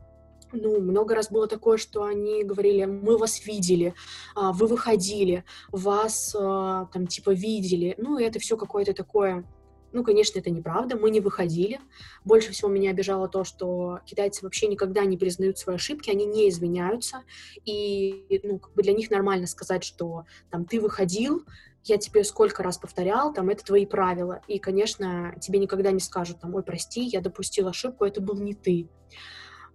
ну, 0.52 0.80
много 0.82 1.16
раз 1.16 1.30
было 1.30 1.48
такое, 1.48 1.78
что 1.78 2.04
они 2.04 2.44
говорили, 2.44 2.86
мы 2.86 3.18
вас 3.18 3.46
видели, 3.46 3.94
а, 4.36 4.52
вы 4.52 4.68
выходили, 4.68 5.44
вас 5.72 6.36
а, 6.38 6.86
там 6.92 7.08
типа 7.08 7.32
видели. 7.32 7.96
Ну, 7.98 8.18
это 8.18 8.40
все 8.40 8.58
какое-то 8.58 8.94
такое 8.94 9.46
ну, 9.92 10.04
конечно, 10.04 10.40
это 10.40 10.50
неправда, 10.50 10.96
мы 10.96 11.10
не 11.10 11.20
выходили. 11.20 11.80
Больше 12.24 12.52
всего 12.52 12.70
меня 12.70 12.92
обижало 12.92 13.28
то, 13.28 13.44
что 13.44 14.00
китайцы 14.06 14.44
вообще 14.44 14.68
никогда 14.68 15.06
не 15.06 15.18
признают 15.18 15.58
свои 15.58 15.76
ошибки, 15.76 16.10
они 16.10 16.26
не 16.26 16.50
извиняются, 16.50 17.24
и, 17.66 18.42
ну, 18.44 18.60
как 18.60 18.74
бы 18.74 18.84
для 18.84 18.94
них 18.94 19.10
нормально 19.10 19.48
сказать, 19.48 19.84
что 19.84 20.26
там 20.50 20.66
ты 20.66 20.80
выходил, 20.80 21.44
я 21.84 21.98
тебе 21.98 22.24
сколько 22.24 22.62
раз 22.62 22.78
повторял, 22.78 23.34
там, 23.34 23.50
это 23.50 23.64
твои 23.64 23.86
правила. 23.86 24.42
И, 24.48 24.60
конечно, 24.60 25.36
тебе 25.40 25.60
никогда 25.60 25.92
не 25.92 26.00
скажут, 26.00 26.40
там, 26.42 26.54
ой, 26.56 26.64
прости, 26.64 27.02
я 27.02 27.22
допустил 27.22 27.68
ошибку, 27.68 28.06
это 28.06 28.22
был 28.22 28.36
не 28.36 28.54
ты. 28.54 28.90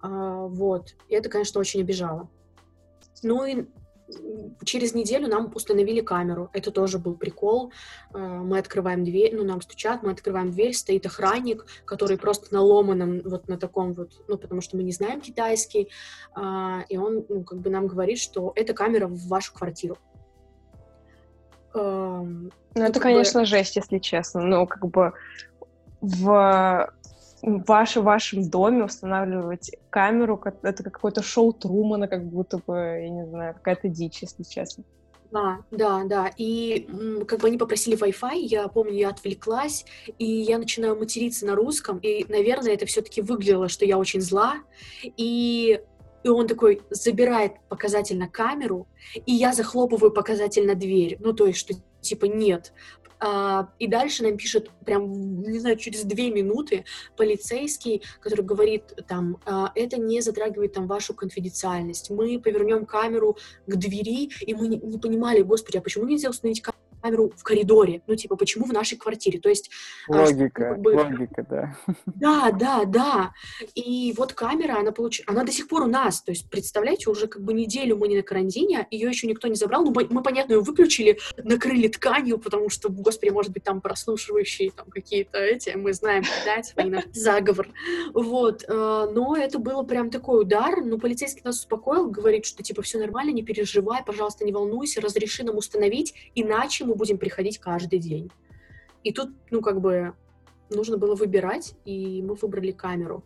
А, 0.00 0.46
вот. 0.46 0.94
И 1.08 1.14
это, 1.14 1.28
конечно, 1.28 1.60
очень 1.60 1.80
обижало. 1.80 2.28
Ну 3.22 3.44
и 3.46 3.66
через 4.64 4.94
неделю 4.94 5.28
нам 5.28 5.50
установили 5.54 6.00
камеру. 6.00 6.50
Это 6.52 6.70
тоже 6.70 6.98
был 6.98 7.16
прикол. 7.16 7.72
Э, 8.12 8.18
мы 8.18 8.58
открываем 8.58 9.04
дверь, 9.04 9.34
ну, 9.34 9.44
нам 9.44 9.60
стучат, 9.60 10.02
мы 10.02 10.12
открываем 10.12 10.50
дверь, 10.50 10.74
стоит 10.74 11.06
охранник, 11.06 11.66
который 11.84 12.18
просто 12.18 12.52
на 12.52 12.60
ломаном, 12.60 13.20
вот 13.24 13.48
на 13.48 13.58
таком 13.58 13.92
вот, 13.92 14.12
ну, 14.28 14.36
потому 14.36 14.60
что 14.60 14.76
мы 14.76 14.82
не 14.82 14.92
знаем 14.92 15.20
китайский, 15.20 15.90
а, 16.34 16.84
и 16.88 16.96
он, 16.96 17.24
ну, 17.28 17.44
как 17.44 17.60
бы 17.60 17.70
нам 17.70 17.86
говорит, 17.86 18.18
что 18.18 18.52
это 18.56 18.74
камера 18.74 19.06
в 19.06 19.28
вашу 19.28 19.54
квартиру. 19.54 19.96
Эм, 21.74 22.52
ну, 22.74 22.82
это, 22.82 23.00
конечно, 23.00 23.40
бы... 23.40 23.46
жесть, 23.46 23.76
если 23.76 23.98
честно. 23.98 24.42
Ну, 24.42 24.66
как 24.66 24.86
бы 24.86 25.12
в 26.00 26.92
ваш, 27.44 27.96
в 27.96 28.02
вашем 28.02 28.48
доме 28.48 28.84
устанавливать 28.84 29.70
камеру, 29.90 30.42
это 30.62 30.82
какое-то 30.82 31.22
шоу 31.22 31.52
Трумана, 31.52 32.08
как 32.08 32.24
будто 32.24 32.58
бы, 32.58 32.74
я 32.74 33.08
не 33.08 33.26
знаю, 33.26 33.54
какая-то 33.54 33.88
дичь, 33.88 34.22
если 34.22 34.42
честно. 34.42 34.84
Да, 35.30 35.58
да, 35.70 36.04
да. 36.04 36.30
И 36.36 36.88
как 37.26 37.40
бы 37.40 37.48
они 37.48 37.58
попросили 37.58 37.98
Wi-Fi, 37.98 38.36
я 38.36 38.68
помню, 38.68 38.94
я 38.94 39.08
отвлеклась, 39.08 39.84
и 40.18 40.24
я 40.24 40.58
начинаю 40.58 40.96
материться 40.96 41.44
на 41.44 41.54
русском, 41.54 41.98
и, 41.98 42.24
наверное, 42.28 42.74
это 42.74 42.86
все-таки 42.86 43.20
выглядело, 43.20 43.68
что 43.68 43.84
я 43.84 43.98
очень 43.98 44.20
зла, 44.20 44.54
и 45.02 45.80
и 46.22 46.28
он 46.30 46.46
такой 46.46 46.80
забирает 46.88 47.52
показательно 47.68 48.28
камеру, 48.28 48.88
и 49.26 49.32
я 49.32 49.52
захлопываю 49.52 50.10
показательно 50.10 50.74
дверь. 50.74 51.18
Ну, 51.20 51.34
то 51.34 51.46
есть, 51.46 51.58
что 51.58 51.74
типа 52.00 52.24
нет. 52.24 52.72
А, 53.20 53.68
и 53.78 53.86
дальше 53.86 54.22
нам 54.22 54.36
пишет 54.36 54.70
прям, 54.84 55.42
не 55.42 55.58
знаю, 55.58 55.76
через 55.76 56.04
две 56.04 56.30
минуты 56.30 56.84
полицейский, 57.16 58.02
который 58.20 58.44
говорит 58.44 58.94
там, 59.06 59.38
а, 59.44 59.72
это 59.74 59.98
не 59.98 60.20
затрагивает 60.20 60.72
там 60.72 60.86
вашу 60.86 61.14
конфиденциальность. 61.14 62.10
Мы 62.10 62.38
повернем 62.40 62.86
камеру 62.86 63.36
к 63.66 63.76
двери, 63.76 64.30
и 64.40 64.54
мы 64.54 64.68
не, 64.68 64.98
понимали, 64.98 65.42
господи, 65.42 65.78
а 65.78 65.80
почему 65.80 66.06
нельзя 66.06 66.30
установить 66.30 66.62
камеру? 66.62 66.80
Камеру 67.04 67.32
в 67.36 67.42
коридоре, 67.42 68.00
ну, 68.06 68.16
типа, 68.16 68.36
почему 68.36 68.64
в 68.64 68.72
нашей 68.72 68.96
квартире, 68.96 69.38
то 69.38 69.50
есть... 69.50 69.70
А, 70.08 70.22
логика, 70.22 70.70
как 70.70 70.80
бы... 70.80 70.92
логика, 70.92 71.46
да. 71.48 71.76
Да, 72.06 72.50
да, 72.50 72.84
да, 72.84 73.32
и 73.74 74.14
вот 74.16 74.32
камера, 74.32 74.78
она 74.78 74.90
получ... 74.90 75.20
она 75.26 75.44
до 75.44 75.52
сих 75.52 75.68
пор 75.68 75.82
у 75.82 75.86
нас, 75.86 76.22
то 76.22 76.32
есть, 76.32 76.48
представляете, 76.48 77.10
уже 77.10 77.26
как 77.26 77.42
бы 77.42 77.52
неделю 77.52 77.96
мы 77.96 78.08
не 78.08 78.16
на 78.16 78.22
карантине, 78.22 78.86
ее 78.90 79.08
еще 79.08 79.26
никто 79.26 79.48
не 79.48 79.56
забрал, 79.56 79.84
ну, 79.84 79.92
мы, 79.92 80.22
понятно, 80.22 80.54
ее 80.54 80.60
выключили, 80.60 81.18
накрыли 81.36 81.88
тканью, 81.88 82.38
потому 82.38 82.70
что, 82.70 82.88
господи, 82.88 83.30
может 83.30 83.52
быть, 83.52 83.64
там 83.64 83.82
прослушивающие 83.82 84.70
там 84.70 84.86
какие-то 84.88 85.38
эти, 85.38 85.70
мы 85.76 85.92
знаем, 85.92 86.24
да, 86.46 86.62
война, 86.76 87.02
заговор, 87.12 87.68
вот, 88.14 88.64
э, 88.66 88.72
но 89.12 89.36
это 89.36 89.58
было 89.58 89.82
прям 89.82 90.08
такой 90.08 90.40
удар, 90.40 90.82
но 90.82 90.98
полицейский 90.98 91.42
нас 91.44 91.58
успокоил, 91.58 92.08
говорит, 92.08 92.46
что, 92.46 92.62
типа, 92.62 92.80
все 92.80 92.98
нормально, 92.98 93.32
не 93.32 93.42
переживай, 93.42 94.02
пожалуйста, 94.04 94.44
не 94.46 94.52
волнуйся, 94.52 95.02
разреши 95.02 95.44
нам 95.44 95.58
установить, 95.58 96.14
иначе 96.34 96.84
мы 96.84 96.93
мы 96.94 96.98
будем 96.98 97.18
приходить 97.18 97.58
каждый 97.58 97.98
день. 97.98 98.30
И 99.02 99.12
тут, 99.12 99.30
ну, 99.50 99.60
как 99.60 99.80
бы, 99.80 100.14
нужно 100.70 100.96
было 100.96 101.16
выбирать, 101.16 101.74
и 101.84 102.22
мы 102.22 102.34
выбрали 102.34 102.70
камеру 102.70 103.24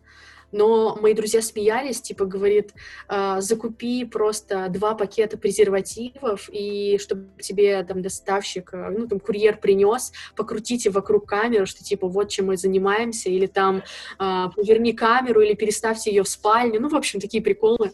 но 0.51 0.97
мои 1.01 1.13
друзья 1.13 1.41
смеялись, 1.41 2.01
типа, 2.01 2.25
говорит, 2.25 2.73
э, 3.07 3.37
закупи 3.39 4.05
просто 4.05 4.67
два 4.69 4.95
пакета 4.95 5.37
презервативов, 5.37 6.49
и 6.51 6.97
чтобы 6.99 7.29
тебе 7.39 7.83
там 7.83 8.01
доставщик, 8.01 8.73
а, 8.73 8.89
ну, 8.89 9.07
там, 9.07 9.19
курьер 9.19 9.57
принес, 9.59 10.11
покрутите 10.35 10.89
вокруг 10.89 11.27
камеры, 11.27 11.65
что, 11.65 11.83
типа, 11.83 12.07
вот 12.07 12.29
чем 12.29 12.47
мы 12.47 12.57
занимаемся, 12.57 13.29
или 13.29 13.45
там 13.45 13.83
э, 14.19 14.45
поверни 14.55 14.93
камеру, 14.93 15.41
или 15.41 15.53
переставьте 15.53 16.11
ее 16.11 16.23
в 16.23 16.29
спальню, 16.29 16.81
ну, 16.81 16.89
в 16.89 16.95
общем, 16.95 17.19
такие 17.19 17.43
приколы 17.43 17.91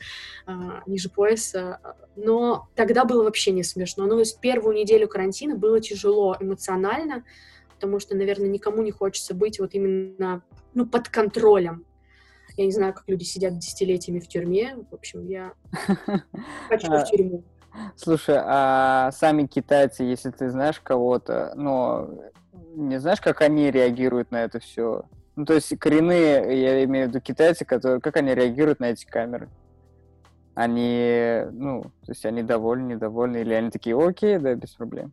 э, 0.48 0.52
ниже 0.86 1.10
пояса, 1.10 1.80
но 2.16 2.70
тогда 2.76 3.06
было 3.06 3.24
вообще 3.24 3.52
не 3.52 3.64
смешно, 3.64 4.06
но 4.06 4.16
ну, 4.16 4.24
первую 4.42 4.76
неделю 4.76 5.08
карантина 5.08 5.56
было 5.56 5.82
тяжело 5.82 6.38
эмоционально, 6.40 7.24
потому 7.76 8.00
что, 8.00 8.16
наверное, 8.16 8.48
никому 8.48 8.82
не 8.82 8.92
хочется 8.92 9.34
быть 9.34 9.60
вот 9.60 9.74
именно 9.74 10.42
ну, 10.74 10.86
под 10.86 11.10
контролем. 11.10 11.86
Я 12.58 12.66
не 12.66 12.72
знаю, 12.72 12.94
как 12.94 13.04
люди 13.08 13.24
сидят 13.24 13.58
десятилетиями 13.58 14.20
в 14.20 14.28
тюрьме. 14.28 14.78
В 14.90 14.94
общем, 14.94 15.26
я 15.28 15.54
хочу 16.70 16.88
в 16.88 16.94
а, 16.94 17.04
тюрьму. 17.04 17.44
Слушай, 17.96 18.38
а 18.40 19.12
сами 19.12 19.46
китайцы, 19.46 20.04
если 20.04 20.32
ты 20.32 20.50
знаешь 20.50 20.80
кого-то, 20.80 21.54
но 21.56 22.10
не 22.76 23.00
знаешь, 23.00 23.22
как 23.22 23.42
они 23.42 23.72
реагируют 23.72 24.32
на 24.32 24.44
это 24.44 24.60
все? 24.60 25.04
Ну, 25.36 25.46
то 25.46 25.54
есть 25.54 25.78
коренные, 25.80 26.62
я 26.62 26.84
имею 26.86 27.08
в 27.08 27.10
виду 27.10 27.20
китайцы, 27.20 27.66
которые, 27.66 28.00
как 28.00 28.16
они 28.16 28.34
реагируют 28.34 28.80
на 28.80 28.86
эти 28.86 29.06
камеры? 29.06 29.50
Они, 30.54 31.42
ну, 31.52 31.84
то 31.84 32.12
есть 32.12 32.26
они 32.26 32.42
довольны, 32.42 32.94
недовольны, 32.94 33.38
или 33.38 33.54
они 33.54 33.70
такие, 33.70 33.98
окей, 33.98 34.38
да, 34.38 34.56
без 34.56 34.70
проблем. 34.70 35.12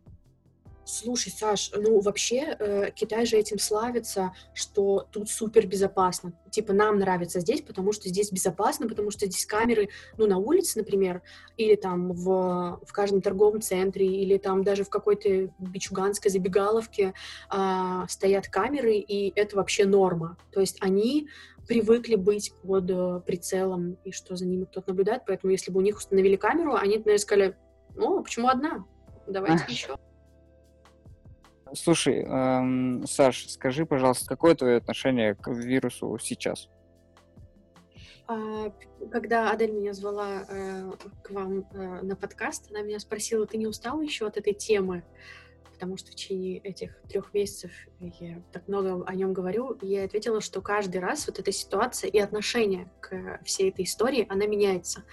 Слушай, 0.85 1.31
Саш, 1.31 1.71
ну 1.75 2.01
вообще 2.01 2.57
э, 2.59 2.91
Китай 2.93 3.25
же 3.25 3.37
этим 3.37 3.57
славится, 3.57 4.33
что 4.53 5.07
тут 5.11 5.29
супер 5.29 5.65
безопасно. 5.65 6.33
Типа 6.51 6.73
нам 6.73 6.99
нравится 6.99 7.39
здесь, 7.39 7.61
потому 7.61 7.93
что 7.93 8.09
здесь 8.09 8.31
безопасно, 8.31 8.87
потому 8.87 9.09
что 9.09 9.25
здесь 9.25 9.45
камеры, 9.45 9.89
ну 10.17 10.27
на 10.27 10.37
улице, 10.37 10.79
например, 10.79 11.21
или 11.55 11.75
там 11.75 12.11
в, 12.11 12.81
в 12.85 12.91
каждом 12.91 13.21
торговом 13.21 13.61
центре, 13.61 14.05
или 14.05 14.37
там 14.37 14.63
даже 14.63 14.83
в 14.83 14.89
какой-то 14.89 15.53
бичуганской 15.57 16.29
забегаловке 16.29 17.13
э, 17.51 18.05
стоят 18.09 18.49
камеры, 18.49 18.95
и 18.95 19.31
это 19.39 19.55
вообще 19.55 19.85
норма. 19.85 20.37
То 20.51 20.59
есть 20.59 20.77
они 20.81 21.29
привыкли 21.65 22.15
быть 22.15 22.53
под 22.61 22.89
э, 22.89 23.21
прицелом, 23.25 23.97
и 24.03 24.11
что 24.11 24.35
за 24.35 24.45
ними 24.45 24.65
кто-то 24.65 24.89
наблюдает, 24.89 25.23
поэтому 25.25 25.51
если 25.51 25.71
бы 25.71 25.79
у 25.79 25.83
них 25.83 25.97
установили 25.97 26.35
камеру, 26.35 26.75
они, 26.75 26.97
наверное, 26.97 27.17
сказали, 27.19 27.55
ну, 27.95 28.21
почему 28.21 28.49
одна? 28.49 28.85
Давайте 29.27 29.63
еще. 29.69 29.97
Слушай, 31.75 32.21
эм, 32.21 33.05
Саш, 33.07 33.47
скажи, 33.49 33.85
пожалуйста, 33.85 34.27
какое 34.27 34.53
твое 34.53 34.77
отношение 34.77 35.33
к 35.33 35.47
вирусу 35.49 36.17
сейчас? 36.21 36.69
А, 38.27 38.71
когда 39.11 39.51
Адель 39.51 39.71
меня 39.71 39.93
звала 39.93 40.45
э, 40.47 40.91
к 41.23 41.31
вам 41.31 41.65
э, 41.73 42.01
на 42.03 42.15
подкаст, 42.15 42.69
она 42.69 42.81
меня 42.81 42.99
спросила, 42.99 43.45
ты 43.45 43.57
не 43.57 43.67
устала 43.67 44.01
еще 44.01 44.27
от 44.27 44.37
этой 44.37 44.53
темы? 44.53 45.03
Потому 45.73 45.97
что 45.97 46.11
в 46.11 46.15
течение 46.15 46.59
этих 46.59 47.01
трех 47.09 47.33
месяцев 47.33 47.71
я 47.99 48.41
так 48.51 48.67
много 48.67 49.03
о 49.05 49.15
нем 49.15 49.33
говорю, 49.33 49.71
и 49.71 49.87
я 49.87 50.05
ответила, 50.05 50.41
что 50.41 50.61
каждый 50.61 51.01
раз 51.01 51.27
вот 51.27 51.39
эта 51.39 51.51
ситуация 51.51 52.09
и 52.09 52.19
отношение 52.19 52.89
к 53.01 53.41
всей 53.43 53.69
этой 53.69 53.83
истории, 53.85 54.27
она 54.29 54.45
меняется. 54.45 55.03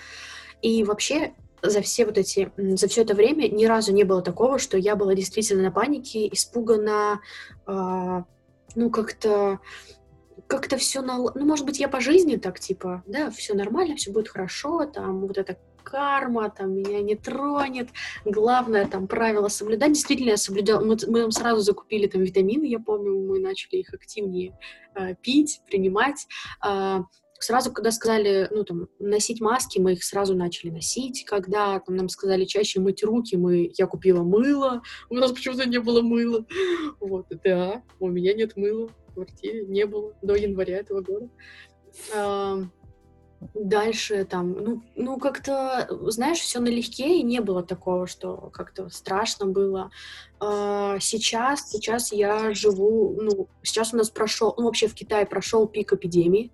И 0.63 0.85
вообще 0.85 1.35
за 1.63 1.81
все 1.83 2.07
вот 2.07 2.19
эти, 2.19 2.53
за 2.57 2.89
все 2.89 3.03
это 3.03 3.15
время 3.15 3.49
ни 3.49 3.65
разу 3.65 3.93
не 3.93 4.05
было 4.05 4.23
такого, 4.23 4.59
что 4.59 4.77
я 4.79 4.97
была 4.97 5.15
действительно 5.15 5.63
на 5.63 5.71
панике, 5.71 6.29
испугана, 6.29 7.21
э, 7.67 8.23
ну, 8.75 8.91
как-то 8.91 9.61
как-то 10.47 10.77
все 10.77 11.01
на... 11.01 11.19
Ну, 11.19 11.45
может 11.45 11.65
быть, 11.65 11.79
я 11.79 11.89
по 11.89 12.01
жизни 12.01 12.37
так, 12.37 12.59
типа, 12.59 13.05
да, 13.07 13.31
все 13.31 13.55
нормально, 13.55 13.97
все 13.97 14.11
будет 14.11 14.29
хорошо, 14.29 14.85
там, 14.85 15.21
вот 15.21 15.39
эта 15.39 15.57
карма, 15.83 16.51
там, 16.51 16.73
меня 16.73 17.01
не 17.01 17.15
тронет, 17.15 17.89
главное, 18.25 18.87
там, 18.87 19.07
правила 19.07 19.49
соблюдать. 19.49 19.93
Действительно, 19.93 20.31
я 20.31 20.37
соблюдала, 20.37 20.81
мы, 20.85 20.97
мы 21.07 21.21
там 21.23 21.31
сразу 21.31 21.61
закупили 21.61 22.07
там 22.07 22.23
витамины, 22.23 22.65
я 22.65 22.79
помню, 22.79 23.27
мы 23.27 23.39
начали 23.39 23.81
их 23.81 23.93
активнее 23.93 24.57
э, 24.95 25.15
пить, 25.17 25.63
принимать, 25.67 26.27
э, 26.67 27.01
сразу, 27.41 27.73
когда 27.73 27.91
сказали, 27.91 28.49
ну, 28.51 28.65
там, 28.65 28.89
носить 28.99 29.41
маски, 29.41 29.79
мы 29.81 29.95
их 29.95 30.05
сразу 30.05 30.37
начали 30.37 30.71
носить. 30.71 31.25
Когда 31.25 31.81
там, 31.81 31.97
нам 31.97 32.09
сказали 32.09 32.45
чаще 32.45 32.81
мыть 32.81 33.03
руки, 33.03 33.37
мы, 33.37 33.73
я 33.77 33.87
купила 33.87 34.23
мыло. 34.23 34.83
У 35.09 35.15
нас 35.15 35.33
почему-то 35.33 35.67
не 35.67 35.79
было 35.79 36.03
мыла. 36.03 36.45
Вот, 37.01 37.27
да, 37.45 37.83
у 37.99 38.09
меня 38.09 38.35
нет 38.35 38.57
мыла 38.57 38.89
в 38.89 39.15
квартире, 39.15 39.67
не 39.67 39.87
было 39.87 40.15
до 40.23 40.35
января 40.35 40.79
этого 40.79 41.01
года. 41.01 41.29
А, 42.15 42.59
дальше 43.55 44.25
там, 44.25 44.53
ну, 44.53 44.83
ну 44.95 45.19
как-то, 45.19 45.89
знаешь, 46.11 46.39
все 46.39 46.61
налегке, 46.61 47.19
и 47.19 47.23
не 47.23 47.41
было 47.41 47.63
такого, 47.63 48.07
что 48.07 48.51
как-то 48.53 48.91
страшно 48.91 49.47
было. 49.47 49.91
А, 50.41 50.99
сейчас, 51.01 51.71
сейчас 51.71 52.13
я 52.13 52.53
живу, 52.53 53.19
ну, 53.21 53.49
сейчас 53.63 53.95
у 53.95 53.97
нас 53.97 54.11
прошел, 54.11 54.55
ну, 54.59 54.65
вообще 54.65 54.89
в 54.89 54.95
Китае 54.95 55.25
прошел 55.25 55.67
пик 55.67 55.95
эпидемии, 55.95 56.53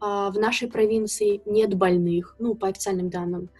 в 0.00 0.34
нашей 0.34 0.68
провинции 0.68 1.40
нет 1.44 1.74
больных, 1.74 2.36
ну, 2.38 2.54
по 2.54 2.68
официальным 2.68 3.10
данным. 3.10 3.50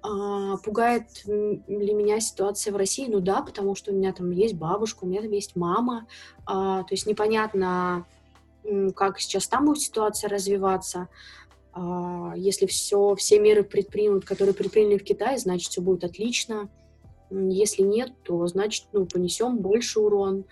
А, 0.00 0.56
пугает 0.58 1.24
ли 1.26 1.94
меня 1.94 2.20
ситуация 2.20 2.72
в 2.72 2.76
России? 2.76 3.08
Ну 3.08 3.20
да, 3.20 3.42
потому 3.42 3.74
что 3.74 3.90
у 3.90 3.94
меня 3.94 4.12
там 4.12 4.30
есть 4.30 4.54
бабушка, 4.54 5.04
у 5.04 5.06
меня 5.06 5.22
там 5.22 5.32
есть 5.32 5.56
мама. 5.56 6.06
А, 6.46 6.82
то 6.84 6.94
есть 6.94 7.06
непонятно, 7.06 8.06
как 8.94 9.18
сейчас 9.18 9.48
там 9.48 9.66
будет 9.66 9.80
ситуация 9.80 10.30
развиваться. 10.30 11.08
Если 12.36 12.66
все, 12.66 13.14
все 13.14 13.38
меры 13.38 13.62
предпримут, 13.62 14.24
которые 14.24 14.54
предприняли 14.54 14.98
в 14.98 15.04
Китае, 15.04 15.38
значит, 15.38 15.70
все 15.70 15.80
будет 15.80 16.04
отлично. 16.04 16.68
Если 17.30 17.82
нет, 17.82 18.12
то 18.24 18.46
значит, 18.46 18.86
ну, 18.92 19.06
понесем 19.06 19.58
больше 19.58 20.00
урон. 20.00 20.44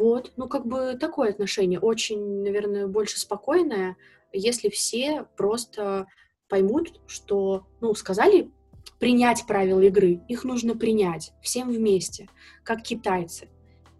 Вот, 0.00 0.32
ну 0.38 0.48
как 0.48 0.66
бы 0.66 0.96
такое 0.98 1.28
отношение, 1.28 1.78
очень, 1.78 2.42
наверное, 2.42 2.86
больше 2.86 3.20
спокойное, 3.20 3.98
если 4.32 4.70
все 4.70 5.26
просто 5.36 6.06
поймут, 6.48 7.02
что, 7.06 7.66
ну, 7.82 7.94
сказали 7.94 8.50
принять 8.98 9.44
правила 9.46 9.80
игры, 9.80 10.22
их 10.26 10.44
нужно 10.44 10.74
принять 10.74 11.32
всем 11.42 11.68
вместе, 11.68 12.30
как 12.64 12.82
китайцы. 12.82 13.48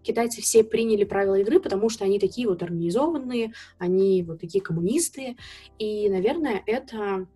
Китайцы 0.03 0.41
все 0.41 0.65
приняли 0.65 1.05
правила 1.05 1.35
игры, 1.35 1.61
потому 1.61 1.91
что 1.91 2.07
они 2.07 2.19
такие 2.19 2.49
вот 2.49 2.63
организованные, 2.63 3.53
они 3.77 4.23
вот 4.23 4.41
такие 4.41 4.65
коммунисты, 4.65 5.37
и, 5.79 6.09
наверное, 6.09 6.63
это 6.65 7.27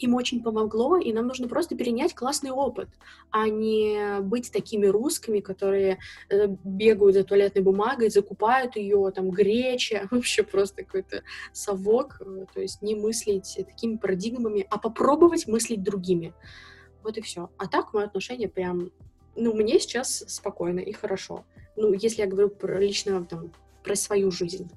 им 0.00 0.14
очень 0.14 0.42
помогло, 0.42 0.96
и 0.96 1.12
нам 1.12 1.26
нужно 1.26 1.48
просто 1.48 1.76
перенять 1.76 2.14
классный 2.14 2.50
опыт, 2.50 2.88
а 3.30 3.48
не 3.48 4.20
быть 4.20 4.50
такими 4.50 4.86
русскими, 4.86 5.40
которые 5.40 5.98
э, 6.28 6.46
бегают 6.64 7.14
за 7.14 7.24
туалетной 7.24 7.62
бумагой, 7.62 8.10
закупают 8.10 8.76
ее, 8.76 9.12
там, 9.14 9.30
греча, 9.30 10.08
вообще 10.10 10.42
просто 10.42 10.84
какой-то 10.84 11.22
совок, 11.52 12.20
э, 12.20 12.46
то 12.52 12.60
есть 12.60 12.82
не 12.82 12.94
мыслить 12.94 13.56
такими 13.56 13.96
парадигмами, 13.96 14.66
а 14.70 14.78
попробовать 14.78 15.46
мыслить 15.46 15.82
другими. 15.82 16.32
Вот 17.02 17.16
и 17.18 17.20
все. 17.20 17.50
А 17.56 17.66
так 17.66 17.92
мое 17.92 18.06
отношение 18.06 18.48
прям, 18.48 18.90
ну, 19.36 19.54
мне 19.54 19.78
сейчас 19.78 20.24
спокойно 20.28 20.80
и 20.80 20.92
хорошо. 20.92 21.44
Ну, 21.76 21.92
если 21.92 22.22
я 22.22 22.26
говорю 22.26 22.50
про 22.50 22.78
лично, 22.78 23.24
там, 23.24 23.52
про 23.82 23.94
свою 23.94 24.30
жизнь. 24.30 24.70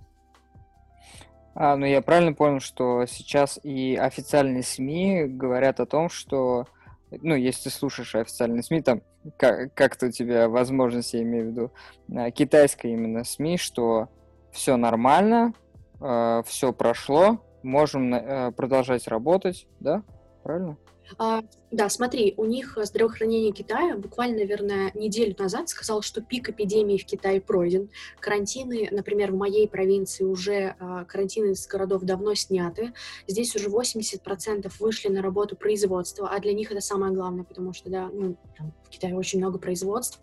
А, 1.56 1.76
ну 1.76 1.86
я 1.86 2.01
правильно 2.01 2.34
понял, 2.34 2.60
что 2.60 3.06
сейчас 3.06 3.60
и 3.64 3.95
официальные 3.95 4.64
СМИ 4.64 5.26
говорят 5.26 5.80
о 5.80 5.86
том, 5.86 6.10
что, 6.10 6.68
ну, 7.12 7.36
если 7.36 7.66
ты 7.66 7.70
слушаешь 7.70 8.16
официальные 8.16 8.64
СМИ, 8.64 8.82
там 8.82 9.01
как- 9.38 9.74
как-то 9.74 10.08
у 10.08 10.12
тебя 10.12 10.49
возможность, 10.49 11.14
я 11.14 11.22
имею 11.22 11.45
в 11.45 11.47
виду, 11.49 11.72
а, 12.16 12.32
китайская 12.32 12.91
именно 12.91 13.24
СМИ, 13.24 13.58
что 13.58 14.10
все 14.51 14.78
нормально, 14.78 15.54
э, 15.99 16.43
все 16.45 16.74
прошло, 16.74 17.39
можем 17.64 18.14
э, 18.14 18.51
продолжать 18.51 19.08
работать, 19.08 19.68
да? 19.80 20.04
Правильно? 20.43 20.78
А, 21.18 21.41
да, 21.72 21.89
смотри, 21.89 22.34
у 22.38 22.45
них 22.45 22.78
здравоохранение 22.82 23.51
Китая 23.51 23.95
буквально, 23.97 24.38
наверное, 24.38 24.91
неделю 24.93 25.36
назад 25.38 25.70
сказал, 25.70 26.01
что 26.01 26.22
пик 26.22 26.49
эпидемии 26.49 26.97
в 26.97 27.06
Китае 27.06 27.41
пройден. 27.41 27.89
Карантины, 28.20 28.88
например, 28.91 29.32
в 29.32 29.36
моей 29.36 29.68
провинции 29.68 30.24
уже 30.24 30.76
а, 30.80 31.06
карантины 31.06 31.51
из 31.51 31.66
городов 31.68 32.04
давно 32.04 32.36
сняты. 32.36 32.93
Здесь 33.28 33.56
уже 33.56 33.70
80% 33.70 34.72
вышли 34.80 35.10
на 35.10 35.22
работу 35.22 35.56
производства, 35.56 36.30
а 36.30 36.39
для 36.39 36.54
них 36.54 36.72
это 36.72 36.82
самое 36.82 37.14
главное, 37.14 37.43
потому 37.43 37.74
что, 37.74 37.89
да, 37.89 38.10
ну, 38.14 38.38
там, 38.58 38.74
в 38.84 38.89
Китае 38.89 39.16
очень 39.16 39.39
много 39.39 39.58
производств. 39.58 40.20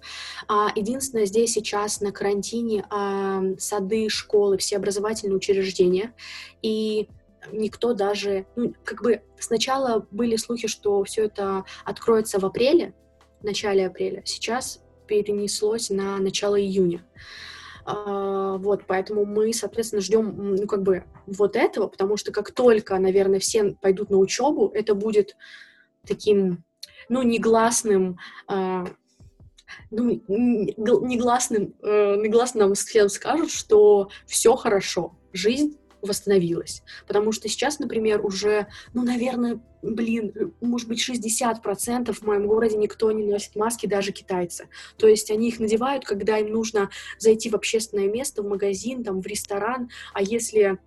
А, 0.48 0.68
единственное, 0.74 1.26
здесь 1.26 1.52
сейчас 1.52 2.00
на 2.00 2.12
карантине 2.12 2.84
а, 2.90 3.42
сады, 3.58 4.08
школы, 4.08 4.58
все 4.58 4.76
образовательные 4.76 5.36
учреждения. 5.36 6.14
И 6.62 7.08
никто 7.52 7.94
даже, 7.94 8.46
ну, 8.56 8.74
как 8.84 9.02
бы 9.02 9.22
сначала 9.38 10.06
были 10.10 10.36
слухи, 10.36 10.68
что 10.68 11.02
все 11.04 11.24
это 11.24 11.64
откроется 11.84 12.38
в 12.38 12.44
апреле, 12.44 12.94
в 13.40 13.44
начале 13.44 13.86
апреля, 13.86 14.22
сейчас 14.24 14.82
перенеслось 15.06 15.90
на 15.90 16.18
начало 16.18 16.60
июня. 16.60 17.04
А, 17.84 18.56
вот, 18.58 18.84
поэтому 18.86 19.24
мы, 19.24 19.52
соответственно, 19.52 20.02
ждем, 20.02 20.56
ну, 20.56 20.66
как 20.66 20.82
бы 20.82 21.04
вот 21.26 21.56
этого, 21.56 21.88
потому 21.88 22.16
что 22.16 22.32
как 22.32 22.52
только, 22.52 22.98
наверное, 22.98 23.40
все 23.40 23.76
пойдут 23.80 24.10
на 24.10 24.18
учебу, 24.18 24.70
это 24.74 24.94
будет 24.94 25.36
таким, 26.06 26.64
ну, 27.08 27.22
негласным, 27.22 28.18
а, 28.46 28.86
ну, 29.90 30.22
негласным, 30.28 31.74
э, 31.82 32.16
негласно 32.16 32.60
нам 32.60 32.74
всем 32.74 33.08
скажут, 33.08 33.50
что 33.50 34.10
все 34.26 34.54
хорошо, 34.56 35.16
жизнь 35.32 35.76
восстановилась. 36.02 36.82
Потому 37.06 37.32
что 37.32 37.48
сейчас, 37.48 37.78
например, 37.78 38.24
уже, 38.24 38.66
ну, 38.94 39.02
наверное, 39.02 39.60
блин, 39.82 40.52
может 40.60 40.88
быть, 40.88 41.06
60% 41.08 42.12
в 42.12 42.22
моем 42.22 42.46
городе 42.46 42.76
никто 42.76 43.10
не 43.12 43.24
носит 43.24 43.56
маски, 43.56 43.86
даже 43.86 44.12
китайцы. 44.12 44.68
То 44.96 45.08
есть 45.08 45.30
они 45.30 45.48
их 45.48 45.60
надевают, 45.60 46.04
когда 46.04 46.38
им 46.38 46.52
нужно 46.52 46.90
зайти 47.18 47.50
в 47.50 47.54
общественное 47.54 48.08
место, 48.08 48.42
в 48.42 48.48
магазин, 48.48 49.04
там, 49.04 49.20
в 49.20 49.26
ресторан, 49.26 49.90
а 50.12 50.22
если 50.22 50.78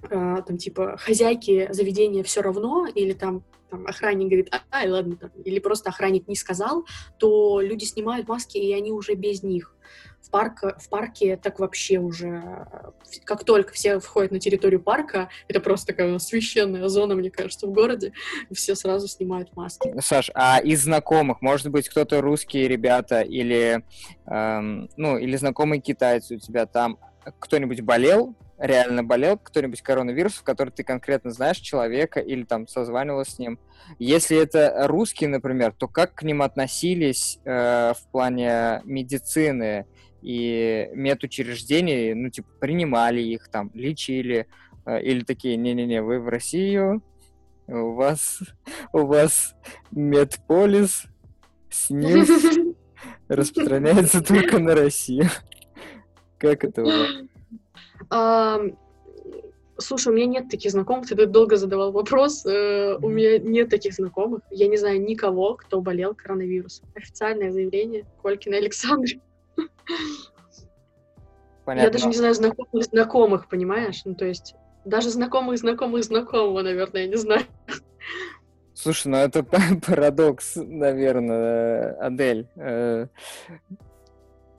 Uh, 0.00 0.44
там, 0.46 0.58
типа, 0.58 0.96
хозяйки 0.96 1.66
заведения 1.72 2.22
все 2.22 2.40
равно, 2.40 2.86
или 2.86 3.14
там, 3.14 3.42
там 3.68 3.84
охранник 3.84 4.28
говорит, 4.28 4.54
ай, 4.70 4.88
ладно, 4.88 5.16
там, 5.16 5.30
или 5.44 5.58
просто 5.58 5.90
охранник 5.90 6.28
не 6.28 6.36
сказал, 6.36 6.86
то 7.18 7.60
люди 7.60 7.84
снимают 7.84 8.28
маски, 8.28 8.58
и 8.58 8.72
они 8.72 8.92
уже 8.92 9.14
без 9.14 9.42
них 9.42 9.74
в, 10.28 10.30
парк, 10.30 10.62
в 10.78 10.88
парке 10.88 11.36
так 11.36 11.58
вообще 11.58 11.98
уже, 11.98 12.66
как 13.24 13.44
только 13.44 13.72
все 13.72 13.98
входят 13.98 14.30
на 14.30 14.38
территорию 14.38 14.80
парка, 14.80 15.30
это 15.48 15.60
просто 15.60 15.88
такая 15.88 16.18
священная 16.18 16.88
зона, 16.88 17.14
мне 17.14 17.30
кажется, 17.30 17.66
в 17.66 17.72
городе, 17.72 18.12
все 18.52 18.74
сразу 18.74 19.08
снимают 19.08 19.56
маски. 19.56 19.94
Саш, 20.00 20.30
а 20.34 20.60
из 20.60 20.84
знакомых, 20.84 21.40
может 21.40 21.70
быть, 21.70 21.88
кто-то 21.88 22.20
русские 22.20 22.68
ребята 22.68 23.22
или, 23.22 23.82
эм, 24.26 24.90
ну, 24.96 25.16
или 25.16 25.36
знакомые 25.36 25.80
китайцы 25.80 26.36
у 26.36 26.38
тебя 26.38 26.66
там, 26.66 26.98
кто-нибудь 27.38 27.80
болел, 27.80 28.34
реально 28.58 29.04
болел 29.04 29.38
кто-нибудь 29.38 29.82
коронавирусом, 29.82 30.44
который 30.44 30.70
ты 30.70 30.82
конкретно 30.82 31.30
знаешь 31.30 31.58
человека 31.58 32.20
или 32.20 32.44
там 32.44 32.66
созванивалась 32.66 33.28
с 33.28 33.38
ним. 33.38 33.58
Если 33.98 34.36
это 34.36 34.86
русские, 34.88 35.30
например, 35.30 35.72
то 35.72 35.88
как 35.88 36.14
к 36.14 36.22
ним 36.22 36.42
относились 36.42 37.38
э, 37.44 37.94
в 37.94 38.10
плане 38.10 38.82
медицины? 38.84 39.86
И 40.22 40.90
медучреждений, 40.94 42.14
ну, 42.14 42.30
типа, 42.30 42.48
принимали 42.60 43.20
их 43.20 43.48
там, 43.48 43.70
лечили, 43.74 44.46
э, 44.86 45.02
или 45.02 45.22
такие, 45.22 45.56
не-не-не, 45.56 46.02
вы 46.02 46.20
в 46.20 46.28
Россию, 46.28 47.02
у 47.66 47.92
вас, 47.92 48.40
у 48.92 49.06
вас 49.06 49.54
медполис, 49.90 51.04
СНИЛС 51.70 52.74
распространяется 53.28 54.22
только 54.22 54.58
на 54.58 54.74
Россию. 54.74 55.28
Как 56.38 56.64
это 56.64 56.82
было? 56.82 58.76
Слушай, 59.80 60.12
у 60.12 60.16
меня 60.16 60.26
нет 60.26 60.48
таких 60.50 60.72
знакомых, 60.72 61.06
ты 61.06 61.26
долго 61.26 61.56
задавал 61.56 61.92
вопрос. 61.92 62.44
Э, 62.44 62.96
у 63.00 63.08
меня 63.08 63.38
нет 63.38 63.68
таких 63.68 63.94
знакомых. 63.94 64.40
Я 64.50 64.66
не 64.66 64.76
знаю 64.76 65.00
никого, 65.00 65.54
кто 65.54 65.80
болел 65.80 66.16
коронавирусом. 66.16 66.88
Официальное 66.96 67.52
заявление 67.52 68.04
Колькина 68.20 68.56
Александр. 68.56 69.10
Понятно. 71.64 71.86
Я 71.86 71.90
даже 71.92 72.06
не 72.06 72.14
знаю 72.14 72.34
знакомых 72.34 72.84
знакомых, 72.84 73.48
понимаешь? 73.48 74.00
Ну, 74.04 74.14
то 74.14 74.24
есть, 74.24 74.54
даже 74.84 75.10
знакомых 75.10 75.58
знакомых 75.58 76.02
знакомого, 76.04 76.62
наверное, 76.62 77.02
я 77.02 77.08
не 77.08 77.16
знаю. 77.16 77.42
Слушай, 78.74 79.08
ну 79.08 79.16
это 79.16 79.42
парадокс, 79.86 80.54
наверное, 80.56 81.94
Адель. 82.00 82.48
Э, 82.56 83.08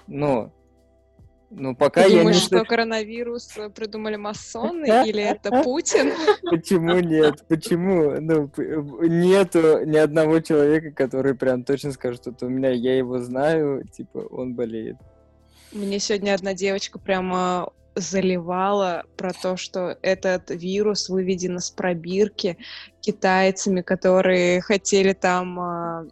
ну, 0.08 0.52
Ну, 1.52 1.76
пока 1.76 2.04
Ты 2.04 2.12
я 2.12 2.20
думаешь, 2.20 2.38
не... 2.38 2.42
что 2.42 2.64
коронавирус 2.64 3.50
придумали 3.74 4.18
масоны 4.18 4.86
или 5.08 5.24
это 5.24 5.64
Путин? 5.64 6.14
Почему 6.44 7.00
нет? 7.00 7.44
Почему? 7.48 8.20
Ну, 8.20 8.52
нету 9.08 9.84
ни 9.86 9.98
одного 9.98 10.42
человека, 10.42 10.92
который 10.92 11.34
прям 11.34 11.64
точно 11.64 11.92
скажет, 11.92 12.22
что 12.22 12.46
у 12.46 12.50
меня, 12.50 12.70
я 12.70 12.98
его 12.98 13.20
знаю, 13.20 13.84
типа, 13.92 14.20
он 14.30 14.54
болеет. 14.54 14.98
Мне 15.72 16.00
сегодня 16.00 16.34
одна 16.34 16.54
девочка 16.54 17.00
прямо 17.00 17.72
заливала 17.96 19.04
про 19.18 19.34
то, 19.34 19.58
что 19.58 19.98
этот 20.02 20.52
вирус 20.52 21.10
выведен 21.10 21.58
из 21.58 21.70
пробирки 21.72 22.58
китайцами, 23.02 23.82
которые 23.82 24.62
хотели 24.62 25.14
там 25.14 25.60
а, 25.60 26.08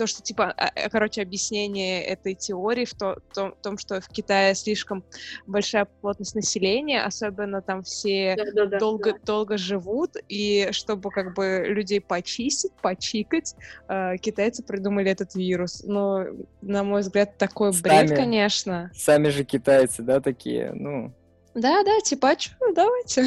то, 0.00 0.06
что 0.06 0.22
типа, 0.22 0.54
а, 0.56 0.70
э, 0.74 0.88
короче, 0.88 1.20
объяснение 1.20 2.02
этой 2.02 2.34
теории 2.34 2.86
в 2.86 2.94
то- 2.94 3.18
том, 3.34 3.54
том, 3.62 3.76
что 3.76 4.00
в 4.00 4.08
Китае 4.08 4.54
слишком 4.54 5.04
большая 5.46 5.84
плотность 5.84 6.34
населения, 6.34 7.02
особенно 7.02 7.60
там 7.60 7.82
все 7.82 8.34
Да-да-да. 8.34 8.78
долго, 8.78 9.18
долго 9.26 9.58
живут, 9.58 10.12
и 10.26 10.68
чтобы 10.72 11.10
как 11.10 11.34
бы 11.34 11.64
людей 11.66 12.00
почистить, 12.00 12.72
почикать, 12.80 13.54
э, 13.90 14.16
китайцы 14.16 14.62
придумали 14.62 15.10
этот 15.10 15.34
вирус. 15.34 15.84
Но, 15.84 16.24
на 16.62 16.82
мой 16.82 17.02
взгляд, 17.02 17.36
такой 17.36 17.72
бред, 17.72 18.08
Сами. 18.08 18.16
конечно. 18.16 18.90
Сами 18.94 19.28
же 19.28 19.44
китайцы, 19.44 20.02
да, 20.02 20.20
такие, 20.22 20.72
ну... 20.72 21.12
Да-да, 21.54 22.00
типа, 22.00 22.30
а 22.30 22.36
чё, 22.36 22.52
давайте. 22.74 23.26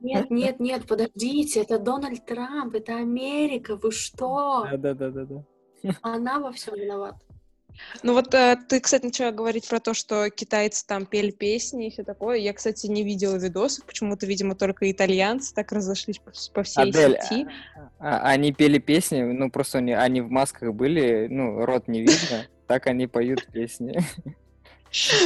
Нет, 0.00 0.30
нет, 0.30 0.58
нет, 0.58 0.86
подождите, 0.86 1.60
это 1.60 1.78
Дональд 1.78 2.24
Трамп, 2.24 2.74
это 2.76 2.96
Америка, 2.96 3.76
вы 3.76 3.90
что? 3.90 4.66
Да-да-да-да-да. 4.70 5.44
Она 6.02 6.38
во 6.40 6.52
всем 6.52 6.74
виновата. 6.74 7.18
Ну 8.02 8.14
вот 8.14 8.32
э, 8.34 8.56
ты, 8.68 8.80
кстати, 8.80 9.04
начала 9.04 9.30
говорить 9.32 9.68
про 9.68 9.80
то, 9.80 9.94
что 9.94 10.30
китайцы 10.30 10.86
там 10.86 11.06
пели 11.06 11.30
песни 11.30 11.88
и 11.88 11.90
все 11.90 12.04
такое. 12.04 12.38
Я, 12.38 12.52
кстати, 12.52 12.86
не 12.86 13.02
видела 13.02 13.36
видосов, 13.36 13.84
почему-то, 13.84 14.26
видимо, 14.26 14.54
только 14.54 14.90
итальянцы 14.90 15.54
так 15.54 15.72
разошлись 15.72 16.18
по, 16.18 16.32
по 16.54 16.62
всей 16.62 16.88
Адель, 16.88 17.18
сети. 17.20 17.46
а- 17.98 18.30
они 18.30 18.52
пели 18.52 18.78
песни, 18.78 19.22
ну, 19.22 19.50
просто 19.50 19.78
они, 19.78 19.92
они 19.92 20.20
в 20.20 20.30
масках 20.30 20.74
были, 20.74 21.28
ну, 21.30 21.64
рот 21.64 21.88
не 21.88 22.00
видно, 22.00 22.46
так 22.66 22.86
они 22.86 23.06
поют 23.06 23.46
песни. 23.46 23.98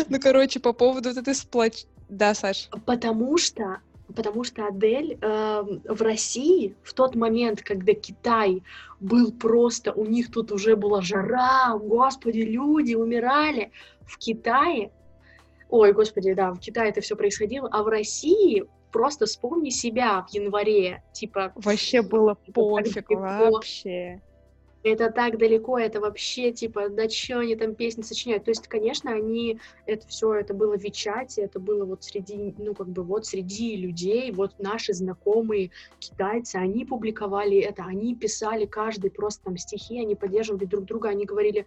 Ну, 0.08 0.18
короче, 0.20 0.58
по 0.58 0.72
поводу 0.72 1.10
вот 1.10 1.18
этой 1.18 1.34
сплоч... 1.34 1.84
Да, 2.08 2.34
Саш. 2.34 2.68
Потому 2.86 3.38
что, 3.38 3.78
потому 4.12 4.44
что 4.44 4.66
Адель 4.66 5.18
эм, 5.20 5.82
в 5.84 6.02
России 6.02 6.74
в 6.82 6.92
тот 6.94 7.14
момент, 7.14 7.62
когда 7.62 7.92
Китай 7.94 8.62
был 9.00 9.32
просто, 9.32 9.92
у 9.92 10.04
них 10.04 10.30
тут 10.30 10.52
уже 10.52 10.76
была 10.76 11.00
жара, 11.02 11.76
господи, 11.78 12.40
люди 12.40 12.94
умирали. 12.94 13.72
В 14.06 14.18
Китае, 14.18 14.90
ой, 15.68 15.92
господи, 15.92 16.34
да, 16.34 16.52
в 16.52 16.58
Китае 16.58 16.90
это 16.90 17.00
все 17.00 17.16
происходило, 17.16 17.68
а 17.70 17.82
в 17.82 17.88
России 17.88 18.64
просто 18.92 19.26
вспомни 19.26 19.70
себя 19.70 20.26
в 20.28 20.34
январе, 20.34 21.02
типа, 21.12 21.52
Вообще 21.54 22.02
было 22.02 22.34
пофиг, 22.54 23.10
вообще. 23.10 24.20
Это 24.82 25.10
так 25.10 25.38
далеко, 25.38 25.78
это 25.78 26.00
вообще, 26.00 26.52
типа, 26.52 26.88
да 26.88 27.08
что 27.08 27.40
они 27.40 27.54
там 27.56 27.74
песни 27.74 28.02
сочиняют. 28.02 28.44
То 28.44 28.50
есть, 28.50 28.66
конечно, 28.66 29.12
они, 29.12 29.58
это 29.86 30.06
все, 30.06 30.34
это 30.34 30.54
было 30.54 30.78
в 30.78 30.82
Вичате, 30.82 31.42
это 31.42 31.60
было 31.60 31.84
вот 31.84 32.04
среди, 32.04 32.54
ну, 32.56 32.74
как 32.74 32.88
бы 32.88 33.02
вот 33.02 33.26
среди 33.26 33.76
людей, 33.76 34.32
вот 34.32 34.58
наши 34.58 34.94
знакомые 34.94 35.70
китайцы, 35.98 36.56
они 36.56 36.84
публиковали 36.84 37.58
это, 37.58 37.84
они 37.84 38.14
писали 38.14 38.64
каждый 38.64 39.10
просто 39.10 39.44
там 39.44 39.56
стихи, 39.56 40.00
они 40.00 40.14
поддерживали 40.14 40.64
друг 40.64 40.84
друга, 40.84 41.10
они 41.10 41.26
говорили, 41.26 41.66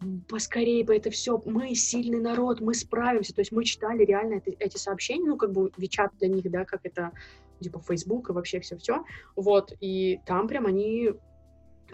«М, 0.00 0.24
поскорее 0.28 0.84
бы 0.84 0.96
это 0.96 1.10
все, 1.10 1.40
мы 1.44 1.74
сильный 1.74 2.20
народ, 2.20 2.60
мы 2.60 2.74
справимся. 2.74 3.34
То 3.34 3.40
есть 3.40 3.52
мы 3.52 3.64
читали 3.64 4.04
реально 4.04 4.34
это- 4.34 4.52
эти 4.58 4.78
сообщения, 4.78 5.26
ну, 5.26 5.36
как 5.36 5.52
бы 5.52 5.70
Вичат 5.76 6.12
для 6.18 6.28
них, 6.28 6.50
да, 6.50 6.64
как 6.64 6.80
это, 6.84 7.12
типа, 7.60 7.80
Facebook 7.80 8.30
и 8.30 8.32
вообще 8.32 8.60
все-все. 8.60 9.04
Вот, 9.36 9.72
и 9.80 10.20
там 10.26 10.48
прям 10.48 10.66
они 10.66 11.14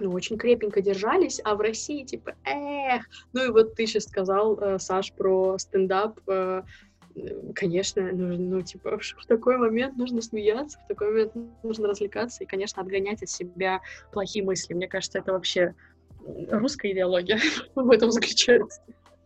ну, 0.01 0.12
очень 0.12 0.38
крепенько 0.38 0.80
держались, 0.80 1.40
а 1.44 1.55
в 1.55 1.61
России 1.61 2.05
типа, 2.05 2.34
эх, 2.44 3.05
ну 3.32 3.44
и 3.44 3.48
вот 3.48 3.74
ты 3.74 3.86
сейчас 3.86 4.05
сказал, 4.05 4.59
э, 4.59 4.78
Саш, 4.78 5.12
про 5.12 5.59
стендап, 5.59 6.18
э, 6.26 6.62
конечно, 7.55 8.03
нужно, 8.12 8.38
ну, 8.38 8.62
типа, 8.62 8.98
в 9.18 9.26
такой 9.26 9.59
момент 9.59 9.96
нужно 9.96 10.22
смеяться, 10.22 10.78
в 10.84 10.88
такой 10.88 11.09
момент 11.09 11.32
нужно 11.62 11.88
развлекаться 11.88 12.44
и, 12.44 12.46
конечно, 12.46 12.82
отгонять 12.82 13.22
от 13.22 13.28
себя 13.28 13.80
плохие 14.12 14.44
мысли. 14.44 14.74
Мне 14.74 14.88
кажется, 14.88 15.18
это 15.18 15.32
вообще 15.32 15.74
русская 16.51 16.92
идеология 16.92 17.40
в 17.74 17.90
этом 17.90 18.11
заключается. 18.11 18.80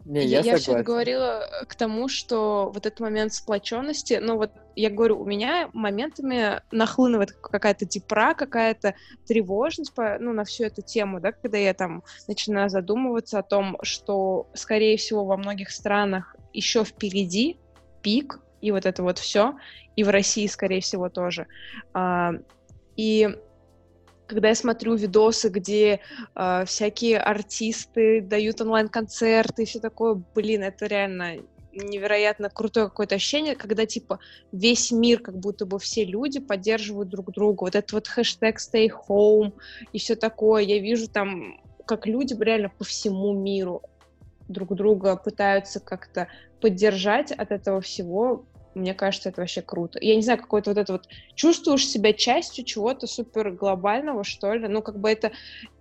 Не, 0.04 0.24
Я, 0.24 0.38
я, 0.38 0.42
все 0.42 0.50
это 0.50 0.62
согласен. 0.62 0.84
говорила 0.84 1.46
э, 1.46 1.64
к 1.64 1.74
тому, 1.74 2.08
что 2.08 2.70
вот 2.74 2.84
этот 2.84 3.00
момент 3.00 3.32
сплоченности, 3.32 4.18
ну 4.20 4.36
вот 4.36 4.50
я 4.76 4.90
говорю, 4.90 5.18
у 5.20 5.24
меня 5.24 5.70
моментами 5.72 6.60
нахлынывает 6.70 7.32
какая-то 7.32 7.86
депра, 7.86 8.34
какая-то 8.34 8.94
тревожность 9.26 9.94
по, 9.94 10.18
ну, 10.20 10.32
на 10.32 10.44
всю 10.44 10.64
эту 10.64 10.82
тему, 10.82 11.20
да, 11.20 11.32
когда 11.32 11.56
я 11.56 11.72
там 11.72 12.02
начинаю 12.28 12.68
задумываться 12.68 13.38
о 13.38 13.42
том, 13.42 13.78
что, 13.82 14.48
скорее 14.54 14.98
всего, 14.98 15.24
во 15.24 15.38
многих 15.38 15.70
странах 15.70 16.36
еще 16.52 16.84
впереди 16.84 17.58
пик, 18.02 18.40
и 18.60 18.72
вот 18.72 18.84
это 18.84 19.02
вот 19.02 19.18
все, 19.18 19.54
и 19.96 20.04
в 20.04 20.10
России, 20.10 20.46
скорее 20.46 20.80
всего, 20.80 21.08
тоже. 21.08 21.46
А, 21.94 22.32
и 22.96 23.36
когда 24.26 24.48
я 24.48 24.54
смотрю 24.54 24.94
видосы, 24.94 25.48
где 25.48 26.00
э, 26.34 26.64
всякие 26.66 27.18
артисты 27.18 28.20
дают 28.22 28.60
онлайн-концерты 28.60 29.62
и 29.62 29.66
все 29.66 29.80
такое, 29.80 30.22
блин, 30.34 30.62
это 30.62 30.86
реально 30.86 31.36
невероятно 31.74 32.50
крутое 32.50 32.86
какое-то 32.86 33.16
ощущение, 33.16 33.56
когда, 33.56 33.86
типа, 33.86 34.20
весь 34.52 34.92
мир, 34.92 35.20
как 35.20 35.38
будто 35.38 35.66
бы 35.66 35.78
все 35.78 36.04
люди 36.04 36.40
поддерживают 36.40 37.08
друг 37.08 37.32
друга. 37.32 37.64
Вот 37.64 37.74
этот 37.74 37.92
вот 37.92 38.08
хэштег 38.08 38.58
stay 38.58 38.88
home 39.08 39.52
и 39.92 39.98
все 39.98 40.14
такое. 40.14 40.62
Я 40.62 40.78
вижу 40.78 41.08
там, 41.08 41.60
как 41.86 42.06
люди 42.06 42.34
реально 42.38 42.70
по 42.70 42.84
всему 42.84 43.32
миру 43.32 43.82
друг 44.48 44.74
друга 44.74 45.16
пытаются 45.16 45.80
как-то 45.80 46.28
поддержать 46.60 47.32
от 47.32 47.50
этого 47.50 47.80
всего. 47.80 48.46
Мне 48.74 48.94
кажется, 48.94 49.28
это 49.28 49.40
вообще 49.40 49.62
круто. 49.62 49.98
Я 50.00 50.16
не 50.16 50.22
знаю, 50.22 50.40
какой-то 50.40 50.70
вот 50.70 50.78
это 50.78 50.92
вот... 50.92 51.08
Чувствуешь 51.34 51.86
себя 51.86 52.12
частью 52.12 52.64
чего-то 52.64 53.06
супер 53.06 53.50
глобального, 53.50 54.24
что 54.24 54.52
ли? 54.52 54.66
Ну, 54.68 54.82
как 54.82 54.98
бы 54.98 55.10
это 55.10 55.32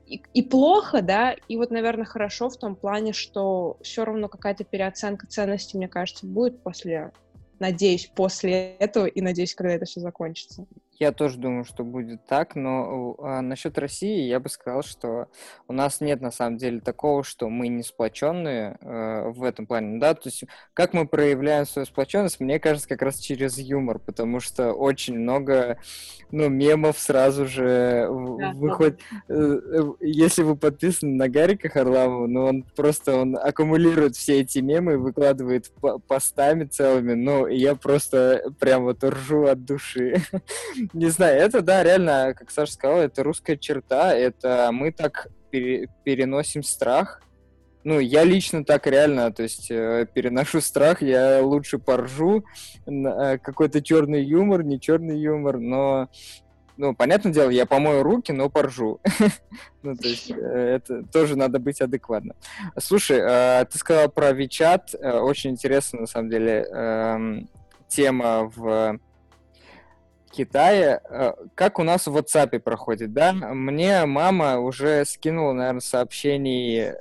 и, 0.07 0.21
и 0.33 0.41
плохо, 0.41 1.01
да, 1.01 1.35
и 1.47 1.57
вот, 1.57 1.71
наверное, 1.71 2.05
хорошо 2.05 2.49
в 2.49 2.57
том 2.57 2.75
плане, 2.75 3.13
что 3.13 3.77
все 3.81 4.05
равно 4.05 4.27
какая-то 4.27 4.63
переоценка 4.63 5.27
ценностей, 5.27 5.77
мне 5.77 5.87
кажется, 5.87 6.25
будет 6.25 6.61
после, 6.61 7.11
надеюсь, 7.59 8.11
после 8.13 8.75
этого, 8.75 9.05
и 9.05 9.21
надеюсь, 9.21 9.55
когда 9.55 9.73
это 9.73 9.85
все 9.85 10.01
закончится. 10.01 10.65
Я 10.99 11.11
тоже 11.11 11.37
думаю, 11.39 11.65
что 11.65 11.83
будет 11.83 12.25
так, 12.25 12.55
но 12.55 13.15
а, 13.19 13.41
насчет 13.41 13.77
России 13.77 14.27
я 14.27 14.39
бы 14.39 14.47
сказал, 14.49 14.83
что 14.83 15.27
у 15.67 15.73
нас 15.73 16.01
нет 16.01 16.21
на 16.21 16.31
самом 16.31 16.57
деле 16.57 16.79
такого, 16.79 17.23
что 17.23 17.49
мы 17.49 17.67
не 17.67 17.83
сплоченные 17.83 18.77
э, 18.79 19.29
в 19.29 19.43
этом 19.43 19.65
плане, 19.65 19.99
да, 19.99 20.13
то 20.13 20.29
есть 20.29 20.43
как 20.73 20.93
мы 20.93 21.07
проявляем 21.07 21.65
свою 21.65 21.85
сплоченность, 21.85 22.39
мне 22.39 22.59
кажется, 22.59 22.87
как 22.87 23.01
раз 23.01 23.17
через 23.17 23.57
юмор, 23.57 23.99
потому 23.99 24.39
что 24.39 24.73
очень 24.73 25.17
много, 25.17 25.79
ну, 26.31 26.49
мемов 26.49 26.99
сразу 26.99 27.47
же 27.47 28.07
Да, 28.39 28.51
выходит. 28.53 29.01
Э, 29.29 29.33
э, 29.33 29.81
Если 30.01 30.43
вы 30.43 30.55
подписаны 30.55 31.15
на 31.15 31.27
Гарика 31.27 31.69
Харламова, 31.69 32.27
ну, 32.27 32.45
он 32.45 32.63
просто, 32.75 33.15
он 33.15 33.35
аккумулирует 33.35 34.15
все 34.15 34.41
эти 34.41 34.59
мемы 34.59 34.93
и 34.93 34.97
выкладывает 34.97 35.71
по- 35.81 35.97
постами 35.99 36.65
целыми, 36.65 37.13
ну, 37.13 37.47
я 37.47 37.75
просто 37.75 38.43
прям 38.59 38.83
вот 38.83 39.03
ржу 39.03 39.45
от 39.47 39.65
души. 39.65 40.21
Не 40.93 41.09
знаю, 41.09 41.39
это, 41.39 41.61
да, 41.61 41.84
реально, 41.84 42.34
как 42.38 42.51
Саша 42.51 42.73
сказал, 42.73 42.99
это 42.99 43.23
русская 43.23 43.57
черта, 43.57 44.13
это 44.13 44.69
мы 44.71 44.91
так 44.91 45.27
пере- 45.51 45.88
переносим 46.03 46.63
страх. 46.63 47.21
Ну, 47.84 47.99
я 47.99 48.23
лично 48.23 48.63
так 48.63 48.88
реально, 48.88 49.31
то 49.31 49.43
есть 49.43 49.69
э, 49.69 50.07
переношу 50.13 50.61
страх, 50.61 51.01
я 51.01 51.41
лучше 51.41 51.79
поржу, 51.79 52.45
э, 52.86 53.38
какой-то 53.39 53.81
черный 53.81 54.23
юмор, 54.23 54.63
не 54.63 54.79
черный 54.79 55.19
юмор, 55.19 55.59
но, 55.59 56.07
ну, 56.77 56.95
понятное 56.95 57.34
дело, 57.34 57.49
я 57.49 57.65
помою 57.65 58.03
руки, 58.03 58.31
но 58.31 58.49
поржу. 58.49 58.99
Ну, 59.84 59.97
то 59.97 60.07
есть 60.07 60.31
э, 60.31 60.34
это 60.34 61.03
тоже 61.03 61.36
надо 61.36 61.59
быть 61.59 61.81
адекватным. 61.81 62.38
Слушай, 62.79 63.19
э, 63.21 63.65
ты 63.69 63.77
сказал 63.77 64.07
про 64.07 64.31
Вичат, 64.31 64.95
э, 64.95 65.19
очень 65.19 65.49
интересно, 65.51 66.01
на 66.01 66.07
самом 66.07 66.29
деле, 66.29 66.65
эм, 66.71 67.49
тема 67.89 68.49
в 68.55 68.97
Китае. 70.34 70.99
Э, 71.09 71.34
Как 71.55 71.79
у 71.79 71.84
нас 71.84 72.07
в 72.07 72.17
WhatsApp 72.17 72.59
проходит, 72.59 73.13
да? 73.13 73.34
Мне 73.34 74.05
мама 74.05 74.59
уже 74.59 75.05
скинула, 75.05 75.53
наверное, 75.53 75.79
сообщений, 75.79 76.93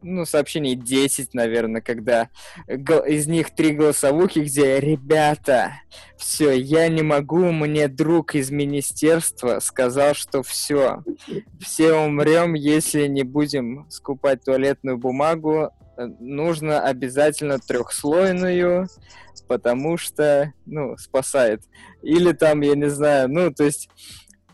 ну, 0.00 0.24
сообщений 0.24 0.74
10, 0.74 1.34
наверное, 1.34 1.80
когда 1.82 2.28
из 2.66 3.26
них 3.26 3.50
три 3.50 3.72
голосовухи, 3.72 4.40
где 4.40 4.80
«Ребята, 4.80 5.72
все, 6.16 6.52
я 6.52 6.88
не 6.88 7.02
могу, 7.02 7.50
мне 7.52 7.88
друг 7.88 8.34
из 8.34 8.50
министерства 8.50 9.60
сказал, 9.60 10.14
что 10.14 10.42
все, 10.42 11.02
все 11.60 11.92
умрем, 11.92 12.54
если 12.54 13.06
не 13.06 13.22
будем 13.22 13.86
скупать 13.90 14.44
туалетную 14.44 14.98
бумагу, 14.98 15.70
нужно 16.18 16.80
обязательно 16.80 17.58
трехслойную, 17.58 18.88
потому 19.46 19.96
что, 19.96 20.52
ну, 20.66 20.96
спасает. 20.96 21.62
Или 22.02 22.32
там, 22.32 22.60
я 22.60 22.74
не 22.74 22.88
знаю, 22.88 23.28
ну, 23.28 23.52
то 23.52 23.64
есть 23.64 23.88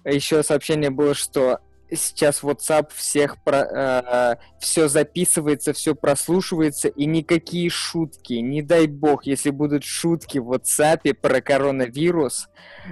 еще 0.04 0.42
сообщение 0.42 0.90
было, 0.90 1.14
что 1.14 1.60
сейчас 1.90 2.42
WhatsApp 2.42 2.88
всех 2.94 3.42
про, 3.42 3.58
э, 3.58 4.36
все 4.58 4.88
записывается, 4.88 5.72
все 5.72 5.94
прослушивается, 5.94 6.88
и 6.88 7.06
никакие 7.06 7.70
шутки, 7.70 8.34
не 8.34 8.62
дай 8.62 8.86
бог, 8.86 9.26
если 9.26 9.50
будут 9.50 9.84
шутки 9.84 10.38
в 10.38 10.52
WhatsApp 10.52 11.14
про 11.14 11.40
коронавирус, 11.40 12.48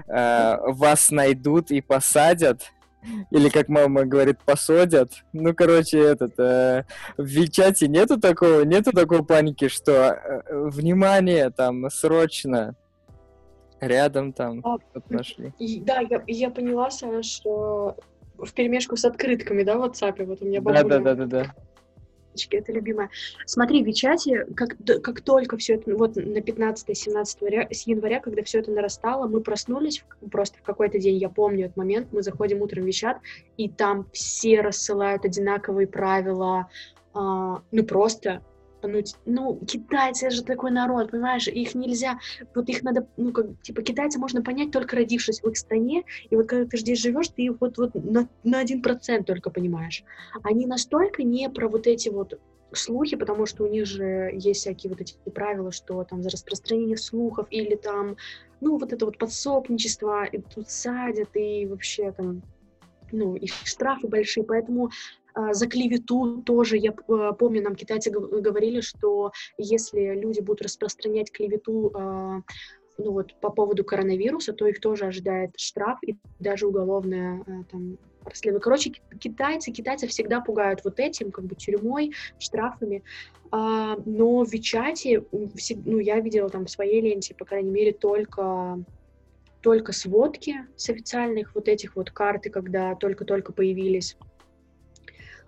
э, 0.06 0.56
вас 0.66 1.10
найдут 1.10 1.70
и 1.70 1.80
посадят. 1.80 2.72
Или, 3.30 3.48
как 3.48 3.68
мама 3.68 4.04
говорит, 4.04 4.38
посадят. 4.44 5.12
Ну, 5.32 5.54
короче, 5.54 5.98
этот, 5.98 6.38
э, 6.38 6.84
в 7.16 7.24
Вичате 7.24 7.88
нету 7.88 8.20
такого, 8.20 8.62
нету 8.62 8.92
такой 8.92 9.24
паники, 9.24 9.68
что 9.68 9.92
э, 9.92 10.42
внимание, 10.68 11.50
там, 11.50 11.90
срочно, 11.90 12.76
рядом 13.80 14.32
там 14.32 14.60
а, 14.64 14.76
нашли. 15.08 15.52
Да, 15.80 16.00
я, 16.00 16.22
я 16.26 16.50
поняла, 16.50 16.90
Саша, 16.90 17.22
что 17.22 17.96
в 18.38 18.52
перемешку 18.52 18.96
с 18.96 19.04
открытками, 19.04 19.62
да, 19.62 19.76
в 19.76 19.84
WhatsApp, 19.84 20.24
вот 20.24 20.42
у 20.42 20.46
меня 20.46 20.60
бабуля... 20.60 21.26
Да, 21.26 21.54
да. 22.34 22.58
Это 22.58 22.72
любимое. 22.72 23.10
Смотри, 23.46 23.82
в 23.82 23.86
Вичате, 23.86 24.46
как, 24.56 24.76
как 25.02 25.20
только 25.20 25.56
все 25.56 25.74
это, 25.74 25.94
вот 25.94 26.16
на 26.16 26.38
15-17 26.38 26.94
января, 26.94 27.68
с 27.70 27.86
января, 27.86 28.20
когда 28.20 28.42
все 28.42 28.60
это 28.60 28.70
нарастало, 28.70 29.26
мы 29.26 29.40
проснулись 29.40 30.04
просто 30.30 30.58
в 30.58 30.62
какой-то 30.62 30.98
день, 30.98 31.16
я 31.16 31.28
помню 31.28 31.66
этот 31.66 31.76
момент, 31.76 32.08
мы 32.12 32.22
заходим 32.22 32.62
утром 32.62 32.84
в 32.84 32.86
Вичат, 32.86 33.18
и 33.56 33.68
там 33.68 34.06
все 34.12 34.60
рассылают 34.60 35.24
одинаковые 35.24 35.86
правила, 35.86 36.68
а, 37.14 37.62
ну 37.70 37.84
просто 37.84 38.42
ну, 38.88 39.02
ну, 39.26 39.60
китайцы 39.66 40.30
же 40.30 40.42
такой 40.42 40.70
народ, 40.70 41.10
понимаешь, 41.10 41.48
их 41.48 41.74
нельзя, 41.74 42.18
вот 42.54 42.68
их 42.68 42.82
надо, 42.82 43.06
ну, 43.16 43.32
как, 43.32 43.46
типа, 43.62 43.82
китайцы 43.82 44.18
можно 44.18 44.42
понять 44.42 44.70
только 44.70 44.96
родившись 44.96 45.40
в 45.40 45.48
их 45.48 45.56
стране, 45.56 46.04
и 46.30 46.36
вот 46.36 46.48
когда 46.48 46.66
ты 46.66 46.78
здесь 46.78 47.00
живешь, 47.00 47.28
ты 47.28 47.50
вот, 47.52 47.78
вот 47.78 47.92
на, 47.94 48.28
один 48.58 48.82
процент 48.82 49.26
только 49.26 49.50
понимаешь. 49.50 50.04
Они 50.42 50.66
настолько 50.66 51.22
не 51.22 51.48
про 51.48 51.68
вот 51.68 51.86
эти 51.86 52.08
вот 52.08 52.38
слухи, 52.72 53.16
потому 53.16 53.46
что 53.46 53.64
у 53.64 53.68
них 53.68 53.86
же 53.86 54.30
есть 54.34 54.60
всякие 54.60 54.90
вот 54.90 55.00
эти 55.00 55.14
правила, 55.34 55.72
что 55.72 56.04
там 56.04 56.22
за 56.22 56.30
распространение 56.30 56.96
слухов 56.96 57.46
или 57.50 57.74
там, 57.74 58.16
ну, 58.60 58.78
вот 58.78 58.92
это 58.92 59.04
вот 59.04 59.18
подсобничество, 59.18 60.24
и 60.24 60.40
тут 60.40 60.70
садят, 60.70 61.30
и 61.34 61.66
вообще 61.66 62.12
там, 62.12 62.42
ну, 63.10 63.36
и 63.36 63.46
штрафы 63.46 64.08
большие, 64.08 64.44
поэтому 64.44 64.90
за 65.34 65.66
клевету 65.66 66.42
тоже, 66.42 66.76
я 66.76 66.94
а, 67.08 67.32
помню, 67.32 67.62
нам 67.62 67.74
китайцы 67.74 68.10
говорили, 68.10 68.80
что 68.80 69.32
если 69.58 70.14
люди 70.14 70.40
будут 70.40 70.62
распространять 70.62 71.32
клевету 71.32 71.92
а, 71.94 72.42
ну 72.98 73.12
вот, 73.12 73.34
по 73.40 73.50
поводу 73.50 73.84
коронавируса, 73.84 74.52
то 74.52 74.66
их 74.66 74.80
тоже 74.80 75.06
ожидает 75.06 75.52
штраф 75.56 75.98
и 76.02 76.16
даже 76.38 76.66
уголовное 76.66 77.42
там, 77.70 77.96
расследование. 78.24 78.62
Короче, 78.62 78.92
китайцы, 79.18 79.72
китайцы 79.72 80.06
всегда 80.06 80.40
пугают 80.40 80.82
вот 80.84 81.00
этим, 81.00 81.30
как 81.30 81.44
бы 81.44 81.54
тюрьмой, 81.54 82.12
штрафами. 82.38 83.02
А, 83.50 83.96
но 84.04 84.44
в 84.44 84.52
Вичате, 84.52 85.24
ну, 85.84 85.98
я 85.98 86.20
видела 86.20 86.48
там 86.48 86.66
в 86.66 86.70
своей 86.70 87.00
ленте, 87.00 87.34
по 87.34 87.44
крайней 87.44 87.70
мере, 87.70 87.92
только 87.92 88.78
только 89.60 89.92
сводки 89.92 90.66
с 90.76 90.90
официальных 90.90 91.54
вот 91.54 91.68
этих 91.68 91.94
вот 91.94 92.10
карты, 92.10 92.50
когда 92.50 92.96
только-только 92.96 93.52
появились 93.52 94.16
а, 94.18 94.24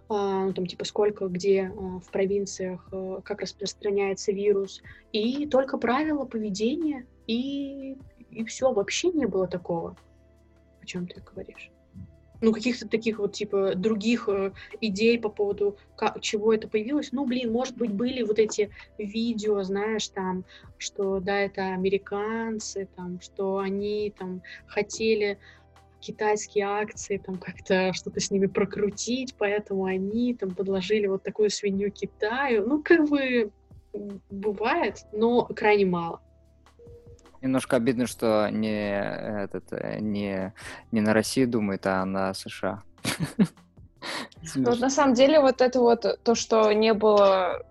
ну, 0.09 0.53
там, 0.53 0.67
типа, 0.67 0.85
сколько, 0.85 1.29
где 1.29 1.73
а, 1.77 1.99
в 2.01 2.11
провинциях, 2.11 2.87
а, 2.93 3.21
как 3.23 3.41
распространяется 3.41 4.33
вирус, 4.33 4.83
и 5.13 5.47
только 5.47 5.79
правила 5.79 6.25
поведения, 6.25 7.07
и, 7.27 7.97
и 8.31 8.45
все, 8.45 8.73
вообще 8.73 9.09
не 9.09 9.27
было 9.27 9.47
такого, 9.47 9.97
о 10.83 10.87
чем 10.87 11.07
ты 11.07 11.21
говоришь. 11.21 11.71
Ну, 12.41 12.53
каких-то 12.53 12.87
таких 12.87 13.21
вот, 13.21 13.33
типа, 13.33 13.75
других 13.75 14.29
э, 14.29 14.53
идей 14.83 15.19
по 15.19 15.31
поводу, 15.31 15.79
как, 15.97 16.21
чего 16.21 16.53
это 16.53 16.69
появилось. 16.69 17.11
Ну, 17.13 17.25
блин, 17.25 17.51
может 17.51 17.75
быть, 17.75 17.91
были 17.91 18.23
вот 18.23 18.39
эти 18.39 18.71
видео, 18.99 19.63
знаешь, 19.63 20.09
там, 20.09 20.45
что, 20.77 21.21
да, 21.21 21.39
это 21.39 21.73
американцы, 21.73 22.87
там, 22.97 23.19
что 23.23 23.59
они, 23.59 24.13
там, 24.19 24.43
хотели 24.67 25.39
китайские 26.05 26.67
акции, 26.67 27.19
там 27.19 27.39
как-то 27.39 27.93
что-то 27.93 28.21
с 28.21 28.31
ними 28.31 28.47
прокрутить, 28.47 29.35
поэтому 29.39 29.85
они 29.87 30.35
там 30.35 30.55
подложили 30.55 31.07
вот 31.07 31.23
такую 31.23 31.51
свинью 31.51 31.91
Китаю. 31.91 32.67
Ну, 32.67 32.83
как 32.83 33.09
бы 33.09 33.51
бывает, 34.31 35.05
но 35.13 35.45
крайне 35.47 35.87
мало. 35.87 36.21
Немножко 37.41 37.77
обидно, 37.77 38.07
что 38.07 38.49
не, 38.51 39.01
этот, 39.45 39.71
не, 40.01 40.55
не 40.93 41.01
на 41.01 41.13
Россию 41.13 41.49
думает, 41.49 41.87
а 41.87 42.05
на 42.05 42.35
США. 42.35 42.83
Ну, 44.55 44.75
на 44.75 44.91
самом 44.91 45.15
деле, 45.15 45.41
вот 45.41 45.63
это 45.63 45.81
вот, 45.81 46.05
то, 46.23 46.35
что 46.35 46.71
не 46.73 46.93
было 46.93 47.63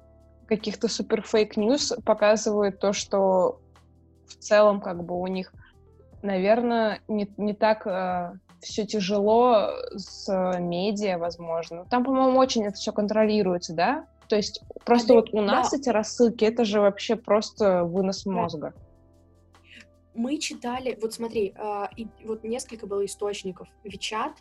каких-то 0.48 0.88
супер 0.88 1.22
fake 1.22 1.54
news, 1.54 1.94
показывает 2.04 2.80
то, 2.80 2.92
что 2.92 3.62
в 4.26 4.36
целом 4.38 4.82
как 4.82 5.04
бы 5.04 5.14
у 5.14 5.28
них 5.28 5.54
наверное, 6.24 7.02
не, 7.08 7.30
не 7.38 7.54
так 7.54 7.86
э, 7.86 8.34
все 8.62 8.86
тяжело 8.86 9.70
с 9.96 10.28
э, 10.30 10.60
медиа, 10.60 11.18
возможно. 11.18 11.86
Там, 11.90 12.04
по-моему, 12.04 12.40
очень 12.40 12.66
это 12.66 12.76
все 12.76 12.92
контролируется, 12.92 13.74
да? 13.74 14.08
То 14.28 14.38
есть 14.38 14.62
просто 14.86 15.14
а 15.14 15.16
вот 15.18 15.34
у 15.34 15.42
нас 15.42 15.72
да. 15.72 15.78
эти 15.78 15.90
рассылки, 15.90 16.46
это 16.46 16.66
же 16.66 16.80
вообще 16.80 17.16
просто 17.16 17.84
вынос 17.84 18.26
мозга. 18.26 18.74
Мы 20.16 20.38
читали, 20.38 20.98
вот 21.02 21.14
смотри, 21.14 21.54
э, 21.56 21.84
и, 21.98 22.08
вот 22.24 22.44
несколько 22.44 22.88
было 22.88 23.06
источников. 23.06 23.68
Вичат, 23.84 24.34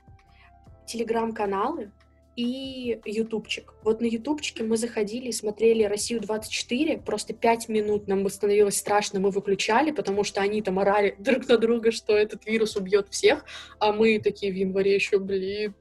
телеграм-каналы, 0.87 1.91
и 2.37 2.99
ютубчик. 3.05 3.75
Вот 3.83 4.01
на 4.01 4.07
ютубчике 4.07 4.65
мы 4.65 4.77
заходили 4.77 5.29
и 5.29 5.33
смотрели 5.33 5.83
«Россию-24», 5.83 7.03
просто 7.03 7.35
пять 7.35 7.69
минут 7.69 8.09
нам 8.09 8.29
становилось 8.31 8.79
страшно, 8.79 9.21
мы 9.21 9.31
выключали, 9.31 9.91
потому 9.91 10.25
что 10.25 10.41
они 10.41 10.63
там 10.63 10.79
орали 10.79 11.15
друг 11.19 11.47
на 11.49 11.59
друга, 11.59 11.93
что 11.93 12.17
этот 12.17 12.47
вирус 12.47 12.77
убьет 12.77 13.09
всех, 13.11 13.45
а 13.79 13.93
мы 13.93 14.19
такие 14.19 14.51
в 14.53 14.57
январе 14.57 14.95
еще, 14.95 15.19
блин, 15.19 15.75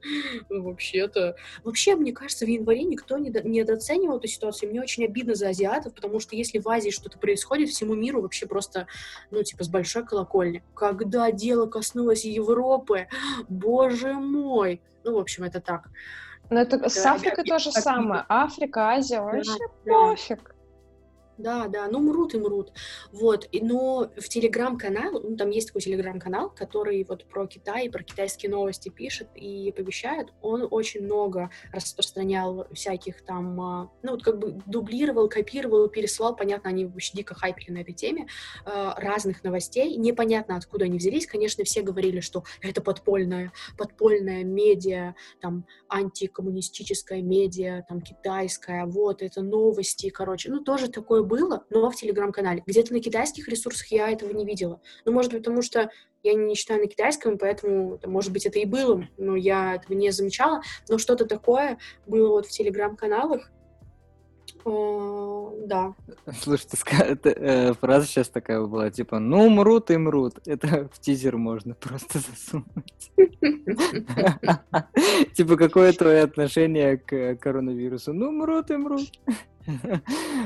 вообще-то... 0.50 1.36
Вообще, 1.64 1.96
мне 1.96 2.12
кажется, 2.12 2.44
в 2.44 2.48
январе 2.48 2.82
никто 2.82 3.16
не 3.16 3.30
недооценивал 3.30 4.18
эту 4.18 4.26
ситуацию, 4.26 4.70
мне 4.70 4.82
очень 4.82 5.04
обидно 5.04 5.34
за 5.34 5.48
азиатов, 5.48 5.94
потому 5.94 6.20
что 6.20 6.36
если 6.36 6.58
в 6.58 6.68
Азии 6.68 6.90
что-то 6.90 7.18
происходит, 7.18 7.70
всему 7.70 7.94
миру 7.94 8.20
вообще 8.20 8.46
просто, 8.46 8.86
ну, 9.30 9.42
типа, 9.42 9.64
с 9.64 9.68
большой 9.68 10.04
колокольни. 10.04 10.62
Когда 10.74 11.30
дело 11.30 11.66
коснулось 11.66 12.24
Европы, 12.24 13.08
боже 13.48 14.12
мой! 14.14 14.82
Ну, 15.04 15.14
в 15.14 15.18
общем, 15.18 15.44
это 15.44 15.60
так. 15.60 15.88
Но 16.52 16.60
это 16.60 16.78
да, 16.78 16.88
с 16.90 17.06
Африкой 17.06 17.44
я, 17.46 17.54
то 17.54 17.58
же 17.58 17.72
самое. 17.72 18.26
Африка, 18.28 18.90
Азия, 18.90 19.22
вообще 19.22 19.52
да, 19.86 19.92
пофиг. 19.92 20.51
Да, 21.38 21.66
да, 21.66 21.88
ну 21.88 22.00
мрут 22.00 22.34
и 22.34 22.38
мрут. 22.38 22.72
Вот, 23.10 23.48
и, 23.52 23.60
но 23.60 24.10
в 24.16 24.28
телеграм-канал, 24.28 25.20
ну, 25.22 25.36
там 25.36 25.50
есть 25.50 25.68
такой 25.68 25.80
телеграм-канал, 25.80 26.50
который 26.50 27.04
вот 27.08 27.24
про 27.24 27.46
Китай, 27.46 27.88
про 27.88 28.02
китайские 28.02 28.50
новости 28.50 28.90
пишет 28.90 29.28
и 29.34 29.72
повещает. 29.74 30.32
Он 30.42 30.68
очень 30.70 31.02
много 31.02 31.50
распространял 31.72 32.66
всяких 32.72 33.24
там, 33.24 33.60
а, 33.60 33.90
ну 34.02 34.12
вот 34.12 34.22
как 34.22 34.38
бы 34.38 34.60
дублировал, 34.66 35.28
копировал, 35.28 35.88
пересылал, 35.88 36.36
понятно, 36.36 36.68
они 36.68 36.84
вообще 36.84 37.16
дико 37.16 37.34
хайпили 37.34 37.70
на 37.70 37.78
этой 37.78 37.94
теме, 37.94 38.26
а, 38.66 38.94
разных 39.00 39.42
новостей. 39.42 39.96
Непонятно, 39.96 40.56
откуда 40.56 40.84
они 40.84 40.98
взялись. 40.98 41.26
Конечно, 41.26 41.64
все 41.64 41.82
говорили, 41.82 42.20
что 42.20 42.44
это 42.60 42.82
подпольная, 42.82 43.52
подпольная 43.78 44.44
медиа, 44.44 45.14
там, 45.40 45.66
антикоммунистическая 45.88 47.22
медиа, 47.22 47.84
там, 47.88 48.02
китайская, 48.02 48.84
вот, 48.84 49.22
это 49.22 49.40
новости, 49.40 50.10
короче. 50.10 50.50
Ну, 50.50 50.60
тоже 50.60 50.88
такое 50.88 51.21
такое 51.22 51.24
было, 51.40 51.64
но 51.70 51.90
в 51.90 51.96
Телеграм-канале. 51.96 52.62
Где-то 52.66 52.92
на 52.92 53.00
китайских 53.00 53.48
ресурсах 53.48 53.86
я 53.88 54.10
этого 54.10 54.32
не 54.32 54.44
видела. 54.44 54.80
Ну, 55.04 55.12
может 55.12 55.32
быть, 55.32 55.42
потому 55.42 55.62
что 55.62 55.90
я 56.22 56.34
не 56.34 56.54
читаю 56.54 56.80
на 56.80 56.86
китайском, 56.86 57.38
поэтому, 57.38 57.98
может 58.04 58.32
быть, 58.32 58.46
это 58.46 58.58
и 58.58 58.64
было, 58.64 59.04
но 59.18 59.36
я 59.36 59.76
этого 59.76 59.96
не 59.96 60.10
замечала. 60.10 60.62
Но 60.88 60.98
что-то 60.98 61.26
такое 61.26 61.78
было 62.06 62.28
вот 62.28 62.46
в 62.46 62.50
Телеграм-каналах, 62.50 63.50
да. 64.64 65.94
Слушайте, 66.40 66.76
это, 67.00 67.30
э, 67.30 67.74
фраза 67.74 68.06
сейчас 68.06 68.28
такая 68.28 68.60
была, 68.60 68.90
типа, 68.90 69.18
ну, 69.18 69.50
мрут 69.50 69.90
и 69.90 69.96
мрут. 69.96 70.34
Это 70.46 70.88
в 70.92 71.00
тизер 71.00 71.36
можно 71.36 71.74
просто 71.74 72.20
засунуть. 72.20 73.10
Типа, 75.34 75.56
какое 75.56 75.92
твое 75.92 76.22
отношение 76.22 76.96
к 76.96 77.34
коронавирусу? 77.36 78.12
Ну, 78.12 78.30
мрут 78.30 78.70
и 78.70 78.76
мрут. 78.76 79.10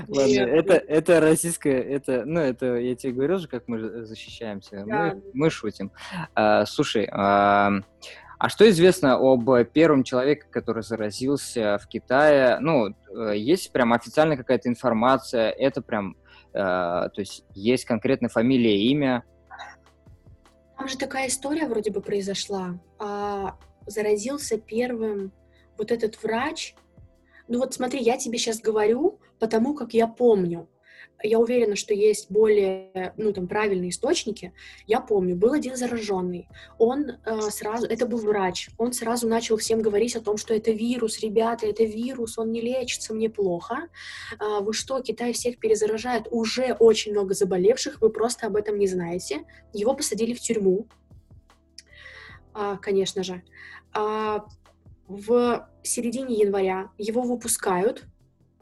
Ладно, 0.08 0.40
это, 0.40 0.74
это 0.74 1.20
российское, 1.20 1.80
это, 1.80 2.24
ну, 2.24 2.40
это, 2.40 2.76
я 2.76 2.94
тебе 2.94 3.12
говорил 3.12 3.38
же, 3.38 3.48
как 3.48 3.68
мы 3.68 4.04
защищаемся. 4.04 4.84
Мы, 4.86 5.22
мы 5.32 5.50
шутим. 5.50 5.90
А, 6.34 6.66
слушай, 6.66 7.08
а, 7.10 7.72
А 8.38 8.48
что 8.50 8.68
известно 8.68 9.14
об 9.14 9.48
первом 9.72 10.04
человеке, 10.04 10.44
который 10.50 10.82
заразился 10.82 11.78
в 11.78 11.88
Китае? 11.88 12.58
Ну, 12.60 12.88
э, 12.88 13.36
есть 13.36 13.72
прям 13.72 13.92
официальная 13.94 14.36
какая-то 14.36 14.68
информация, 14.68 15.50
это 15.50 15.80
прям, 15.80 16.16
э, 16.52 16.58
то 16.58 17.12
есть 17.16 17.44
есть 17.54 17.86
конкретная 17.86 18.28
фамилия, 18.28 18.76
имя? 18.90 19.24
Там 20.76 20.88
же 20.88 20.98
такая 20.98 21.28
история 21.28 21.66
вроде 21.66 21.90
бы 21.90 22.02
произошла. 22.02 22.78
А, 22.98 23.56
заразился 23.86 24.58
первым 24.58 25.32
вот 25.78 25.90
этот 25.90 26.22
врач. 26.22 26.74
Ну 27.49 27.59
вот 27.59 27.74
смотри, 27.74 28.01
я 28.01 28.16
тебе 28.16 28.38
сейчас 28.38 28.61
говорю, 28.61 29.18
потому 29.38 29.74
как 29.74 29.94
я 29.94 30.07
помню 30.07 30.68
я 31.22 31.38
уверена, 31.38 31.76
что 31.76 31.94
есть 31.94 32.30
более, 32.30 33.14
ну, 33.16 33.32
там, 33.32 33.49
правильные 33.49 33.90
источники. 33.90 34.53
Я 34.86 35.01
помню, 35.01 35.34
был 35.34 35.53
один 35.53 35.76
зараженный. 35.76 36.49
Он 36.78 37.11
э, 37.11 37.40
сразу, 37.51 37.86
это 37.86 38.07
был 38.07 38.18
врач, 38.18 38.68
он 38.78 38.92
сразу 38.92 39.28
начал 39.28 39.57
всем 39.57 39.80
говорить 39.80 40.16
о 40.16 40.20
том, 40.20 40.36
что 40.36 40.55
это 40.55 40.72
вирус, 40.72 41.20
ребята, 41.20 41.66
это 41.66 41.84
вирус, 41.84 42.38
он 42.38 42.53
не 42.53 42.61
лечится, 42.61 43.14
мне 43.14 43.30
плохо. 43.30 43.88
Э, 44.38 44.61
вы 44.61 44.72
что, 44.72 45.01
Китай 45.01 45.32
всех 45.32 45.59
перезаражает? 45.59 46.26
Уже 46.30 46.74
очень 46.78 47.12
много 47.12 47.34
заболевших, 47.34 48.01
вы 48.01 48.11
просто 48.11 48.47
об 48.47 48.57
этом 48.57 48.78
не 48.78 48.86
знаете. 48.86 49.44
Его 49.72 49.94
посадили 49.94 50.34
в 50.34 50.40
тюрьму, 50.40 50.86
э, 52.55 52.76
конечно 52.80 53.22
же. 53.22 53.42
Э, 53.94 54.40
в 55.09 55.68
середине 55.82 56.36
января 56.36 56.90
его 56.98 57.22
выпускают 57.22 58.07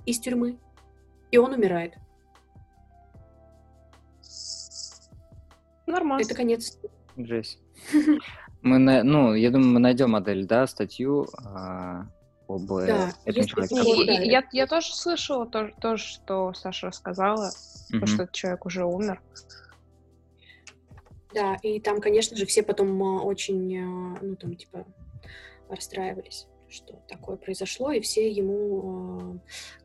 из 0.06 0.18
тюрьмы, 0.20 0.58
и 1.30 1.38
он 1.38 1.52
умирает. 1.52 1.94
Нормально. 5.86 6.24
Это 6.24 6.34
конец. 6.34 6.78
Жесть. 7.16 7.60
Мы, 8.62 8.78
на, 8.78 9.02
ну, 9.02 9.34
я 9.34 9.50
думаю, 9.50 9.74
мы 9.74 9.80
найдем 9.80 10.10
модель, 10.10 10.46
да, 10.46 10.66
статью 10.66 11.28
а, 11.44 12.06
об 12.48 12.66
да, 12.66 13.12
этом 13.26 13.44
человеке. 13.44 14.04
Я, 14.06 14.22
я, 14.22 14.44
я 14.52 14.66
тоже 14.66 14.94
слышала 14.94 15.46
то, 15.46 15.70
то, 15.80 15.98
что 15.98 16.54
Саша 16.54 16.86
рассказала, 16.86 17.50
угу. 17.90 18.00
то, 18.00 18.06
что 18.06 18.22
этот 18.22 18.34
человек 18.34 18.64
уже 18.64 18.86
умер. 18.86 19.20
Да, 21.34 21.56
и 21.62 21.78
там, 21.80 22.00
конечно 22.00 22.36
же, 22.36 22.46
все 22.46 22.62
потом 22.62 23.02
а, 23.02 23.22
очень, 23.22 23.76
а, 23.78 24.18
ну, 24.22 24.34
там, 24.36 24.56
типа, 24.56 24.86
расстраивались 25.68 26.46
что 26.74 26.98
такое 27.08 27.36
произошло, 27.36 27.92
и 27.92 28.00
все 28.00 28.28
ему 28.30 29.40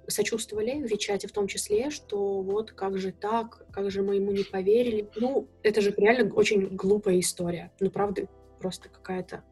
э, 0.07 0.09
сочувствовали, 0.09 0.81
в 0.81 0.89
Вичате 0.89 1.27
в 1.27 1.31
том 1.31 1.47
числе, 1.47 1.91
что 1.91 2.41
вот 2.41 2.71
как 2.71 2.97
же 2.97 3.11
так, 3.11 3.63
как 3.71 3.91
же 3.91 4.01
мы 4.01 4.15
ему 4.15 4.31
не 4.31 4.43
поверили. 4.43 5.07
Ну, 5.15 5.47
это 5.61 5.81
же 5.81 5.93
реально 5.95 6.33
очень 6.33 6.75
глупая 6.75 7.19
история. 7.19 7.71
Ну, 7.79 7.91
правда, 7.91 8.27
просто 8.59 8.89
какая-то 8.89 9.43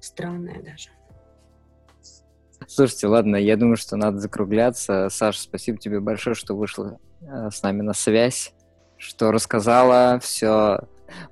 странная 0.00 0.62
даже. 0.62 0.90
Слушайте, 2.66 3.06
ладно, 3.08 3.36
я 3.36 3.56
думаю, 3.56 3.76
что 3.76 3.96
надо 3.96 4.18
закругляться. 4.18 5.08
Саша, 5.10 5.40
спасибо 5.40 5.78
тебе 5.78 6.00
большое, 6.00 6.34
что 6.34 6.56
вышла 6.56 6.98
э, 7.20 7.50
с 7.50 7.62
нами 7.62 7.82
на 7.82 7.92
связь, 7.92 8.54
что 8.96 9.32
рассказала 9.32 10.18
все 10.22 10.80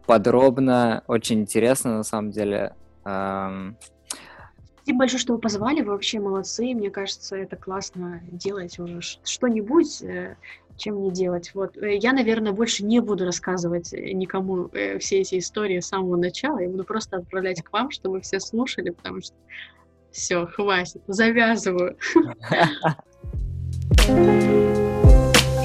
подробно, 0.06 1.04
очень 1.06 1.40
интересно 1.40 1.98
на 1.98 2.02
самом 2.02 2.32
деле. 2.32 2.74
Эм, 3.04 3.78
Спасибо 4.88 5.00
большое, 5.00 5.20
что 5.20 5.34
вы 5.34 5.38
позвали, 5.38 5.82
вы 5.82 5.92
вообще 5.92 6.18
молодцы, 6.18 6.72
мне 6.72 6.88
кажется, 6.88 7.36
это 7.36 7.56
классно 7.56 8.22
делать 8.32 8.78
уже 8.78 9.02
что-нибудь, 9.22 10.00
э, 10.00 10.36
чем 10.78 11.02
не 11.02 11.10
делать. 11.10 11.50
Вот. 11.52 11.76
Э, 11.76 11.94
я, 11.94 12.14
наверное, 12.14 12.52
больше 12.52 12.86
не 12.86 13.00
буду 13.00 13.26
рассказывать 13.26 13.92
э, 13.92 14.12
никому 14.12 14.70
все 14.98 15.20
эти 15.20 15.40
истории 15.40 15.80
с 15.80 15.88
самого 15.88 16.16
начала, 16.16 16.60
я 16.60 16.70
буду 16.70 16.84
просто 16.84 17.18
отправлять 17.18 17.62
к 17.62 17.70
вам, 17.70 17.90
чтобы 17.90 18.22
все 18.22 18.40
слушали, 18.40 18.88
потому 18.88 19.20
что 19.20 19.34
все, 20.10 20.46
хватит, 20.46 21.02
завязываю. 21.06 21.98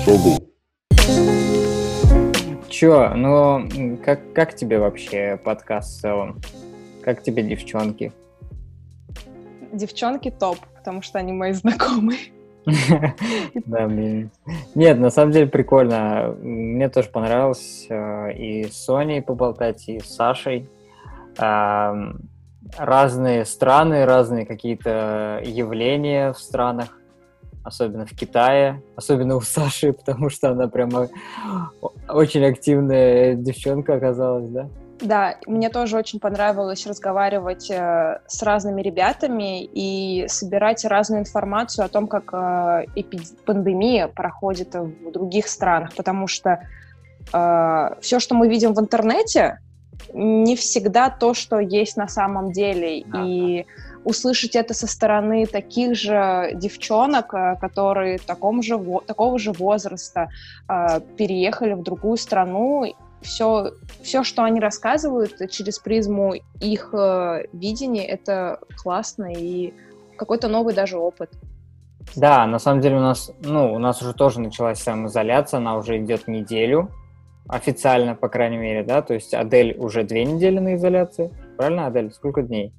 Шогу. 0.04 0.38
Чё, 2.68 3.14
ну, 3.16 3.98
как, 4.04 4.34
как 4.34 4.54
тебе 4.54 4.80
вообще 4.80 5.40
подкаст 5.42 5.98
в 5.98 6.02
целом? 6.02 6.42
Как 7.02 7.24
тебе 7.24 7.42
девчонки? 7.42 8.12
Девчонки 9.74 10.32
топ, 10.32 10.58
потому 10.78 11.02
что 11.02 11.20
они 11.20 11.34
мои 11.34 11.52
знакомые. 11.52 12.20
Да, 13.66 13.88
блин. 13.88 14.32
Нет, 14.74 14.98
на 15.00 15.10
самом 15.10 15.32
деле 15.32 15.48
прикольно. 15.48 16.36
Мне 16.42 16.88
тоже 16.90 17.10
понравилось 17.10 17.88
э, 17.90 18.34
и 18.34 18.64
с 18.66 18.86
Соней 18.86 19.22
поболтать, 19.22 19.90
и 19.90 20.00
с 20.00 20.16
Сашей. 20.16 20.70
Разные 22.78 23.46
страны, 23.46 24.06
разные 24.06 24.46
какие-то 24.46 25.42
явления 25.44 26.32
в 26.32 26.40
странах, 26.40 26.98
особенно 27.64 28.06
в 28.06 28.12
Китае, 28.12 28.82
особенно 28.96 29.36
у 29.36 29.42
Саши, 29.42 29.94
потому 30.06 30.30
что 30.30 30.52
она 30.52 30.68
прямо 30.68 31.10
очень 32.08 32.46
активная 32.46 33.36
девчонка 33.36 33.96
оказалась, 33.96 34.50
да? 34.50 34.70
Да, 35.02 35.36
мне 35.48 35.70
тоже 35.70 35.98
очень 35.98 36.20
понравилось 36.20 36.86
разговаривать 36.86 37.70
э, 37.70 38.20
с 38.28 38.44
разными 38.44 38.82
ребятами 38.82 39.64
и 39.64 40.28
собирать 40.28 40.86
разную 40.86 41.22
информацию 41.22 41.86
о 41.86 41.90
том, 41.90 42.08
как 42.08 42.34
э, 42.34 42.86
эпид... 42.96 43.22
пандемия 43.46 44.08
проходит 44.08 44.76
в 44.76 45.12
других 45.12 45.48
странах, 45.48 45.94
потому 45.96 46.28
что 46.28 46.60
э, 47.34 47.90
все, 48.02 48.20
что 48.20 48.36
мы 48.36 48.48
видим 48.48 48.74
в 48.74 48.80
интернете, 48.80 49.60
не 50.14 50.56
всегда 50.56 51.10
то, 51.10 51.34
что 51.34 51.60
есть 51.60 51.98
на 51.98 52.08
самом 52.08 52.52
деле. 52.52 53.04
Да. 53.08 53.24
И 53.26 53.66
услышать 54.04 54.56
это 54.56 54.74
со 54.74 54.88
стороны 54.88 55.46
таких 55.46 55.96
же 55.96 56.52
девчонок, 56.56 57.34
э, 57.34 57.56
которые 57.60 58.20
таком 58.20 58.62
же, 58.62 58.80
такого 59.06 59.40
же 59.40 59.52
возраста 59.52 60.30
э, 60.68 61.00
переехали 61.18 61.74
в 61.74 61.84
другую 61.84 62.18
страну 62.18 62.86
все, 63.24 63.72
все, 64.02 64.24
что 64.24 64.44
они 64.44 64.60
рассказывают 64.60 65.36
через 65.50 65.80
призму 65.80 66.36
их 66.60 66.94
э, 66.94 67.46
видения, 67.54 68.06
это 68.06 68.60
классно 68.78 69.34
и 69.34 69.74
какой-то 70.18 70.48
новый 70.48 70.74
даже 70.74 70.98
опыт. 70.98 71.32
Да, 72.16 72.46
на 72.46 72.60
самом 72.60 72.82
деле 72.82 72.98
у 72.98 73.02
нас, 73.02 73.32
ну, 73.42 73.74
у 73.74 73.80
нас 73.80 74.02
уже 74.02 74.14
тоже 74.14 74.40
началась 74.40 74.80
самоизоляция, 74.80 75.58
она 75.58 75.78
уже 75.78 75.98
идет 75.98 76.28
неделю, 76.28 76.90
официально, 77.48 78.16
по 78.16 78.30
крайней 78.30 78.58
мере, 78.58 78.84
да, 78.84 79.02
то 79.02 79.14
есть 79.14 79.34
Адель 79.34 79.76
уже 79.78 80.04
две 80.04 80.26
недели 80.26 80.60
на 80.60 80.76
изоляции, 80.76 81.32
правильно, 81.58 81.88
Адель? 81.88 82.12
Сколько 82.12 82.42
дней? 82.42 82.74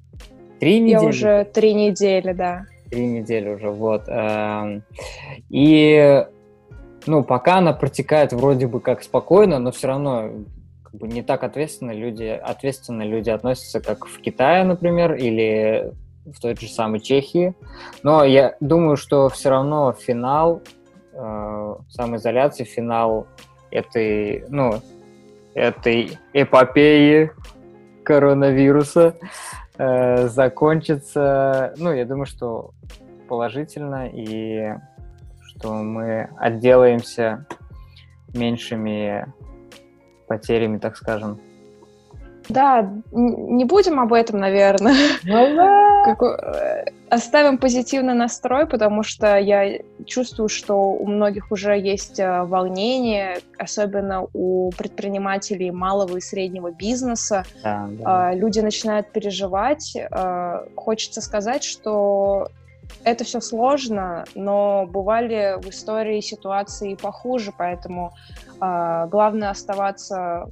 Три 0.59 0.79
недели? 0.79 1.01
Я 1.01 1.09
уже 1.09 1.45
три 1.53 1.73
недели, 1.73 2.33
да. 2.33 2.65
Три 2.89 3.07
недели 3.07 3.49
уже, 3.49 3.69
вот. 3.69 4.03
Эм, 4.07 4.83
и 5.49 6.25
ну, 7.07 7.23
пока 7.23 7.57
она 7.57 7.73
протекает 7.73 8.33
вроде 8.33 8.67
бы 8.67 8.79
как 8.79 9.03
спокойно, 9.03 9.59
но 9.59 9.71
все 9.71 9.87
равно 9.87 10.29
как 10.83 10.95
бы 10.95 11.07
не 11.07 11.21
так 11.21 11.43
ответственно 11.43 11.91
люди, 11.91 12.23
ответственно 12.23 13.03
люди 13.03 13.29
относятся, 13.29 13.81
как 13.81 14.05
в 14.05 14.19
Китае, 14.21 14.63
например, 14.63 15.13
или 15.13 15.91
в 16.25 16.39
той 16.39 16.55
же 16.55 16.67
самой 16.67 16.99
Чехии. 16.99 17.53
Но 18.03 18.23
я 18.23 18.55
думаю, 18.59 18.97
что 18.97 19.29
все 19.29 19.49
равно 19.49 19.93
финал 19.93 20.61
э, 21.13 21.75
самоизоляции, 21.89 22.63
финал 22.63 23.27
этой, 23.71 24.45
ну, 24.49 24.81
этой 25.53 26.17
эпопеи 26.33 27.31
коронавируса 28.03 29.15
э, 29.77 30.27
закончится, 30.27 31.73
ну, 31.77 31.91
я 31.91 32.05
думаю, 32.05 32.25
что 32.25 32.71
положительно 33.27 34.07
и 34.07 34.75
что 35.57 35.73
мы 35.73 36.29
отделаемся 36.37 37.45
меньшими 38.33 39.25
потерями, 40.27 40.77
так 40.77 40.97
скажем. 40.97 41.39
Да, 42.47 42.87
не 43.11 43.65
будем 43.65 43.99
об 43.99 44.13
этом, 44.13 44.39
наверное. 44.39 44.93
Ну. 45.23 45.59
Э, 46.07 46.85
оставим 47.09 47.57
позитивный 47.57 48.13
настрой, 48.13 48.67
потому 48.67 49.01
что 49.01 49.37
я 49.37 49.79
чувствую, 50.05 50.49
что 50.49 50.75
у 50.91 51.07
многих 51.07 51.51
уже 51.51 51.79
есть 51.79 52.19
э, 52.19 52.43
волнение, 52.43 53.39
особенно 53.57 54.27
у 54.33 54.69
предпринимателей 54.77 55.71
малого 55.71 56.17
и 56.17 56.21
среднего 56.21 56.71
бизнеса. 56.71 57.45
Да, 57.63 57.87
да. 57.89 58.29
А, 58.29 58.35
люди 58.35 58.59
начинают 58.59 59.11
переживать. 59.11 59.97
А, 60.11 60.65
хочется 60.75 61.21
сказать, 61.21 61.63
что 61.63 62.49
это 63.03 63.23
все 63.23 63.39
сложно, 63.39 64.25
но 64.35 64.85
бывали 64.87 65.61
в 65.61 65.69
истории 65.69 66.21
ситуации 66.21 66.95
похуже, 66.95 67.51
поэтому 67.55 68.13
э, 68.61 69.07
главное 69.09 69.49
оставаться 69.49 70.49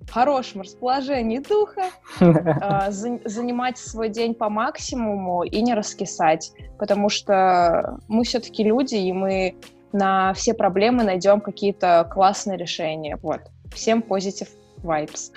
в 0.00 0.10
хорошем 0.10 0.60
расположении 0.60 1.38
духа, 1.38 1.84
э, 2.20 2.90
за, 2.90 3.20
занимать 3.24 3.78
свой 3.78 4.10
день 4.10 4.34
по 4.34 4.48
максимуму 4.50 5.44
и 5.44 5.62
не 5.62 5.74
раскисать, 5.74 6.52
потому 6.78 7.08
что 7.08 7.98
мы 8.08 8.24
все-таки 8.24 8.62
люди, 8.64 8.96
и 8.96 9.12
мы 9.12 9.56
на 9.92 10.34
все 10.34 10.54
проблемы 10.54 11.04
найдем 11.04 11.40
какие-то 11.40 12.08
классные 12.12 12.58
решения. 12.58 13.16
Вот. 13.22 13.40
Всем 13.72 14.00
positive 14.00 14.50
vibes. 14.82 15.32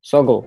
Согл. 0.00 0.46